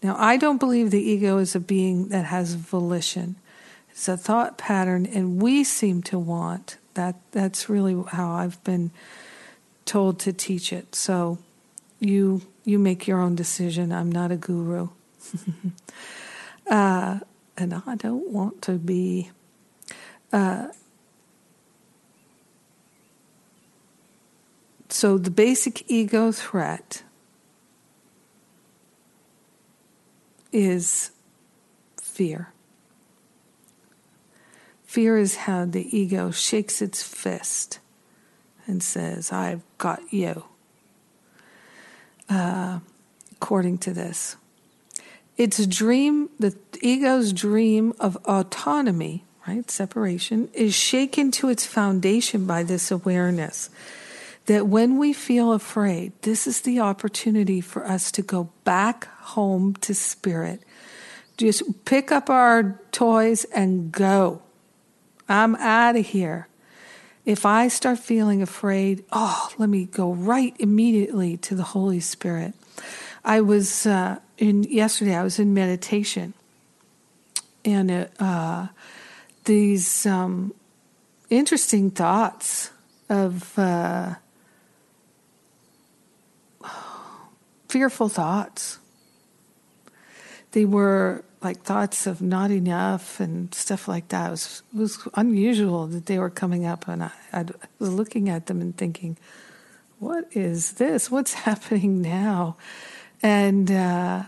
Now, 0.01 0.15
I 0.17 0.37
don't 0.37 0.59
believe 0.59 0.91
the 0.91 1.01
ego 1.01 1.39
is 1.39 1.55
a 1.55 1.59
being 1.59 2.09
that 2.09 2.25
has 2.25 2.53
volition. 2.53 3.35
It's 3.89 4.07
a 4.07 4.15
thought 4.15 4.57
pattern, 4.57 5.05
and 5.05 5.41
we 5.41 5.63
seem 5.63 6.03
to 6.03 6.19
want 6.19 6.77
that 6.97 7.15
that's 7.31 7.69
really 7.69 8.03
how 8.09 8.31
I've 8.31 8.61
been 8.63 8.89
told 9.85 10.17
to 10.21 10.33
teach 10.33 10.73
it. 10.73 10.95
So 10.95 11.37
you 11.99 12.41
you 12.65 12.79
make 12.79 13.05
your 13.05 13.21
own 13.21 13.35
decision. 13.35 13.91
I'm 13.93 14.11
not 14.11 14.31
a 14.31 14.35
guru. 14.35 14.89
uh, 16.67 17.19
and 17.55 17.81
I 17.85 17.95
don't 17.95 18.31
want 18.31 18.63
to 18.63 18.73
be 18.73 19.29
uh, 20.33 20.69
so 24.89 25.19
the 25.19 25.29
basic 25.29 25.89
ego 25.89 26.31
threat 26.31 27.03
is 30.51 31.11
fear. 32.01 32.51
Fear 34.97 35.19
is 35.19 35.35
how 35.35 35.65
the 35.65 35.95
ego 35.95 36.31
shakes 36.31 36.81
its 36.81 37.03
fist 37.03 37.77
and 38.65 38.81
says, 38.81 39.31
I've 39.31 39.61
got 39.77 40.01
you. 40.11 40.45
Uh, 42.27 42.79
according 43.33 43.77
to 43.77 43.93
this, 43.93 44.37
its 45.37 45.67
dream, 45.67 46.31
the 46.39 46.57
ego's 46.81 47.31
dream 47.31 47.93
of 47.99 48.15
autonomy, 48.25 49.23
right, 49.47 49.69
separation, 49.69 50.49
is 50.53 50.73
shaken 50.73 51.29
to 51.33 51.49
its 51.49 51.63
foundation 51.63 52.47
by 52.47 52.63
this 52.63 52.89
awareness 52.89 53.69
that 54.47 54.65
when 54.65 54.97
we 54.97 55.13
feel 55.13 55.53
afraid, 55.53 56.11
this 56.23 56.47
is 56.47 56.61
the 56.61 56.79
opportunity 56.79 57.61
for 57.61 57.85
us 57.85 58.11
to 58.13 58.23
go 58.23 58.49
back 58.63 59.05
home 59.19 59.75
to 59.75 59.93
spirit. 59.93 60.63
Just 61.37 61.85
pick 61.85 62.11
up 62.11 62.31
our 62.31 62.81
toys 62.91 63.43
and 63.53 63.91
go. 63.91 64.41
I'm 65.29 65.55
out 65.55 65.95
of 65.95 66.05
here. 66.05 66.47
If 67.25 67.45
I 67.45 67.67
start 67.67 67.99
feeling 67.99 68.41
afraid, 68.41 69.03
oh, 69.11 69.49
let 69.57 69.67
me 69.69 69.85
go 69.85 70.13
right 70.13 70.55
immediately 70.59 71.35
to 71.37 71.55
the 71.55 71.63
Holy 71.63 71.99
Spirit. 71.99 72.53
I 73.25 73.41
was 73.41 73.85
uh, 73.85 74.19
in 74.37 74.63
yesterday. 74.63 75.15
I 75.15 75.23
was 75.23 75.37
in 75.37 75.53
meditation, 75.53 76.33
and 77.65 77.91
it, 77.91 78.13
uh, 78.19 78.67
these 79.43 80.05
um, 80.05 80.53
interesting 81.29 81.91
thoughts 81.91 82.71
of 83.09 83.59
uh, 83.59 84.15
fearful 87.67 88.07
thoughts. 88.07 88.79
They 90.51 90.63
were 90.63 91.25
like 91.41 91.61
thoughts 91.61 92.07
of 92.07 92.21
not 92.21 92.51
enough 92.51 93.19
and 93.19 93.53
stuff 93.53 93.87
like 93.87 94.07
that. 94.09 94.27
It 94.27 94.31
was, 94.31 94.63
it 94.73 94.79
was 94.79 95.07
unusual 95.13 95.87
that 95.87 96.05
they 96.07 96.19
were 96.19 96.29
coming 96.29 96.65
up, 96.65 96.87
and 96.87 97.03
I, 97.03 97.11
I 97.31 97.45
was 97.79 97.93
looking 97.93 98.29
at 98.29 98.47
them 98.47 98.61
and 98.61 98.75
thinking, 98.75 99.17
"What 99.99 100.25
is 100.31 100.73
this? 100.73 101.11
What's 101.11 101.33
happening 101.45 102.01
now?" 102.01 102.57
And 103.21 103.71
uh, 103.71 104.23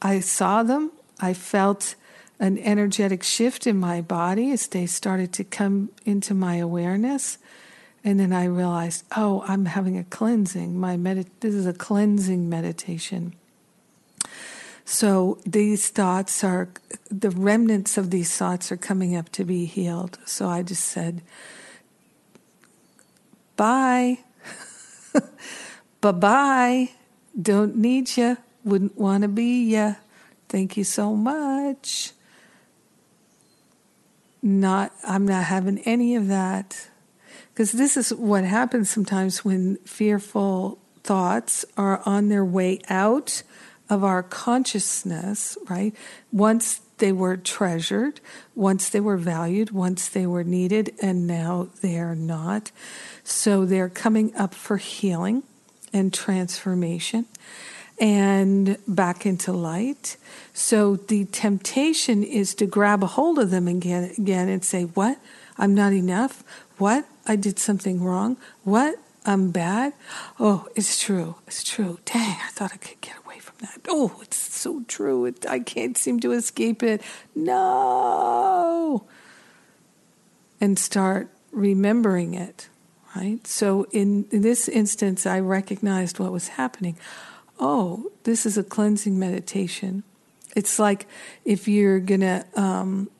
I 0.00 0.20
saw 0.20 0.62
them. 0.62 0.92
I 1.20 1.34
felt 1.34 1.94
an 2.40 2.58
energetic 2.58 3.22
shift 3.22 3.68
in 3.68 3.78
my 3.78 4.00
body 4.00 4.50
as 4.50 4.66
they 4.66 4.84
started 4.86 5.32
to 5.32 5.44
come 5.44 5.90
into 6.04 6.34
my 6.34 6.56
awareness. 6.56 7.38
And 8.02 8.18
then 8.18 8.32
I 8.32 8.46
realized, 8.46 9.04
oh, 9.16 9.44
I'm 9.46 9.66
having 9.66 9.96
a 9.96 10.02
cleansing. 10.02 10.78
My 10.78 10.96
med- 10.96 11.30
this 11.38 11.54
is 11.54 11.66
a 11.66 11.72
cleansing 11.72 12.48
meditation. 12.48 13.34
So 14.92 15.38
these 15.46 15.88
thoughts 15.88 16.44
are, 16.44 16.68
the 17.10 17.30
remnants 17.30 17.96
of 17.96 18.10
these 18.10 18.36
thoughts 18.36 18.70
are 18.70 18.76
coming 18.76 19.16
up 19.16 19.30
to 19.30 19.42
be 19.42 19.64
healed. 19.64 20.18
So 20.26 20.46
I 20.46 20.62
just 20.62 20.84
said, 20.84 21.22
bye. 23.56 24.18
bye 26.02 26.12
bye. 26.12 26.90
Don't 27.40 27.76
need 27.76 28.18
you. 28.18 28.36
Wouldn't 28.64 28.98
want 28.98 29.22
to 29.22 29.28
be 29.28 29.64
you. 29.64 29.96
Thank 30.50 30.76
you 30.76 30.84
so 30.84 31.16
much. 31.16 32.12
Not, 34.42 34.92
I'm 35.08 35.24
not 35.26 35.44
having 35.44 35.78
any 35.86 36.16
of 36.16 36.28
that. 36.28 36.88
Because 37.54 37.72
this 37.72 37.96
is 37.96 38.12
what 38.12 38.44
happens 38.44 38.90
sometimes 38.90 39.42
when 39.42 39.76
fearful 39.86 40.78
thoughts 41.02 41.64
are 41.78 42.02
on 42.04 42.28
their 42.28 42.44
way 42.44 42.78
out 42.90 43.42
of 43.88 44.04
our 44.04 44.22
consciousness, 44.22 45.58
right? 45.68 45.94
Once 46.30 46.80
they 46.98 47.12
were 47.12 47.36
treasured, 47.36 48.20
once 48.54 48.88
they 48.88 49.00
were 49.00 49.16
valued, 49.16 49.70
once 49.70 50.08
they 50.08 50.26
were 50.26 50.44
needed, 50.44 50.94
and 51.02 51.26
now 51.26 51.68
they're 51.80 52.14
not. 52.14 52.70
So 53.24 53.64
they're 53.64 53.88
coming 53.88 54.34
up 54.36 54.54
for 54.54 54.76
healing 54.76 55.42
and 55.92 56.12
transformation 56.12 57.26
and 58.00 58.78
back 58.88 59.26
into 59.26 59.52
light. 59.52 60.16
So 60.54 60.96
the 60.96 61.24
temptation 61.26 62.22
is 62.22 62.54
to 62.56 62.66
grab 62.66 63.02
a 63.02 63.06
hold 63.06 63.38
of 63.38 63.50
them 63.50 63.68
again, 63.68 64.12
again 64.16 64.48
and 64.48 64.64
say, 64.64 64.84
What? 64.84 65.18
I'm 65.58 65.74
not 65.74 65.92
enough. 65.92 66.42
What? 66.78 67.06
I 67.26 67.36
did 67.36 67.58
something 67.58 68.02
wrong. 68.02 68.36
What? 68.64 68.96
I'm 69.24 69.50
bad. 69.50 69.92
Oh, 70.40 70.66
it's 70.74 71.00
true. 71.00 71.36
It's 71.46 71.62
true. 71.62 71.98
Dang, 72.04 72.38
I 72.44 72.50
thought 72.50 72.72
I 72.72 72.76
could 72.76 73.00
get 73.00 73.21
Oh, 73.88 74.18
it's 74.22 74.36
so 74.36 74.82
true. 74.88 75.26
It, 75.26 75.46
I 75.48 75.60
can't 75.60 75.96
seem 75.96 76.20
to 76.20 76.32
escape 76.32 76.82
it. 76.82 77.02
No. 77.34 79.06
And 80.60 80.78
start 80.78 81.28
remembering 81.50 82.34
it, 82.34 82.68
right? 83.16 83.46
So 83.46 83.86
in, 83.90 84.26
in 84.30 84.42
this 84.42 84.68
instance, 84.68 85.26
I 85.26 85.40
recognized 85.40 86.18
what 86.18 86.32
was 86.32 86.48
happening. 86.48 86.96
Oh, 87.58 88.10
this 88.24 88.46
is 88.46 88.56
a 88.58 88.64
cleansing 88.64 89.18
meditation. 89.18 90.04
It's 90.54 90.78
like 90.78 91.06
if 91.44 91.68
you're 91.68 92.00
going 92.00 92.20
to 92.20 92.44
um, 92.54 93.10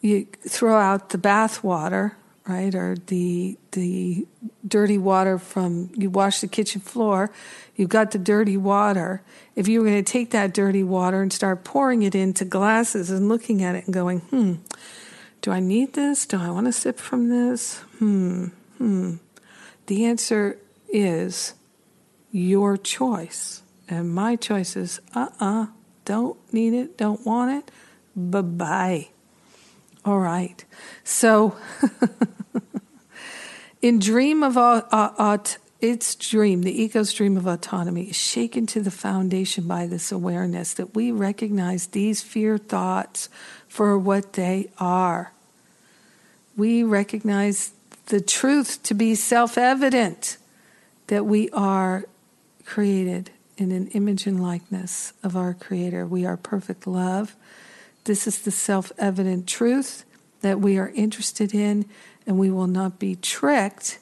you 0.00 0.26
throw 0.48 0.78
out 0.78 1.10
the 1.10 1.18
bath 1.18 1.64
water, 1.64 2.16
right, 2.46 2.74
or 2.74 2.96
the 3.06 3.58
the 3.72 4.26
dirty 4.66 4.98
water 4.98 5.38
from 5.38 5.90
you 5.94 6.10
wash 6.10 6.40
the 6.40 6.48
kitchen 6.48 6.80
floor. 6.80 7.30
You've 7.74 7.88
got 7.88 8.10
the 8.10 8.18
dirty 8.18 8.56
water. 8.56 9.22
If 9.54 9.68
you 9.68 9.80
were 9.80 9.86
going 9.86 10.02
to 10.02 10.12
take 10.12 10.30
that 10.30 10.54
dirty 10.54 10.82
water 10.82 11.22
and 11.22 11.32
start 11.32 11.64
pouring 11.64 12.02
it 12.02 12.14
into 12.14 12.44
glasses 12.44 13.10
and 13.10 13.28
looking 13.28 13.62
at 13.62 13.74
it 13.74 13.84
and 13.86 13.94
going, 13.94 14.20
hmm, 14.20 14.54
do 15.42 15.50
I 15.50 15.60
need 15.60 15.94
this? 15.94 16.26
Do 16.26 16.40
I 16.40 16.50
want 16.50 16.66
to 16.66 16.72
sip 16.72 16.98
from 16.98 17.28
this? 17.28 17.78
Hmm, 17.98 18.46
hmm. 18.78 19.16
The 19.86 20.04
answer 20.04 20.58
is 20.88 21.54
your 22.32 22.76
choice. 22.76 23.62
And 23.88 24.12
my 24.14 24.36
choice 24.36 24.76
is 24.76 25.00
uh 25.14 25.28
uh-uh, 25.40 25.62
uh, 25.62 25.66
don't 26.04 26.36
need 26.52 26.74
it, 26.74 26.98
don't 26.98 27.24
want 27.24 27.52
it, 27.52 27.70
bye 28.14 28.40
bye. 28.42 29.08
All 30.06 30.20
right. 30.20 30.64
So, 31.02 31.56
in 33.82 33.98
dream 33.98 34.44
of 34.44 34.56
uh, 34.56 34.82
uh, 34.92 35.38
its 35.80 36.14
dream, 36.14 36.62
the 36.62 36.80
ego's 36.80 37.12
dream 37.12 37.36
of 37.36 37.48
autonomy 37.48 38.04
is 38.04 38.16
shaken 38.16 38.66
to 38.66 38.80
the 38.80 38.92
foundation 38.92 39.66
by 39.66 39.88
this 39.88 40.12
awareness 40.12 40.74
that 40.74 40.94
we 40.94 41.10
recognize 41.10 41.88
these 41.88 42.22
fear 42.22 42.56
thoughts 42.56 43.28
for 43.66 43.98
what 43.98 44.34
they 44.34 44.70
are. 44.78 45.32
We 46.56 46.84
recognize 46.84 47.72
the 48.06 48.20
truth 48.20 48.84
to 48.84 48.94
be 48.94 49.16
self 49.16 49.58
evident 49.58 50.36
that 51.08 51.26
we 51.26 51.50
are 51.50 52.04
created 52.64 53.30
in 53.56 53.72
an 53.72 53.88
image 53.88 54.28
and 54.28 54.40
likeness 54.40 55.14
of 55.24 55.36
our 55.36 55.52
Creator. 55.52 56.06
We 56.06 56.24
are 56.24 56.36
perfect 56.36 56.86
love. 56.86 57.34
This 58.06 58.28
is 58.28 58.42
the 58.42 58.52
self 58.52 58.92
evident 58.98 59.48
truth 59.48 60.04
that 60.40 60.60
we 60.60 60.78
are 60.78 60.90
interested 60.90 61.52
in, 61.52 61.86
and 62.24 62.38
we 62.38 62.52
will 62.52 62.68
not 62.68 63.00
be 63.00 63.16
tricked 63.16 63.98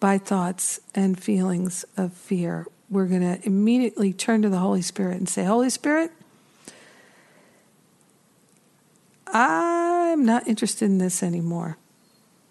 by 0.00 0.18
thoughts 0.18 0.80
and 0.92 1.22
feelings 1.22 1.84
of 1.96 2.12
fear. 2.12 2.66
We're 2.90 3.06
going 3.06 3.22
to 3.22 3.38
immediately 3.46 4.12
turn 4.12 4.42
to 4.42 4.48
the 4.48 4.58
Holy 4.58 4.82
Spirit 4.82 5.18
and 5.18 5.28
say, 5.28 5.44
Holy 5.44 5.70
Spirit, 5.70 6.10
I'm 9.28 10.24
not 10.24 10.48
interested 10.48 10.86
in 10.86 10.98
this 10.98 11.22
anymore. 11.22 11.78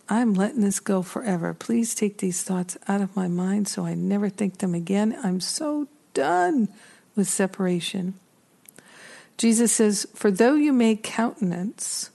I'm 0.07 0.33
letting 0.35 0.61
this 0.61 0.79
go 0.79 1.01
forever. 1.01 1.53
Please 1.53 1.93
take 1.95 2.19
these 2.19 2.43
thoughts 2.43 2.77
out 2.87 3.01
of 3.01 3.13
my 3.13 3.27
mind 3.27 3.67
so 3.67 3.85
I 3.85 3.93
never 3.93 4.29
think 4.29 4.59
them 4.59 4.73
again. 4.73 5.17
I'm 5.21 5.41
so 5.41 5.89
done 6.13 6.69
with 7.13 7.27
separation. 7.27 8.13
Jesus 9.37 9.71
says, 9.71 10.07
For 10.15 10.31
though 10.31 10.55
you 10.55 10.73
may 10.73 10.95
countenance 10.95 12.09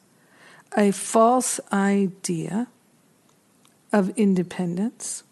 a 0.76 0.90
false 0.90 1.60
idea 1.72 2.66
of 3.92 4.10
independence, 4.18 5.22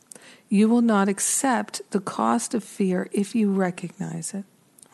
you 0.49 0.69
will 0.69 0.83
not 0.83 1.09
accept 1.09 1.81
the 1.91 2.01
cost 2.01 2.55
of 2.55 2.63
fear 2.63 3.09
if 3.13 3.35
you 3.35 3.53
recognize 3.53 4.35
it. 4.35 4.45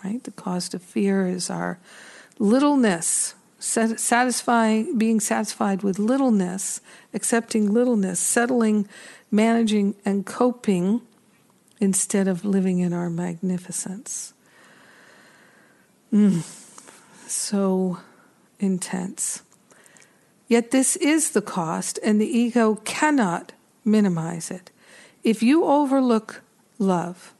Right? 0.04 0.22
The 0.22 0.30
cost 0.30 0.74
of 0.74 0.82
fear 0.82 1.26
is 1.26 1.50
our 1.50 1.78
littleness, 2.38 3.34
satisfying, 3.58 4.98
being 4.98 5.20
satisfied 5.20 5.82
with 5.82 5.98
littleness, 5.98 6.80
accepting 7.12 7.72
littleness, 7.72 8.20
settling, 8.20 8.86
managing, 9.30 9.96
and 10.04 10.24
coping 10.24 11.00
instead 11.80 12.28
of 12.28 12.44
living 12.44 12.78
in 12.78 12.92
our 12.92 13.10
magnificence. 13.10 14.34
Mm, 16.12 16.44
so 17.26 17.98
intense. 18.58 19.42
Yet 20.48 20.70
this 20.70 20.96
is 20.96 21.30
the 21.30 21.42
cost, 21.42 21.98
and 22.04 22.20
the 22.20 22.26
ego 22.26 22.76
cannot 22.84 23.52
minimize 23.84 24.50
it. 24.50 24.70
If 25.24 25.42
you 25.42 25.64
overlook 25.64 26.42
love, 26.78 27.34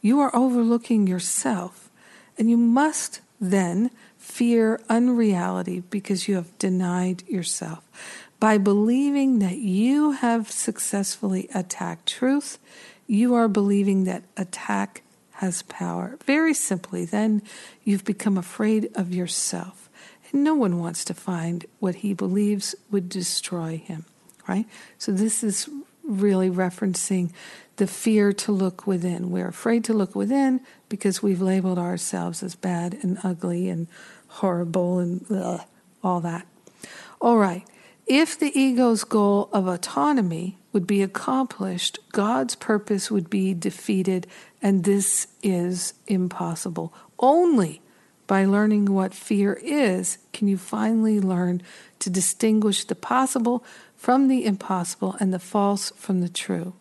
you 0.00 0.20
are 0.20 0.34
overlooking 0.34 1.06
yourself, 1.06 1.90
and 2.38 2.48
you 2.48 2.56
must 2.56 3.20
then 3.40 3.90
fear 4.16 4.80
unreality 4.88 5.80
because 5.80 6.28
you 6.28 6.36
have 6.36 6.56
denied 6.58 7.26
yourself. 7.28 7.84
By 8.40 8.58
believing 8.58 9.40
that 9.40 9.58
you 9.58 10.12
have 10.12 10.50
successfully 10.50 11.48
attacked 11.54 12.06
truth, 12.06 12.58
you 13.06 13.34
are 13.34 13.48
believing 13.48 14.04
that 14.04 14.22
attack 14.36 15.02
has 15.38 15.62
power. 15.62 16.18
Very 16.24 16.52
simply, 16.52 17.04
then 17.04 17.42
you've 17.84 18.04
become 18.04 18.36
afraid 18.36 18.90
of 18.96 19.14
yourself. 19.14 19.88
And 20.32 20.42
no 20.42 20.54
one 20.54 20.78
wants 20.80 21.04
to 21.06 21.14
find 21.14 21.64
what 21.78 21.96
he 21.96 22.12
believes 22.12 22.74
would 22.90 23.08
destroy 23.08 23.76
him, 23.78 24.04
right? 24.48 24.66
So 24.98 25.12
this 25.12 25.44
is 25.44 25.68
really 26.02 26.50
referencing 26.50 27.30
the 27.76 27.86
fear 27.86 28.32
to 28.32 28.50
look 28.50 28.84
within. 28.84 29.30
We're 29.30 29.48
afraid 29.48 29.84
to 29.84 29.94
look 29.94 30.16
within 30.16 30.60
because 30.88 31.22
we've 31.22 31.40
labeled 31.40 31.78
ourselves 31.78 32.42
as 32.42 32.56
bad 32.56 32.98
and 33.02 33.18
ugly 33.22 33.68
and 33.68 33.86
horrible 34.26 34.98
and 34.98 35.24
all 36.02 36.20
that. 36.20 36.46
All 37.20 37.38
right. 37.38 37.64
If 38.06 38.38
the 38.38 38.58
ego's 38.58 39.04
goal 39.04 39.50
of 39.52 39.68
autonomy 39.68 40.58
would 40.72 40.86
be 40.86 41.02
accomplished, 41.02 41.98
God's 42.12 42.54
purpose 42.54 43.10
would 43.10 43.30
be 43.30 43.54
defeated, 43.54 44.26
and 44.60 44.84
this 44.84 45.28
is 45.42 45.94
impossible. 46.06 46.92
Only 47.18 47.80
by 48.26 48.44
learning 48.44 48.86
what 48.86 49.14
fear 49.14 49.58
is 49.62 50.18
can 50.32 50.48
you 50.48 50.58
finally 50.58 51.18
learn 51.20 51.62
to 52.00 52.10
distinguish 52.10 52.84
the 52.84 52.94
possible 52.94 53.64
from 53.96 54.28
the 54.28 54.44
impossible 54.44 55.16
and 55.18 55.34
the 55.34 55.38
false 55.38 55.90
from 55.96 56.20
the 56.20 56.28
true. 56.28 56.72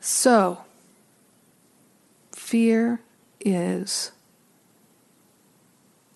So, 0.00 0.64
fear 2.32 3.00
is 3.38 4.10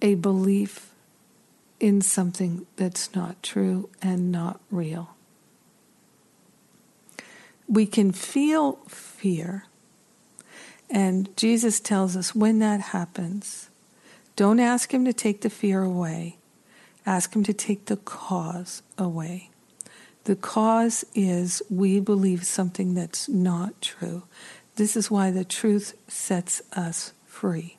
a 0.03 0.15
belief 0.17 0.94
in 1.85 2.01
something 2.01 2.65
that's 2.77 3.15
not 3.15 3.43
true 3.43 3.91
and 4.01 4.33
not 4.33 4.59
real. 4.71 5.11
We 7.69 7.85
can 7.85 8.11
feel 8.11 8.79
fear, 8.89 9.67
and 10.89 11.29
Jesus 11.37 11.81
tells 11.81 12.17
us 12.17 12.35
when 12.35 12.59
that 12.61 12.81
happens, 12.81 13.69
don't 14.35 14.61
ask 14.61 14.95
Him 14.95 15.05
to 15.05 15.13
take 15.13 15.43
the 15.43 15.51
fear 15.51 15.83
away. 15.83 16.39
Ask 17.05 17.37
Him 17.37 17.45
to 17.45 17.53
take 17.53 17.85
the 17.85 17.99
cause 17.99 18.81
away. 18.97 19.51
The 20.25 20.37
cause 20.37 21.05
is 21.15 21.61
we 21.69 22.01
believe 22.01 22.47
something 22.47 22.95
that's 22.95 23.29
not 23.29 23.83
true. 23.83 24.23
This 24.77 24.97
is 24.97 25.11
why 25.11 25.31
the 25.31 25.45
truth 25.45 25.93
sets 26.09 26.63
us 26.73 27.13
free. 27.27 27.77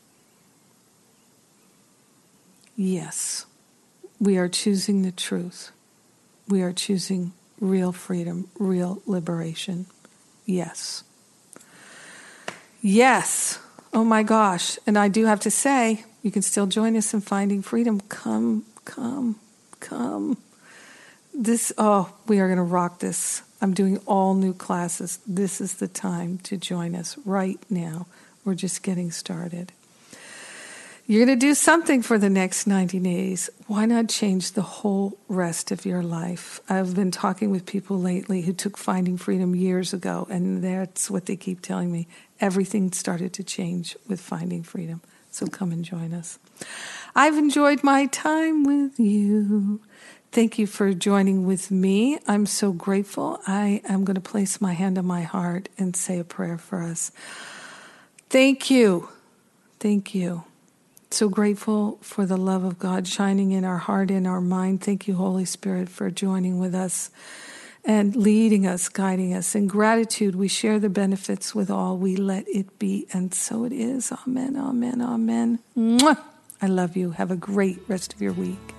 Yes, 2.76 3.48
we 4.26 4.38
are 4.38 4.50
choosing 4.50 5.04
the 5.04 5.12
truth. 5.12 5.72
We 6.48 6.62
are 6.62 6.74
choosing 6.74 7.34
real 7.60 7.92
freedom, 7.92 8.50
real 8.60 9.02
liberation. 9.06 9.86
Yes. 10.46 11.04
Yes. 12.82 13.60
Oh 13.94 14.04
my 14.04 14.24
gosh. 14.24 14.78
And 14.86 14.98
I 14.98 15.08
do 15.08 15.26
have 15.26 15.40
to 15.42 15.52
say, 15.52 16.04
you 16.22 16.32
can 16.32 16.42
still 16.42 16.68
join 16.68 16.96
us 16.98 17.14
in 17.14 17.22
finding 17.22 17.62
freedom. 17.62 18.02
Come 18.02 18.66
come, 18.86 19.36
come. 19.80 20.38
This, 21.34 21.74
oh, 21.78 22.14
we 22.28 22.40
are 22.40 22.48
going 22.48 22.58
to 22.58 22.64
rock 22.64 23.00
this. 23.00 23.42
I'm 23.62 23.74
doing 23.74 23.98
all 24.06 24.36
new 24.36 24.54
classes. 24.54 25.20
This 25.28 25.60
is 25.60 25.76
the 25.76 25.88
time 25.88 26.38
to 26.40 26.56
join 26.56 26.96
us 26.96 27.18
right 27.26 27.60
now. 27.70 28.08
We're 28.46 28.56
just 28.56 28.84
getting 28.84 29.12
started. 29.12 29.74
You're 31.08 31.24
going 31.24 31.40
to 31.40 31.46
do 31.46 31.54
something 31.54 32.02
for 32.02 32.18
the 32.18 32.32
next 32.32 32.66
90 32.66 33.00
days. 33.00 33.52
Why 33.68 33.86
not 33.86 34.10
change 34.10 34.54
the 34.54 34.64
whole 34.64 35.20
rest 35.28 35.70
of 35.70 35.86
your 35.86 36.02
life? 36.02 36.60
I've 36.68 36.96
been 36.96 37.12
talking 37.12 37.52
with 37.52 37.68
people 37.68 38.00
lately 38.00 38.42
who 38.42 38.54
took 38.54 38.76
Finding 38.76 39.16
Freedom 39.16 39.54
years 39.54 39.94
ago, 39.94 40.26
and 40.32 40.64
that's 40.64 41.12
what 41.12 41.28
they 41.28 41.36
keep 41.36 41.62
telling 41.62 41.92
me. 41.92 42.08
Everything 42.42 42.92
started 42.92 43.34
to 43.34 43.44
change 43.44 43.96
with 44.08 44.20
Finding 44.20 44.64
Freedom. 44.64 45.00
So 45.30 45.46
come 45.46 45.72
and 45.72 45.86
join 45.86 46.12
us. 46.12 46.40
I've 47.16 47.38
enjoyed 47.38 47.84
my 47.84 48.08
time 48.08 48.64
with 48.64 49.00
you. 49.00 49.82
Thank 50.32 50.58
you 50.58 50.66
for 50.66 50.92
joining 50.96 51.46
with 51.46 51.70
me. 51.70 52.18
I'm 52.28 52.48
so 52.48 52.72
grateful. 52.72 53.40
I 53.46 53.80
am 53.88 54.06
going 54.06 54.16
to 54.16 54.22
place 54.22 54.60
my 54.60 54.74
hand 54.74 54.98
on 54.98 55.06
my 55.06 55.22
heart 55.22 55.70
and 55.78 55.96
say 55.96 56.18
a 56.18 56.24
prayer 56.24 56.58
for 56.58 56.82
us. 56.82 57.12
Thank 58.28 58.72
you. 58.72 59.10
Thank 59.80 60.16
you. 60.16 60.46
So 61.16 61.30
grateful 61.30 61.98
for 62.02 62.26
the 62.26 62.36
love 62.36 62.66
of 62.66 62.78
God 62.78 63.08
shining 63.08 63.54
in 63.54 63.64
our 63.64 63.78
heart, 63.78 64.12
in 64.12 64.28
our 64.28 64.42
mind. 64.42 64.82
Thank 64.82 65.08
you, 65.08 65.16
Holy 65.16 65.46
Spirit, 65.46 65.88
for 65.88 66.12
joining 66.12 66.60
with 66.60 66.76
us 66.76 67.10
and 67.86 68.14
leading 68.18 68.68
us, 68.68 68.90
guiding 68.90 69.34
us. 69.34 69.56
In 69.56 69.68
gratitude, 69.68 70.36
we 70.36 70.50
share 70.50 70.78
the 70.78 70.90
benefits 70.90 71.56
with 71.56 71.72
all. 71.72 71.96
We 71.96 72.18
let 72.18 72.44
it 72.50 72.80
be. 72.80 73.08
And 73.14 73.34
so 73.34 73.64
it 73.64 73.72
is. 73.72 74.12
Amen, 74.12 74.58
amen, 74.58 75.02
amen. 75.02 75.60
Mwah! 75.78 76.18
I 76.62 76.68
love 76.68 76.98
you. 76.98 77.12
Have 77.12 77.32
a 77.32 77.38
great 77.38 77.80
rest 77.88 78.14
of 78.14 78.22
your 78.22 78.34
week. 78.34 78.76